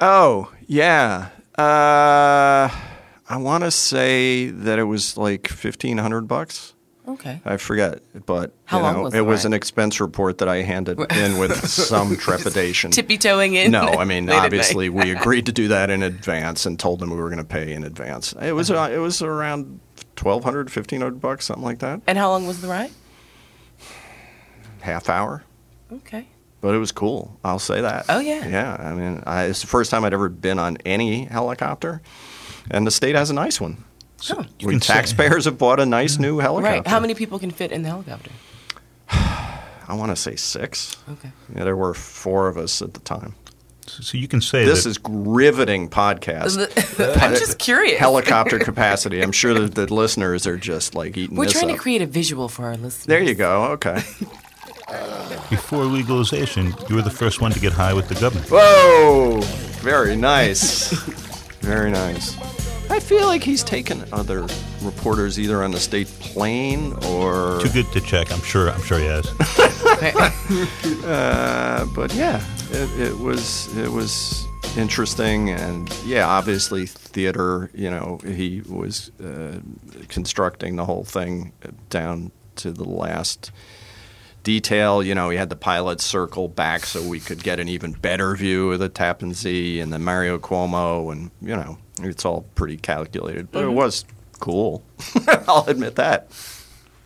Oh, 0.00 0.52
yeah. 0.66 1.30
Uh, 1.56 2.68
I 3.28 3.36
want 3.36 3.64
to 3.64 3.70
say 3.70 4.48
that 4.50 4.78
it 4.78 4.84
was 4.84 5.16
like 5.16 5.48
fifteen 5.48 5.98
hundred 5.98 6.28
bucks. 6.28 6.74
Okay. 7.08 7.40
I 7.44 7.56
forget, 7.56 8.00
but 8.26 8.52
How 8.66 8.80
long 8.80 8.94
know, 8.96 9.02
was 9.04 9.14
it 9.14 9.16
the 9.16 9.24
was 9.24 9.44
ride? 9.44 9.46
an 9.46 9.52
expense 9.54 9.98
report 10.00 10.38
that 10.38 10.48
I 10.48 10.58
handed 10.62 10.98
in 11.12 11.38
with 11.38 11.66
some 11.68 12.16
trepidation. 12.16 12.90
Tippy 12.90 13.16
toeing 13.16 13.54
in? 13.54 13.70
No, 13.70 13.80
I 13.86 14.04
mean 14.12 14.26
late 14.26 14.36
at 14.36 14.44
obviously 14.44 14.88
we 14.90 15.10
agreed 15.16 15.46
to 15.46 15.52
do 15.52 15.68
that 15.68 15.88
in 15.88 16.02
advance 16.02 16.66
and 16.66 16.78
told 16.78 17.00
them 17.00 17.10
we 17.10 17.16
were 17.16 17.30
going 17.30 17.38
to 17.38 17.44
pay 17.44 17.72
in 17.72 17.82
advance. 17.82 18.34
It 18.40 18.52
was 18.52 18.70
uh, 18.70 18.90
it 18.92 18.98
was 18.98 19.22
around 19.22 19.80
1200 20.20 20.66
1500 20.66 21.20
bucks 21.20 21.46
something 21.46 21.64
like 21.64 21.78
that. 21.78 22.02
And 22.06 22.18
how 22.18 22.30
long 22.30 22.46
was 22.46 22.60
the 22.60 22.68
ride? 22.68 22.90
Half 24.80 25.08
hour. 25.08 25.44
Okay. 25.92 26.26
But 26.60 26.74
it 26.74 26.78
was 26.78 26.92
cool. 26.92 27.38
I'll 27.44 27.58
say 27.58 27.80
that. 27.80 28.06
Oh, 28.08 28.18
yeah. 28.18 28.46
Yeah. 28.48 28.76
I 28.78 28.92
mean, 28.94 29.22
I, 29.26 29.44
it's 29.44 29.60
the 29.60 29.66
first 29.68 29.90
time 29.90 30.04
I'd 30.04 30.12
ever 30.12 30.28
been 30.28 30.58
on 30.58 30.76
any 30.84 31.24
helicopter, 31.24 32.00
and 32.70 32.84
the 32.86 32.90
state 32.90 33.14
has 33.14 33.30
a 33.30 33.34
nice 33.34 33.60
one. 33.60 33.84
So 34.20 34.36
oh, 34.38 34.42
you 34.58 34.66
we 34.68 34.74
can 34.74 34.80
say- 34.80 34.94
taxpayers 34.94 35.44
have 35.46 35.58
bought 35.58 35.80
a 35.80 35.86
nice 35.86 36.18
new 36.18 36.38
helicopter. 36.38 36.76
Right. 36.78 36.86
How 36.86 37.00
many 37.00 37.14
people 37.14 37.38
can 37.38 37.50
fit 37.50 37.72
in 37.72 37.82
the 37.82 37.88
helicopter? 37.88 38.30
I 39.10 39.94
want 39.94 40.10
to 40.10 40.16
say 40.16 40.36
six. 40.36 40.96
Okay. 41.10 41.30
Yeah, 41.56 41.64
there 41.64 41.76
were 41.76 41.94
four 41.94 42.48
of 42.48 42.56
us 42.58 42.82
at 42.82 42.94
the 42.94 43.00
time. 43.00 43.34
So 43.86 44.18
you 44.18 44.28
can 44.28 44.42
say 44.42 44.66
This 44.66 44.84
that 44.84 44.90
is 44.90 44.98
riveting 45.08 45.88
podcast. 45.88 46.58
I'm 47.22 47.30
just 47.36 47.58
curious. 47.58 47.98
Helicopter 47.98 48.58
capacity. 48.70 49.22
I'm 49.22 49.32
sure 49.32 49.54
that 49.54 49.74
the 49.74 49.92
listeners 49.92 50.46
are 50.46 50.58
just 50.58 50.94
like 50.94 51.16
eating 51.16 51.36
We're 51.36 51.44
this 51.46 51.54
trying 51.54 51.70
up. 51.70 51.76
to 51.76 51.82
create 51.82 52.02
a 52.02 52.06
visual 52.06 52.48
for 52.50 52.66
our 52.66 52.76
listeners. 52.76 53.06
there 53.06 53.22
you 53.22 53.34
go. 53.34 53.64
Okay. 53.72 53.94
before 55.50 55.84
legalization, 55.84 56.74
you 56.90 56.96
were 56.96 57.02
the 57.02 57.10
first 57.10 57.40
one 57.40 57.50
to 57.52 57.60
get 57.60 57.72
high 57.72 57.94
with 57.94 58.08
the 58.08 58.14
governor. 58.16 58.44
Whoa! 58.50 59.40
Very 59.80 60.16
nice. 60.16 60.90
Very 61.60 61.90
nice. 61.90 62.36
I 62.90 63.00
feel 63.00 63.26
like 63.26 63.42
he's 63.42 63.62
taken 63.62 64.04
other 64.12 64.46
reporters 64.82 65.38
either 65.38 65.62
on 65.62 65.70
the 65.70 65.80
state 65.80 66.08
plane 66.20 66.92
or. 67.06 67.60
Too 67.60 67.70
good 67.70 67.92
to 67.92 68.00
check. 68.00 68.32
I'm 68.32 68.42
sure. 68.42 68.70
I'm 68.70 68.82
sure 68.82 68.98
he 68.98 69.06
has. 69.06 69.26
Uh, 71.04 71.84
but 71.94 72.12
yeah, 72.14 72.42
it, 72.70 73.00
it 73.00 73.18
was 73.18 73.74
it 73.76 73.90
was 73.90 74.46
interesting, 74.76 75.50
and 75.50 75.90
yeah, 76.04 76.26
obviously 76.26 76.86
theater. 76.86 77.70
You 77.74 77.90
know, 77.90 78.18
he 78.24 78.62
was 78.68 79.10
uh, 79.20 79.60
constructing 80.08 80.76
the 80.76 80.84
whole 80.84 81.04
thing 81.04 81.52
down 81.90 82.30
to 82.56 82.70
the 82.70 82.84
last 82.84 83.50
detail. 84.48 85.02
You 85.02 85.14
know, 85.14 85.28
he 85.28 85.36
had 85.36 85.50
the 85.50 85.56
pilot 85.56 86.00
circle 86.00 86.48
back 86.48 86.86
so 86.86 87.06
we 87.06 87.20
could 87.20 87.42
get 87.42 87.60
an 87.60 87.68
even 87.68 87.92
better 87.92 88.34
view 88.34 88.72
of 88.72 88.78
the 88.78 88.88
Tappan 88.88 89.34
Zee 89.34 89.78
and 89.78 89.92
the 89.92 89.98
Mario 89.98 90.38
Cuomo, 90.38 91.12
and 91.12 91.30
you 91.42 91.54
know, 91.54 91.76
it's 92.00 92.24
all 92.24 92.46
pretty 92.54 92.78
calculated, 92.78 93.52
but 93.52 93.62
it 93.62 93.68
was 93.68 94.06
cool. 94.40 94.82
I'll 95.46 95.66
admit 95.68 95.96
that. 95.96 96.30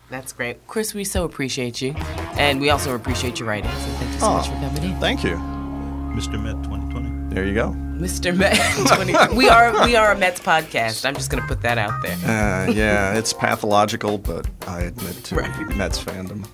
That's 0.08 0.32
great. 0.32 0.64
Chris, 0.68 0.94
we 0.94 1.02
so 1.02 1.24
appreciate 1.24 1.80
you. 1.82 1.94
And 2.36 2.60
we 2.60 2.70
also 2.70 2.94
appreciate 2.94 3.40
your 3.40 3.48
writing. 3.48 3.70
So 3.70 3.76
thank 3.98 4.12
you 4.12 4.20
so 4.20 4.26
Oh. 4.26 4.34
much 4.36 4.46
for 4.48 4.54
coming 4.54 4.82
in. 4.84 5.00
Thank 5.00 5.24
you. 5.24 5.36
Mr. 6.14 6.40
Met 6.40 6.62
2020. 6.62 7.34
There 7.34 7.44
you 7.46 7.54
go. 7.54 7.70
Mr. 7.70 8.36
Met 8.36 8.54
20. 8.86 9.34
we 9.36 9.48
are 9.48 9.84
we 9.86 9.96
are 9.96 10.12
a 10.12 10.18
Mets 10.18 10.38
podcast. 10.40 11.06
I'm 11.06 11.14
just 11.14 11.30
gonna 11.30 11.46
put 11.48 11.62
that 11.62 11.78
out 11.78 12.02
there. 12.02 12.16
Uh, 12.24 12.70
yeah, 12.70 13.14
it's 13.18 13.32
pathological, 13.32 14.18
but 14.18 14.46
I 14.68 14.82
admit 14.82 15.24
to 15.24 15.36
Right. 15.36 15.76
Mets 15.76 15.98
fandom. 16.04 16.46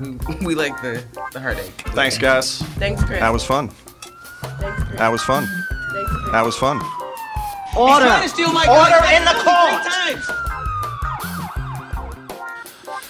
We 0.42 0.54
like 0.54 0.80
the, 0.80 1.04
the 1.32 1.40
heartache. 1.40 1.72
Thanks, 1.94 2.16
guys. 2.16 2.62
Thanks, 2.78 3.04
Chris. 3.04 3.20
That 3.20 3.32
was 3.32 3.44
fun. 3.44 3.70
That 4.96 5.10
was 5.10 5.22
fun. 5.22 5.44
That 6.32 6.42
was 6.44 6.56
fun. 6.56 6.80
Order! 7.76 8.06
Order 8.06 9.04
in 9.12 9.24
the 9.24 9.34
court! 9.44 9.70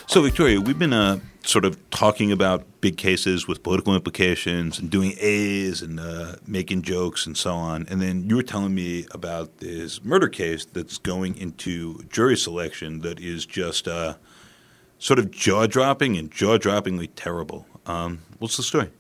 So, 0.09 0.23
Victoria, 0.23 0.61
we've 0.61 0.79
been 0.79 0.93
uh, 0.93 1.21
sort 1.45 1.65
of 1.65 1.79
talking 1.91 2.33
about 2.33 2.65
big 2.81 2.97
cases 2.97 3.47
with 3.47 3.63
political 3.63 3.95
implications 3.95 4.79
and 4.79 4.91
doing 4.91 5.15
A's 5.21 5.83
and 5.83 6.01
uh, 6.01 6.37
making 6.47 6.83
jokes 6.83 7.27
and 7.27 7.37
so 7.37 7.55
on. 7.55 7.87
And 7.89 8.03
then 8.03 8.29
you 8.29 8.37
were 8.37 8.43
telling 8.43 8.75
me 8.75 9.07
about 9.13 9.59
this 9.59 10.03
murder 10.05 10.29
case 10.29 10.65
that's 10.65 10.99
going 10.99 11.37
into 11.37 12.03
jury 12.11 12.37
selection 12.37 13.01
that 13.01 13.21
is 13.21 13.47
just 13.47 13.89
uh, 13.89 14.15
sort 15.01 15.19
of 15.19 15.33
jaw 15.33 15.67
dropping 15.67 16.17
and 16.17 16.31
jaw 16.31 16.59
droppingly 16.59 17.09
terrible. 17.17 17.67
Um, 17.87 18.21
what's 18.39 18.57
the 18.57 18.63
story? 18.63 18.91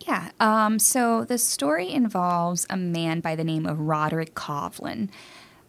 Yeah. 0.00 0.30
Um, 0.40 0.78
so 0.78 1.24
the 1.24 1.38
story 1.38 1.90
involves 1.90 2.66
a 2.68 2.76
man 2.76 3.20
by 3.20 3.36
the 3.36 3.44
name 3.44 3.66
of 3.66 3.78
Roderick 3.78 4.34
Covlin. 4.34 5.10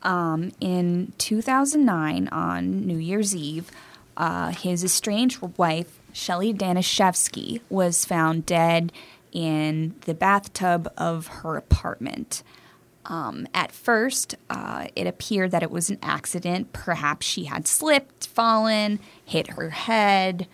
Um, 0.03 0.51
in 0.59 1.13
2009, 1.17 2.29
on 2.29 2.85
New 2.85 2.97
Year's 2.97 3.35
Eve, 3.35 3.69
uh, 4.15 4.51
his 4.51 4.83
estranged 4.83 5.41
wife, 5.57 5.99
Shelley 6.13 6.53
Danishefsky, 6.53 7.61
was 7.69 8.05
found 8.05 8.45
dead 8.45 8.91
in 9.31 9.95
the 10.01 10.13
bathtub 10.13 10.91
of 10.97 11.27
her 11.27 11.57
apartment. 11.57 12.41
Um, 13.07 13.47
at 13.53 13.71
first, 13.71 14.35
uh, 14.49 14.87
it 14.95 15.07
appeared 15.07 15.51
that 15.51 15.63
it 15.63 15.71
was 15.71 15.89
an 15.89 15.97
accident. 16.03 16.73
Perhaps 16.73 17.25
she 17.25 17.45
had 17.45 17.65
slipped, 17.67 18.27
fallen, 18.27 18.99
hit 19.23 19.51
her 19.51 19.69
head, 19.69 20.45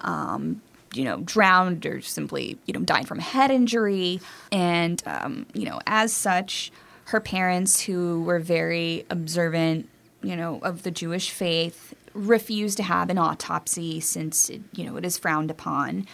um, 0.00 0.60
you 0.92 1.04
know, 1.04 1.18
drowned 1.18 1.86
or 1.86 2.00
simply, 2.00 2.58
you 2.66 2.74
know, 2.74 2.80
died 2.80 3.06
from 3.06 3.20
a 3.20 3.22
head 3.22 3.52
injury. 3.52 4.20
And, 4.50 5.00
um, 5.06 5.46
you 5.54 5.64
know, 5.64 5.80
as 5.86 6.12
such, 6.12 6.72
her 7.04 7.20
parents, 7.20 7.80
who 7.80 8.22
were 8.22 8.40
very 8.40 9.06
observant, 9.08 9.88
you 10.22 10.36
know, 10.36 10.58
of 10.62 10.82
the 10.82 10.90
Jewish 10.90 11.30
faith, 11.30 11.94
refused 12.12 12.76
to 12.78 12.82
have 12.82 13.08
an 13.08 13.18
autopsy 13.18 14.00
since, 14.00 14.50
it, 14.50 14.62
you 14.72 14.84
know, 14.84 14.96
it 14.96 15.04
is 15.04 15.16
frowned 15.16 15.50
upon. 15.50 16.08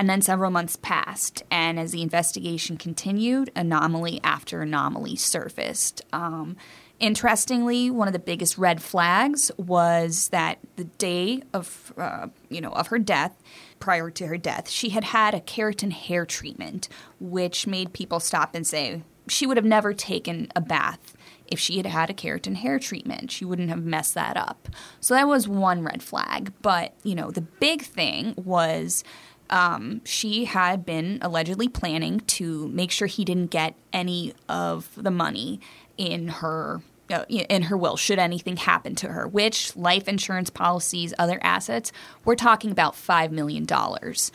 And 0.00 0.08
then 0.08 0.22
several 0.22 0.50
months 0.50 0.76
passed, 0.76 1.42
and 1.50 1.78
as 1.78 1.92
the 1.92 2.00
investigation 2.00 2.78
continued, 2.78 3.52
anomaly 3.54 4.18
after 4.24 4.62
anomaly 4.62 5.16
surfaced. 5.16 6.00
Um, 6.10 6.56
interestingly, 6.98 7.90
one 7.90 8.08
of 8.08 8.14
the 8.14 8.18
biggest 8.18 8.56
red 8.56 8.82
flags 8.82 9.50
was 9.58 10.28
that 10.28 10.58
the 10.76 10.84
day 10.84 11.42
of, 11.52 11.92
uh, 11.98 12.28
you 12.48 12.62
know, 12.62 12.70
of 12.70 12.86
her 12.86 12.98
death, 12.98 13.36
prior 13.78 14.10
to 14.12 14.26
her 14.26 14.38
death, 14.38 14.70
she 14.70 14.88
had 14.88 15.04
had 15.04 15.34
a 15.34 15.40
keratin 15.40 15.92
hair 15.92 16.24
treatment, 16.24 16.88
which 17.20 17.66
made 17.66 17.92
people 17.92 18.20
stop 18.20 18.54
and 18.54 18.66
say 18.66 19.02
she 19.28 19.46
would 19.46 19.58
have 19.58 19.66
never 19.66 19.92
taken 19.92 20.48
a 20.56 20.62
bath 20.62 21.14
if 21.46 21.58
she 21.58 21.76
had 21.76 21.86
had 21.86 22.08
a 22.08 22.14
keratin 22.14 22.54
hair 22.56 22.78
treatment. 22.78 23.30
She 23.30 23.44
wouldn't 23.44 23.68
have 23.68 23.84
messed 23.84 24.14
that 24.14 24.36
up. 24.36 24.68
So 25.00 25.12
that 25.12 25.28
was 25.28 25.46
one 25.46 25.84
red 25.84 26.02
flag. 26.02 26.52
But, 26.62 26.94
you 27.02 27.14
know, 27.14 27.30
the 27.30 27.42
big 27.42 27.82
thing 27.82 28.34
was 28.36 29.04
um, 29.50 30.00
she 30.04 30.44
had 30.46 30.84
been 30.86 31.18
allegedly 31.22 31.68
planning 31.68 32.20
to 32.20 32.68
make 32.68 32.90
sure 32.90 33.06
he 33.06 33.24
didn't 33.24 33.50
get 33.50 33.74
any 33.92 34.32
of 34.48 34.88
the 34.96 35.10
money 35.10 35.60
in 35.98 36.28
her 36.28 36.80
uh, 37.10 37.24
in 37.28 37.62
her 37.62 37.76
will 37.76 37.96
should 37.96 38.20
anything 38.20 38.56
happen 38.56 38.94
to 38.94 39.08
her 39.08 39.26
which 39.26 39.76
life 39.76 40.06
insurance 40.06 40.48
policies 40.48 41.12
other 41.18 41.40
assets 41.42 41.90
we're 42.24 42.36
talking 42.36 42.70
about 42.70 42.94
5 42.94 43.32
million 43.32 43.64
dollars. 43.64 44.30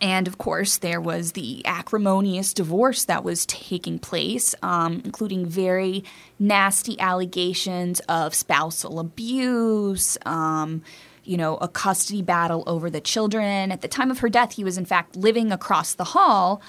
And 0.00 0.28
of 0.28 0.38
course, 0.38 0.78
there 0.78 1.00
was 1.00 1.32
the 1.32 1.64
acrimonious 1.66 2.54
divorce 2.54 3.04
that 3.06 3.24
was 3.24 3.46
taking 3.46 3.98
place, 3.98 4.54
um, 4.62 5.02
including 5.04 5.44
very 5.46 6.04
nasty 6.38 6.98
allegations 7.00 8.00
of 8.08 8.32
spousal 8.32 9.00
abuse, 9.00 10.16
um, 10.24 10.82
you 11.24 11.36
know, 11.36 11.56
a 11.56 11.68
custody 11.68 12.22
battle 12.22 12.64
over 12.66 12.90
the 12.90 13.00
children. 13.00 13.70
At 13.72 13.80
the 13.80 13.88
time 13.88 14.10
of 14.10 14.18
her 14.20 14.28
death, 14.28 14.52
he 14.52 14.64
was 14.64 14.78
in 14.78 14.84
fact 14.84 15.16
living 15.16 15.52
across 15.52 15.94
the 15.94 16.04
hall, 16.04 16.62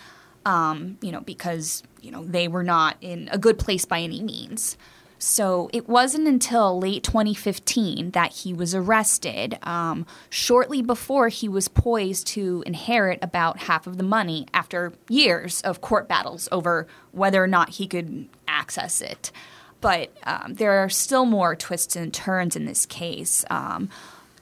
um, 0.46 0.98
you 1.02 1.12
know, 1.12 1.22
because, 1.22 1.84
you 2.02 2.12
know, 2.12 2.24
they 2.24 2.48
were 2.48 2.64
not 2.64 2.98
in 3.02 3.30
a 3.32 3.38
good 3.38 3.58
place 3.58 3.86
by 3.86 4.00
any 4.00 4.22
means. 4.22 4.78
So 5.24 5.70
it 5.72 5.88
wasn't 5.88 6.28
until 6.28 6.78
late 6.78 7.02
2015 7.02 8.12
that 8.12 8.34
he 8.34 8.54
was 8.54 8.76
arrested, 8.76 9.58
um, 9.64 10.06
shortly 10.30 10.82
before 10.82 11.30
he 11.30 11.48
was 11.48 11.70
poised 11.70 12.28
to 12.28 12.62
inherit 12.66 13.20
about 13.22 13.60
half 13.60 13.88
of 13.88 13.98
the 13.98 14.04
money 14.04 14.48
after 14.54 14.92
years 15.08 15.62
of 15.62 15.80
court 15.80 16.10
battles 16.10 16.50
over 16.52 16.88
whether 17.14 17.42
or 17.42 17.48
not 17.48 17.70
he 17.70 17.88
could 17.88 18.28
access 18.50 19.02
it. 19.02 19.32
But 19.80 20.12
um, 20.24 20.56
there 20.56 20.84
are 20.84 20.90
still 20.90 21.26
more 21.26 21.56
twists 21.56 21.96
and 21.96 22.14
turns 22.14 22.58
in 22.58 22.66
this 22.66 22.86
case. 22.86 23.46
Um, 23.50 23.90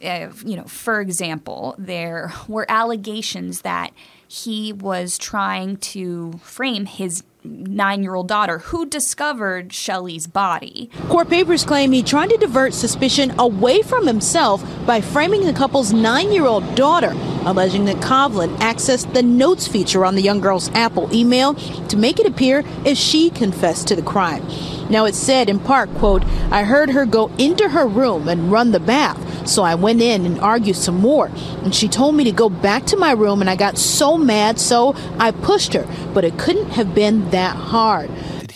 uh, 0.04 0.32
you 0.46 0.56
know, 0.56 0.64
for 0.64 1.02
example, 1.02 1.76
there 1.78 2.34
were 2.48 2.66
allegations 2.70 3.62
that 3.62 3.92
he 4.28 4.72
was 4.72 5.18
trying 5.18 5.78
to 5.78 6.40
frame 6.44 6.86
his 6.86 7.24
nine 7.44 8.04
year 8.04 8.16
old 8.16 8.28
daughter 8.28 8.60
who 8.60 8.86
discovered 8.86 9.74
Shelley's 9.74 10.28
body. 10.28 10.90
Court 11.10 11.30
papers 11.30 11.66
claim 11.66 11.92
he 11.92 12.04
tried 12.04 12.30
to 12.30 12.38
divert 12.38 12.74
suspicion 12.74 13.34
away 13.40 13.82
from 13.82 14.08
himself 14.08 14.64
by 14.86 15.02
framing 15.02 15.46
the 15.46 15.54
couple's 15.54 15.92
nine 15.92 16.32
year 16.32 16.46
old 16.46 16.76
daughter, 16.76 17.14
alleging 17.46 17.86
that 17.86 17.98
Covlin 17.98 18.56
accessed 18.58 19.14
the 19.14 19.24
notes 19.24 19.68
feature 19.68 20.06
on 20.06 20.16
the 20.16 20.22
young 20.22 20.40
girl's 20.40 20.70
Apple 20.70 21.14
email 21.14 21.54
to 21.54 21.98
make 21.98 22.20
it 22.20 22.26
appear 22.26 22.64
as 22.86 23.00
she 23.00 23.30
confessed 23.30 23.88
to 23.88 23.96
the 23.96 24.02
crime. 24.02 24.46
Now 24.90 25.06
it 25.06 25.16
said 25.16 25.50
in 25.50 25.60
part, 25.60 25.90
quote, 25.96 26.26
I 26.52 26.64
heard 26.64 26.90
her 26.90 27.06
go 27.06 27.28
into 27.38 27.70
her 27.70 27.88
room 27.88 28.28
and 28.28 28.52
run 28.52 28.72
the 28.72 28.80
bath, 28.80 29.48
so 29.48 29.64
I 29.64 29.76
went 29.76 30.02
in 30.02 30.26
and 30.26 30.40
argued 30.40 30.76
some 30.76 30.98
more. 30.98 31.32
And 31.64 31.74
she 31.74 31.88
told 31.88 32.16
me 32.16 32.26
to 32.26 32.32
go 32.32 32.50
back 32.50 32.86
to 32.88 32.98
my 32.98 33.12
room 33.12 33.42
and 33.42 33.50
I 33.50 33.56
got 33.56 33.78
so 33.78 34.18
mad, 34.18 34.60
so 34.60 34.96
I 35.18 35.32
pushed 35.32 35.74
her, 35.74 35.88
but 36.14 36.26
it 36.26 36.38
couldn't 36.38 36.72
have 36.72 36.94
been 36.94 37.30
that 37.32 37.56
hard. 37.56 38.10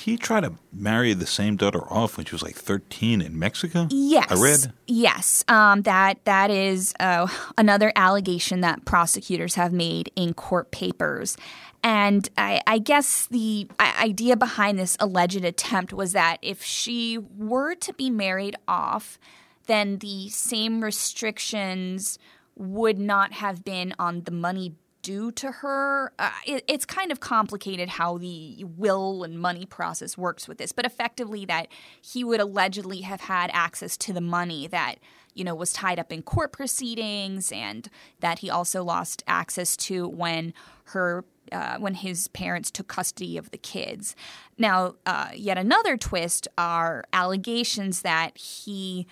He 0.05 0.17
try 0.17 0.39
to 0.39 0.53
marry 0.71 1.15
the 1.15 1.25
same 1.25 1.55
daughter 1.55 1.81
off 1.91 2.15
when 2.15 2.27
she 2.27 2.35
was 2.35 2.43
like 2.43 2.53
13 2.53 3.23
in 3.23 3.39
Mexico? 3.39 3.87
Yes, 3.89 4.27
I 4.29 4.35
read. 4.35 4.71
Yes, 4.85 5.43
um, 5.47 5.81
that 5.81 6.23
that 6.25 6.51
is 6.51 6.93
uh, 6.99 7.25
another 7.57 7.91
allegation 7.95 8.61
that 8.61 8.85
prosecutors 8.85 9.55
have 9.55 9.73
made 9.73 10.11
in 10.15 10.35
court 10.35 10.69
papers. 10.69 11.37
And 11.83 12.29
I, 12.37 12.61
I 12.67 12.77
guess 12.77 13.25
the 13.25 13.67
idea 13.79 14.37
behind 14.37 14.77
this 14.77 14.95
alleged 14.99 15.43
attempt 15.43 15.91
was 15.91 16.11
that 16.11 16.37
if 16.43 16.63
she 16.63 17.17
were 17.17 17.73
to 17.73 17.91
be 17.91 18.11
married 18.11 18.57
off, 18.67 19.17
then 19.65 19.97
the 19.97 20.29
same 20.29 20.83
restrictions 20.83 22.19
would 22.55 22.99
not 22.99 23.33
have 23.33 23.65
been 23.65 23.95
on 23.97 24.21
the 24.25 24.31
money 24.31 24.75
due 25.05 25.31
to 25.31 25.51
her. 25.51 26.11
Uh, 26.17 26.31
it, 26.47 26.63
it's 26.67 26.83
kind 26.83 27.11
of 27.11 27.19
complicated 27.19 27.87
how 27.89 28.17
the 28.17 28.65
will 28.75 29.23
and 29.23 29.39
money 29.39 29.67
process 29.67 30.17
works 30.17 30.47
with 30.47 30.57
this, 30.57 30.71
but 30.71 30.83
effectively, 30.83 31.45
that 31.45 31.67
he 32.01 32.23
would 32.23 32.39
allegedly 32.39 33.01
have 33.01 33.21
had 33.21 33.51
access 33.53 33.95
to 33.97 34.11
the 34.11 34.19
money 34.19 34.65
that 34.65 34.95
you 35.35 35.43
know 35.43 35.53
was 35.53 35.71
tied 35.71 35.99
up 35.99 36.11
in 36.11 36.23
court 36.23 36.51
proceedings, 36.51 37.51
and 37.51 37.87
that 38.19 38.39
he 38.39 38.49
also 38.49 38.83
lost 38.83 39.23
access 39.27 39.77
to 39.77 40.07
when 40.07 40.55
her 40.85 41.23
uh, 41.51 41.77
when 41.77 41.93
his 41.93 42.27
parents 42.29 42.71
took 42.71 42.87
custody 42.87 43.37
of 43.37 43.51
the 43.51 43.59
kids. 43.59 44.15
Now, 44.57 44.95
uh, 45.05 45.29
yet 45.35 45.59
another 45.59 45.97
twist 45.97 46.47
are 46.57 47.03
allegations 47.13 48.01
that 48.01 48.35
he 48.39 49.05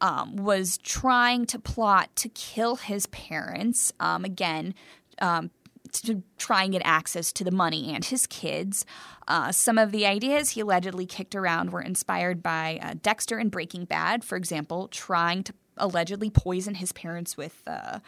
um, 0.00 0.36
was 0.36 0.78
trying 0.78 1.46
to 1.46 1.58
plot 1.58 2.14
to 2.16 2.28
kill 2.28 2.76
his 2.76 3.06
parents. 3.06 3.92
Um, 4.00 4.24
again, 4.24 4.74
um, 5.20 5.50
to 5.92 6.22
try 6.38 6.64
and 6.64 6.72
get 6.72 6.82
access 6.84 7.32
to 7.32 7.44
the 7.44 7.50
money 7.50 7.92
and 7.94 8.04
his 8.04 8.26
kids. 8.26 8.84
Uh, 9.26 9.50
some 9.52 9.78
of 9.78 9.90
the 9.92 10.06
ideas 10.06 10.50
he 10.50 10.60
allegedly 10.60 11.06
kicked 11.06 11.34
around 11.34 11.70
were 11.70 11.82
inspired 11.82 12.42
by 12.42 12.78
uh, 12.82 12.94
Dexter 13.02 13.38
and 13.38 13.50
Breaking 13.50 13.84
Bad, 13.86 14.24
for 14.24 14.36
example, 14.36 14.88
trying 14.88 15.42
to 15.44 15.52
allegedly 15.76 16.30
poison 16.30 16.74
his 16.76 16.92
parents 16.92 17.36
with. 17.36 17.62
Uh, 17.66 18.00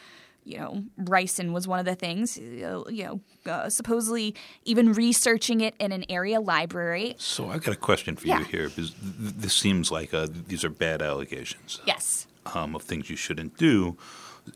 you 0.44 0.58
know, 0.58 0.82
ricin 1.00 1.52
was 1.52 1.68
one 1.68 1.78
of 1.78 1.84
the 1.84 1.94
things. 1.94 2.36
Uh, 2.36 2.82
you 2.90 3.04
know, 3.04 3.20
uh, 3.46 3.70
supposedly 3.70 4.34
even 4.64 4.92
researching 4.92 5.60
it 5.60 5.72
in 5.78 5.92
an 5.92 6.04
area 6.08 6.40
library. 6.40 7.14
So 7.18 7.48
I've 7.48 7.62
got 7.62 7.74
a 7.74 7.78
question 7.78 8.16
for 8.16 8.26
Yeah. 8.26 8.40
you 8.40 8.44
here 8.46 8.68
because 8.68 8.90
th- 8.90 9.34
this 9.36 9.54
seems 9.54 9.92
like 9.92 10.12
uh, 10.12 10.26
these 10.48 10.64
are 10.64 10.68
bad 10.68 11.00
allegations 11.00 11.80
Yes. 11.86 12.26
um, 12.54 12.74
of 12.74 12.82
things 12.82 13.08
you 13.08 13.14
shouldn't 13.14 13.56
do, 13.56 13.96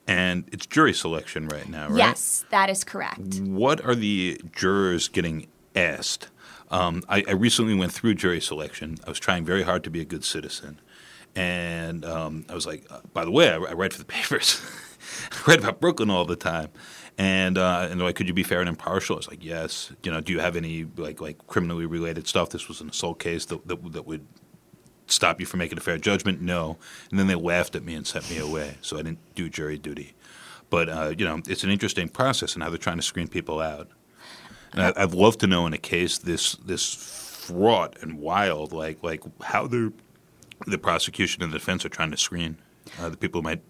and 0.07 0.49
it's 0.53 0.67
jury 0.67 0.93
selection 0.93 1.49
right 1.49 1.69
now, 1.69 1.89
right? 1.89 1.99
Yes, 1.99 2.45
that 2.51 2.71
is 2.71 2.85
correct. 2.85 3.41
What 3.41 3.85
are 3.85 3.95
the 3.95 4.41
jurors 4.53 5.09
getting 5.09 5.47
asked? 5.75 6.29
Um, 6.71 7.03
I, 7.09 7.25
I 7.29 7.33
recently 7.33 7.75
went 7.75 7.93
through 7.93 8.15
jury 8.15 8.41
selection. 8.41 8.99
I 9.07 9.11
was 9.11 9.19
trying 9.19 9.45
very 9.45 9.63
hard 9.63 9.85
to 9.85 9.91
be 9.91 10.01
a 10.01 10.05
good 10.05 10.25
citizen, 10.25 10.81
and 11.35 12.05
um, 12.05 12.45
I 12.49 12.55
was 12.55 12.67
like, 12.67 12.87
uh, 12.91 13.01
by 13.13 13.25
the 13.25 13.31
way, 13.31 13.51
I, 13.51 13.57
I 13.57 13.73
write 13.73 13.93
for 13.93 13.99
the 13.99 14.05
papers. 14.17 14.61
I 15.33 15.51
write 15.51 15.59
about 15.61 15.81
Brooklyn 15.81 16.11
all 16.11 16.25
the 16.25 16.37
time. 16.37 16.69
And 17.19 17.57
uh, 17.57 17.89
and 17.91 17.99
they're 17.99 18.07
like, 18.07 18.17
could 18.17 18.29
you 18.29 18.35
be 18.35 18.43
fair 18.43 18.61
and 18.61 18.69
impartial? 18.69 19.17
I 19.17 19.19
was 19.19 19.29
like, 19.29 19.43
yes. 19.43 19.91
You 20.03 20.13
know, 20.13 20.21
do 20.21 20.35
you 20.35 20.41
have 20.41 20.55
any 20.55 20.87
like 20.97 21.19
like 21.21 21.47
criminally 21.47 21.87
related 21.87 22.29
stuff? 22.29 22.51
This 22.51 22.69
was 22.69 22.83
an 22.83 22.91
assault 22.91 23.19
case 23.21 23.47
that 23.47 23.67
that, 23.69 23.93
that 23.93 24.07
would 24.07 24.27
stop 25.07 25.41
you 25.41 25.47
from 25.47 25.59
making 25.59 25.79
a 25.79 25.81
fair 25.81 25.99
judgment? 25.99 26.41
No. 26.41 26.79
And 27.11 27.19
then 27.19 27.27
they 27.27 27.35
laughed 27.35 27.77
at 27.77 27.85
me 27.85 27.95
and 27.95 28.07
sent 28.07 28.31
me 28.31 28.39
away. 28.39 28.77
So 28.81 28.97
I 28.97 29.03
didn't 29.03 29.35
do 29.35 29.49
jury 29.49 29.79
duty. 29.79 30.15
But 30.71 30.89
uh, 30.89 31.15
you 31.17 31.25
know, 31.25 31.41
it's 31.47 31.65
an 31.65 31.71
interesting 31.71 32.09
process 32.09 32.55
and 32.55 32.63
how 32.63 32.71
they're 32.71 32.79
trying 32.79 32.97
to 32.97 33.03
screen 33.03 33.29
people 33.29 33.61
out. 33.61 33.89
And 34.73 34.83
I, 34.83 34.93
I'd 34.97 35.15
love 35.15 35.39
to 35.39 35.47
know 35.47 35.67
in 35.67 35.73
a 35.73 35.79
case 35.79 36.19
this 36.19 36.55
this 36.57 36.93
fraught 36.95 37.97
and 38.03 38.19
wild, 38.19 38.73
like 38.73 39.03
like 39.03 39.23
how 39.43 39.67
the 39.67 39.93
the 40.67 40.79
prosecution 40.79 41.43
and 41.43 41.53
the 41.53 41.59
defense 41.59 41.85
are 41.85 41.89
trying 41.89 42.11
to 42.11 42.17
screen 42.17 42.59
uh, 42.99 43.09
the 43.09 43.17
people 43.17 43.41
who 43.41 43.45
might 43.45 43.63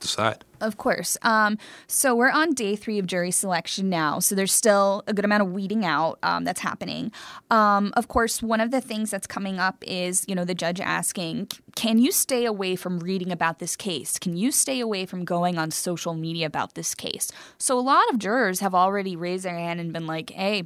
decide. 0.00 0.44
Of 0.60 0.76
course. 0.76 1.16
Um, 1.22 1.56
so 1.86 2.14
we're 2.14 2.30
on 2.30 2.52
day 2.52 2.76
three 2.76 2.98
of 2.98 3.06
jury 3.06 3.30
selection 3.30 3.88
now. 3.88 4.18
So 4.18 4.34
there's 4.34 4.52
still 4.52 5.02
a 5.06 5.14
good 5.14 5.24
amount 5.24 5.42
of 5.42 5.52
weeding 5.52 5.86
out 5.86 6.18
um, 6.22 6.44
that's 6.44 6.60
happening. 6.60 7.12
Um, 7.50 7.92
of 7.96 8.08
course, 8.08 8.42
one 8.42 8.60
of 8.60 8.70
the 8.70 8.80
things 8.80 9.10
that's 9.10 9.26
coming 9.26 9.58
up 9.58 9.82
is, 9.86 10.24
you 10.28 10.34
know, 10.34 10.44
the 10.44 10.54
judge 10.54 10.80
asking, 10.80 11.48
can 11.76 11.98
you 11.98 12.12
stay 12.12 12.44
away 12.44 12.76
from 12.76 12.98
reading 12.98 13.32
about 13.32 13.58
this 13.58 13.74
case? 13.74 14.18
Can 14.18 14.36
you 14.36 14.52
stay 14.52 14.80
away 14.80 15.06
from 15.06 15.24
going 15.24 15.56
on 15.56 15.70
social 15.70 16.14
media 16.14 16.46
about 16.46 16.74
this 16.74 16.94
case? 16.94 17.32
So 17.56 17.78
a 17.78 17.80
lot 17.80 18.10
of 18.10 18.18
jurors 18.18 18.60
have 18.60 18.74
already 18.74 19.16
raised 19.16 19.44
their 19.44 19.56
hand 19.56 19.80
and 19.80 19.92
been 19.92 20.06
like, 20.06 20.30
hey, 20.30 20.64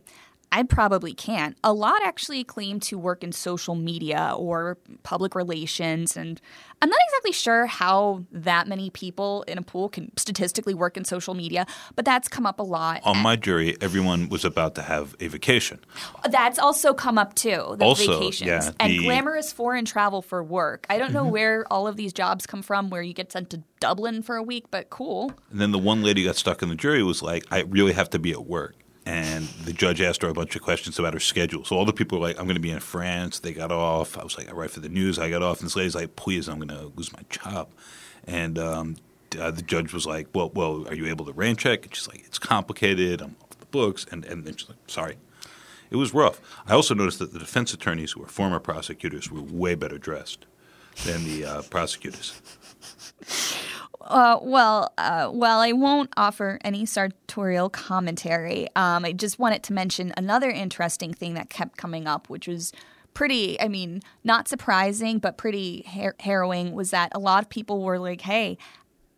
I 0.54 0.62
probably 0.62 1.14
can't. 1.14 1.58
A 1.64 1.72
lot 1.72 2.00
actually 2.04 2.44
claim 2.44 2.78
to 2.80 2.96
work 2.96 3.24
in 3.24 3.32
social 3.32 3.74
media 3.74 4.32
or 4.36 4.78
public 5.02 5.34
relations, 5.34 6.16
and 6.16 6.40
I'm 6.80 6.88
not 6.88 6.98
exactly 7.08 7.32
sure 7.32 7.66
how 7.66 8.24
that 8.30 8.68
many 8.68 8.88
people 8.88 9.42
in 9.48 9.58
a 9.58 9.62
pool 9.62 9.88
can 9.88 10.16
statistically 10.16 10.72
work 10.72 10.96
in 10.96 11.04
social 11.04 11.34
media, 11.34 11.66
but 11.96 12.04
that's 12.04 12.28
come 12.28 12.46
up 12.46 12.60
a 12.60 12.62
lot. 12.62 13.00
On 13.02 13.18
my 13.18 13.34
jury, 13.34 13.76
everyone 13.80 14.28
was 14.28 14.44
about 14.44 14.76
to 14.76 14.82
have 14.82 15.16
a 15.18 15.26
vacation. 15.26 15.80
That's 16.30 16.60
also 16.60 16.94
come 16.94 17.18
up 17.18 17.34
too, 17.34 17.74
the 17.76 17.84
Also, 17.84 18.20
vacations 18.20 18.46
yeah, 18.46 18.70
and 18.78 18.96
glamorous 19.00 19.52
foreign 19.52 19.84
travel 19.84 20.22
for 20.22 20.40
work. 20.44 20.86
I 20.88 20.98
don't 20.98 21.12
know 21.12 21.24
mm-hmm. 21.24 21.32
where 21.32 21.72
all 21.72 21.88
of 21.88 21.96
these 21.96 22.12
jobs 22.12 22.46
come 22.46 22.62
from, 22.62 22.90
where 22.90 23.02
you 23.02 23.12
get 23.12 23.32
sent 23.32 23.50
to 23.50 23.62
Dublin 23.80 24.22
for 24.22 24.36
a 24.36 24.42
week, 24.42 24.66
but 24.70 24.88
cool. 24.88 25.32
And 25.50 25.60
then 25.60 25.72
the 25.72 25.80
one 25.80 26.04
lady 26.04 26.22
got 26.22 26.36
stuck 26.36 26.62
in 26.62 26.68
the 26.68 26.76
jury 26.76 27.02
was 27.02 27.24
like, 27.24 27.44
I 27.50 27.62
really 27.62 27.92
have 27.94 28.08
to 28.10 28.20
be 28.20 28.30
at 28.30 28.46
work. 28.46 28.76
And 29.06 29.46
the 29.64 29.72
judge 29.72 30.00
asked 30.00 30.22
her 30.22 30.28
a 30.28 30.34
bunch 30.34 30.56
of 30.56 30.62
questions 30.62 30.98
about 30.98 31.12
her 31.12 31.20
schedule. 31.20 31.64
So 31.64 31.76
all 31.76 31.84
the 31.84 31.92
people 31.92 32.18
were 32.18 32.26
like, 32.26 32.38
I'm 32.38 32.46
going 32.46 32.56
to 32.56 32.60
be 32.60 32.70
in 32.70 32.80
France. 32.80 33.38
They 33.38 33.52
got 33.52 33.70
off. 33.70 34.16
I 34.16 34.24
was 34.24 34.38
like, 34.38 34.48
I 34.48 34.52
write 34.52 34.70
for 34.70 34.80
the 34.80 34.88
news. 34.88 35.18
I 35.18 35.28
got 35.28 35.42
off. 35.42 35.60
And 35.60 35.66
this 35.66 35.76
lady's 35.76 35.94
like, 35.94 36.16
please, 36.16 36.48
I'm 36.48 36.56
going 36.56 36.68
to 36.68 36.90
lose 36.96 37.12
my 37.12 37.20
job. 37.28 37.68
And 38.26 38.58
um, 38.58 38.96
uh, 39.38 39.50
the 39.50 39.60
judge 39.60 39.92
was 39.92 40.06
like, 40.06 40.28
well, 40.34 40.50
well, 40.54 40.88
are 40.88 40.94
you 40.94 41.06
able 41.06 41.26
to 41.26 41.32
rain 41.32 41.56
check? 41.56 41.84
And 41.84 41.94
she's 41.94 42.08
like, 42.08 42.24
it's 42.24 42.38
complicated. 42.38 43.20
I'm 43.20 43.36
off 43.42 43.58
the 43.58 43.66
books. 43.66 44.06
And, 44.10 44.24
and 44.24 44.44
then 44.44 44.56
she's 44.56 44.70
like, 44.70 44.78
sorry. 44.86 45.16
It 45.90 45.96
was 45.96 46.14
rough. 46.14 46.40
I 46.66 46.72
also 46.72 46.94
noticed 46.94 47.18
that 47.18 47.32
the 47.32 47.38
defense 47.38 47.74
attorneys, 47.74 48.12
who 48.12 48.20
were 48.20 48.26
former 48.26 48.58
prosecutors, 48.58 49.30
were 49.30 49.42
way 49.42 49.74
better 49.74 49.98
dressed 49.98 50.46
than 51.04 51.24
the 51.24 51.44
uh, 51.44 51.62
prosecutors. 51.62 52.40
Uh, 54.04 54.38
well, 54.42 54.92
uh, 54.98 55.30
well, 55.32 55.60
I 55.60 55.72
won't 55.72 56.12
offer 56.16 56.58
any 56.62 56.84
sartorial 56.84 57.70
commentary. 57.70 58.68
Um, 58.76 59.04
I 59.04 59.12
just 59.12 59.38
wanted 59.38 59.62
to 59.64 59.72
mention 59.72 60.12
another 60.16 60.50
interesting 60.50 61.14
thing 61.14 61.34
that 61.34 61.48
kept 61.48 61.78
coming 61.78 62.06
up, 62.06 62.28
which 62.28 62.46
was 62.46 62.72
pretty, 63.14 63.58
I 63.60 63.68
mean, 63.68 64.02
not 64.22 64.46
surprising, 64.46 65.20
but 65.20 65.38
pretty 65.38 65.84
har- 65.88 66.16
harrowing, 66.20 66.72
was 66.72 66.90
that 66.90 67.12
a 67.14 67.18
lot 67.18 67.42
of 67.42 67.48
people 67.48 67.80
were 67.82 67.98
like, 67.98 68.20
hey, 68.20 68.58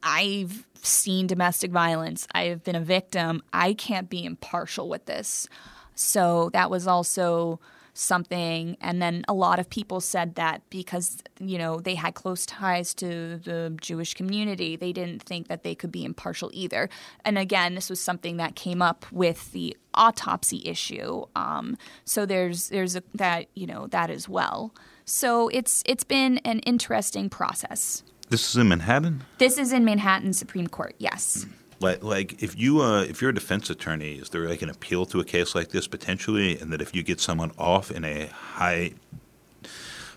I've 0.03 0.67
seen 0.83 1.27
domestic 1.27 1.73
violence, 1.73 2.29
I've 2.33 2.63
been 2.63 2.77
a 2.77 2.81
victim, 2.81 3.43
I 3.53 3.75
can't 3.75 4.09
be 4.09 4.25
impartial 4.25 4.89
with 4.89 5.07
this. 5.07 5.49
So 5.97 6.51
that 6.53 6.71
was 6.71 6.87
also 6.87 7.59
something 7.97 8.77
and 8.81 9.01
then 9.01 9.25
a 9.29 9.33
lot 9.33 9.59
of 9.59 9.69
people 9.71 10.01
said 10.01 10.35
that 10.35 10.63
because 10.71 11.19
you 11.41 11.57
know 11.57 11.81
they 11.81 11.95
had 11.95 12.15
close 12.15 12.45
ties 12.45 12.95
to 12.95 13.39
the 13.39 13.77
Jewish 13.81 14.15
community 14.15 14.77
they 14.77 14.93
didn't 14.93 15.23
think 15.23 15.49
that 15.49 15.63
they 15.63 15.75
could 15.75 15.91
be 15.91 16.05
impartial 16.05 16.51
either. 16.53 16.89
And 17.25 17.39
again 17.39 17.75
this 17.75 17.89
was 17.89 18.01
something 18.01 18.37
that 18.37 18.55
came 18.55 18.83
up 18.83 19.07
with 19.11 19.53
the 19.53 19.77
autopsy 19.95 20.63
issue 20.65 21.25
um, 21.35 21.79
so 22.05 22.27
there's 22.27 22.69
there's 22.69 22.97
a, 22.97 23.03
that 23.15 23.47
you 23.55 23.67
know 23.67 23.87
that 23.89 24.11
as 24.11 24.29
well. 24.29 24.75
So 25.05 25.49
it's 25.49 25.83
it's 25.87 26.05
been 26.05 26.39
an 26.39 26.59
interesting 26.61 27.31
process. 27.31 28.03
This 28.29 28.51
is 28.51 28.57
in 28.57 28.69
Manhattan? 28.69 29.25
this 29.39 29.57
is 29.57 29.73
in 29.73 29.85
Manhattan 29.85 30.33
Supreme 30.33 30.67
Court 30.67 30.95
yes 30.99 31.47
Like, 31.81 32.03
like 32.03 32.43
if 32.43 32.59
you 32.59 32.81
uh, 32.81 33.03
if 33.03 33.21
you're 33.21 33.31
a 33.31 33.35
defense 33.35 33.69
attorney, 33.69 34.15
is 34.15 34.31
there 34.31 34.49
like 34.49 34.63
an 34.63 34.71
appeal 34.71 35.07
to 35.07 35.21
a 35.21 35.25
case 35.25 35.55
like 35.55 35.69
this 35.69 35.87
potentially, 35.87 36.59
and 36.59 36.73
that 36.73 36.81
if 36.81 36.95
you 36.95 37.03
get 37.03 37.21
someone 37.21 37.53
off 37.59 37.91
in 37.91 38.05
a 38.05 38.27
high, 38.27 38.93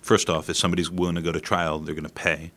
first 0.01 0.29
off, 0.29 0.49
if 0.49 0.57
somebody's 0.57 0.89
willing 0.89 1.15
to 1.15 1.21
go 1.21 1.31
to 1.31 1.41
trial, 1.41 1.79
they're 1.79 1.95
going 1.95 2.07
to 2.07 2.13
pay. 2.13 2.51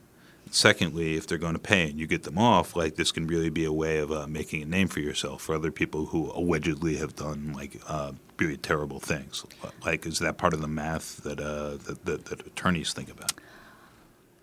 Secondly, 0.50 1.16
if 1.16 1.26
they're 1.26 1.38
going 1.38 1.54
to 1.54 1.58
pay 1.58 1.88
and 1.88 1.98
you 1.98 2.06
get 2.06 2.24
them 2.24 2.36
off, 2.36 2.76
like 2.76 2.96
this 2.96 3.10
can 3.10 3.26
really 3.26 3.48
be 3.48 3.64
a 3.64 3.72
way 3.72 3.98
of 3.98 4.12
uh, 4.12 4.26
making 4.26 4.62
a 4.62 4.66
name 4.66 4.86
for 4.86 5.00
yourself 5.00 5.40
for 5.40 5.54
other 5.54 5.72
people 5.72 6.06
who 6.06 6.30
allegedly 6.32 6.96
have 6.96 7.16
done 7.16 7.54
like 7.54 7.80
uh, 7.88 8.12
really 8.38 8.58
terrible 8.58 9.00
things. 9.00 9.46
Like, 9.84 10.04
is 10.04 10.18
that 10.18 10.36
part 10.36 10.52
of 10.52 10.60
the 10.60 10.68
math 10.68 11.22
that 11.22 11.40
uh, 11.40 11.76
that, 11.86 12.04
that, 12.04 12.26
that 12.26 12.46
attorneys 12.46 12.92
think 12.92 13.10
about? 13.10 13.32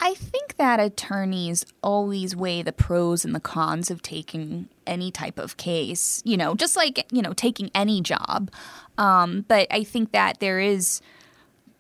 I 0.02 0.14
think 0.14 0.56
that 0.58 0.80
attorneys 0.80 1.66
always 1.84 2.36
weigh 2.36 2.62
the 2.62 2.72
pros 2.72 3.26
and 3.26 3.36
the 3.36 3.40
cons 3.40 3.92
of 3.92 4.02
taking 4.02 4.70
any 4.88 5.12
type 5.12 5.38
of 5.38 5.58
case, 5.58 6.22
you 6.26 6.38
know, 6.38 6.56
just 6.56 6.76
like, 6.76 7.06
you 7.12 7.22
know, 7.22 7.34
taking 7.34 7.70
any 7.76 8.02
job. 8.02 8.50
Um, 8.98 9.46
but 9.48 9.68
I 9.72 9.84
think 9.84 10.12
that 10.14 10.40
there 10.40 10.60
is 10.60 11.02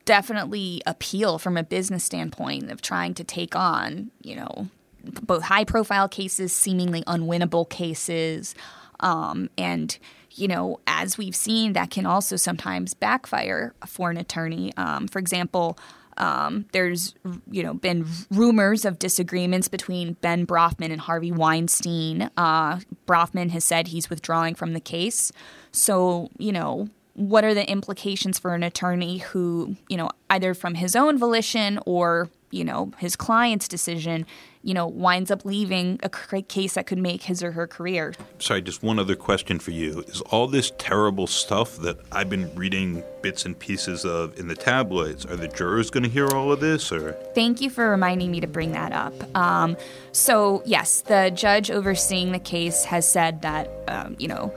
definitely 0.05 0.81
appeal 0.85 1.39
from 1.39 1.55
a 1.55 1.63
business 1.63 2.03
standpoint 2.03 2.71
of 2.71 2.81
trying 2.81 3.13
to 3.13 3.23
take 3.23 3.55
on, 3.55 4.11
you 4.21 4.35
know, 4.35 4.67
both 5.03 5.43
high 5.43 5.63
profile 5.63 6.09
cases, 6.09 6.53
seemingly 6.53 7.03
unwinnable 7.03 7.69
cases. 7.69 8.53
Um, 8.99 9.49
and, 9.57 9.97
you 10.31 10.47
know, 10.47 10.79
as 10.87 11.17
we've 11.17 11.35
seen, 11.35 11.73
that 11.73 11.89
can 11.89 12.05
also 12.05 12.35
sometimes 12.35 12.93
backfire 12.93 13.73
for 13.85 14.11
an 14.11 14.17
attorney. 14.17 14.73
Um, 14.75 15.07
for 15.07 15.19
example, 15.19 15.77
um, 16.19 16.65
there's 16.73 17.15
you 17.49 17.63
know 17.63 17.73
been 17.73 18.05
rumors 18.29 18.85
of 18.85 18.99
disagreements 18.99 19.67
between 19.67 20.13
Ben 20.21 20.45
Brafman 20.45 20.91
and 20.91 21.01
Harvey 21.01 21.31
Weinstein. 21.31 22.29
Uh, 22.37 22.79
Brafman 23.07 23.49
has 23.51 23.63
said 23.63 23.87
he's 23.87 24.09
withdrawing 24.09 24.55
from 24.55 24.73
the 24.73 24.79
case. 24.79 25.31
So 25.71 26.29
you 26.37 26.51
know 26.51 26.89
what 27.13 27.43
are 27.43 27.53
the 27.53 27.69
implications 27.69 28.39
for 28.39 28.53
an 28.53 28.63
attorney 28.63 29.19
who 29.19 29.75
you 29.87 29.97
know 29.97 30.09
either 30.29 30.53
from 30.53 30.75
his 30.75 30.95
own 30.95 31.17
volition 31.17 31.79
or 31.85 32.29
you 32.51 32.63
know 32.63 32.91
his 32.97 33.15
client's 33.15 33.67
decision 33.67 34.25
you 34.61 34.73
know, 34.73 34.87
winds 34.87 35.31
up 35.31 35.45
leaving 35.45 35.99
a 36.03 36.09
case 36.41 36.73
that 36.73 36.85
could 36.85 36.97
make 36.97 37.23
his 37.23 37.41
or 37.41 37.53
her 37.53 37.65
career. 37.65 38.13
Sorry, 38.39 38.61
just 38.61 38.83
one 38.83 38.99
other 38.99 39.15
question 39.15 39.57
for 39.57 39.71
you. 39.71 40.03
Is 40.07 40.19
all 40.21 40.47
this 40.47 40.71
terrible 40.77 41.27
stuff 41.27 41.77
that 41.77 41.97
I've 42.11 42.29
been 42.29 42.53
reading 42.55 43.01
bits 43.21 43.45
and 43.45 43.57
pieces 43.57 44.03
of 44.03 44.37
in 44.37 44.47
the 44.47 44.55
tabloids, 44.55 45.25
are 45.25 45.37
the 45.37 45.47
jurors 45.47 45.89
going 45.89 46.03
to 46.03 46.09
hear 46.09 46.27
all 46.27 46.51
of 46.51 46.59
this 46.59 46.91
or? 46.91 47.13
Thank 47.33 47.61
you 47.61 47.69
for 47.69 47.89
reminding 47.89 48.31
me 48.31 48.41
to 48.41 48.47
bring 48.47 48.73
that 48.73 48.91
up. 48.91 49.13
Um, 49.35 49.77
so, 50.11 50.61
yes, 50.65 51.01
the 51.01 51.31
judge 51.33 51.71
overseeing 51.71 52.33
the 52.33 52.39
case 52.39 52.83
has 52.83 53.09
said 53.09 53.41
that, 53.43 53.71
um, 53.87 54.17
you 54.19 54.27
know, 54.27 54.53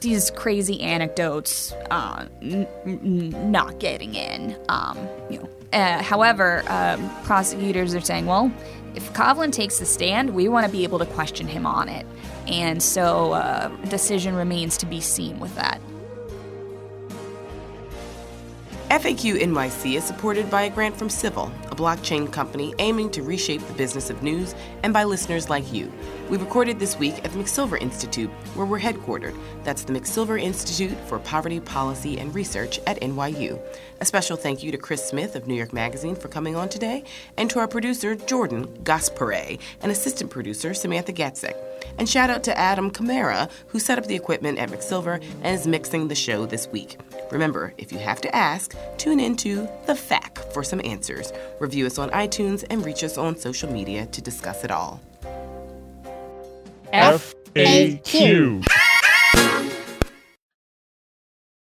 these 0.00 0.30
crazy 0.30 0.80
anecdotes 0.80 1.72
uh, 1.90 2.26
n- 2.42 2.66
n- 2.84 3.50
not 3.50 3.78
getting 3.78 4.14
in. 4.14 4.56
Um, 4.68 4.98
you 5.30 5.38
know, 5.38 5.48
uh, 5.72 6.02
however, 6.02 6.62
um, 6.68 7.10
prosecutors 7.24 7.94
are 7.94 8.00
saying, 8.00 8.26
well, 8.26 8.52
if 8.94 9.12
Covlin 9.12 9.52
takes 9.52 9.78
the 9.78 9.86
stand, 9.86 10.34
we 10.34 10.48
want 10.48 10.64
to 10.66 10.72
be 10.72 10.84
able 10.84 10.98
to 10.98 11.06
question 11.06 11.46
him 11.46 11.66
on 11.66 11.88
it. 11.88 12.06
And 12.46 12.82
so 12.82 13.32
uh, 13.32 13.68
decision 13.88 14.34
remains 14.34 14.76
to 14.78 14.86
be 14.86 15.00
seen 15.00 15.38
with 15.38 15.54
that. 15.56 15.80
FAQ 18.90 19.40
NYC 19.40 19.96
is 19.96 20.04
supported 20.04 20.48
by 20.48 20.62
a 20.62 20.70
grant 20.70 20.96
from 20.96 21.08
Civil, 21.08 21.50
a 21.72 21.74
blockchain 21.74 22.32
company 22.32 22.72
aiming 22.78 23.10
to 23.10 23.22
reshape 23.22 23.66
the 23.66 23.72
business 23.72 24.10
of 24.10 24.22
news, 24.22 24.54
and 24.84 24.92
by 24.92 25.02
listeners 25.02 25.50
like 25.50 25.72
you. 25.72 25.92
We 26.30 26.36
recorded 26.36 26.78
this 26.78 26.96
week 26.96 27.16
at 27.24 27.32
the 27.32 27.38
McSilver 27.40 27.82
Institute, 27.82 28.30
where 28.54 28.64
we're 28.64 28.78
headquartered. 28.78 29.36
That's 29.64 29.82
the 29.82 29.92
McSilver 29.92 30.40
Institute 30.40 30.96
for 31.08 31.18
Poverty 31.18 31.58
Policy 31.58 32.20
and 32.20 32.32
Research 32.32 32.78
at 32.86 33.00
NYU. 33.00 33.60
A 34.00 34.04
special 34.04 34.36
thank 34.36 34.62
you 34.62 34.70
to 34.70 34.78
Chris 34.78 35.04
Smith 35.04 35.34
of 35.34 35.48
New 35.48 35.56
York 35.56 35.72
Magazine 35.72 36.14
for 36.14 36.28
coming 36.28 36.54
on 36.54 36.68
today, 36.68 37.02
and 37.36 37.50
to 37.50 37.58
our 37.58 37.66
producer, 37.66 38.14
Jordan 38.14 38.72
Gass-Poore', 38.84 39.58
and 39.82 39.90
assistant 39.90 40.30
producer, 40.30 40.74
Samantha 40.74 41.12
Gatzek. 41.12 41.56
And 41.98 42.08
shout 42.08 42.30
out 42.30 42.44
to 42.44 42.56
Adam 42.56 42.92
Camara, 42.92 43.48
who 43.66 43.80
set 43.80 43.98
up 43.98 44.06
the 44.06 44.14
equipment 44.14 44.60
at 44.60 44.70
McSilver 44.70 45.20
and 45.42 45.58
is 45.58 45.66
mixing 45.66 46.06
the 46.06 46.14
show 46.14 46.46
this 46.46 46.68
week. 46.68 46.98
Remember, 47.30 47.74
if 47.76 47.92
you 47.92 47.98
have 47.98 48.20
to 48.20 48.34
ask, 48.34 48.74
tune 48.98 49.20
into 49.20 49.68
The 49.86 49.94
FAQ 49.94 50.52
for 50.52 50.62
some 50.62 50.80
answers. 50.84 51.32
Review 51.60 51.86
us 51.86 51.98
on 51.98 52.10
iTunes 52.10 52.64
and 52.70 52.84
reach 52.84 53.02
us 53.02 53.18
on 53.18 53.36
social 53.36 53.70
media 53.70 54.06
to 54.06 54.22
discuss 54.22 54.64
it 54.64 54.70
all. 54.70 55.00
FAQ. 56.92 58.64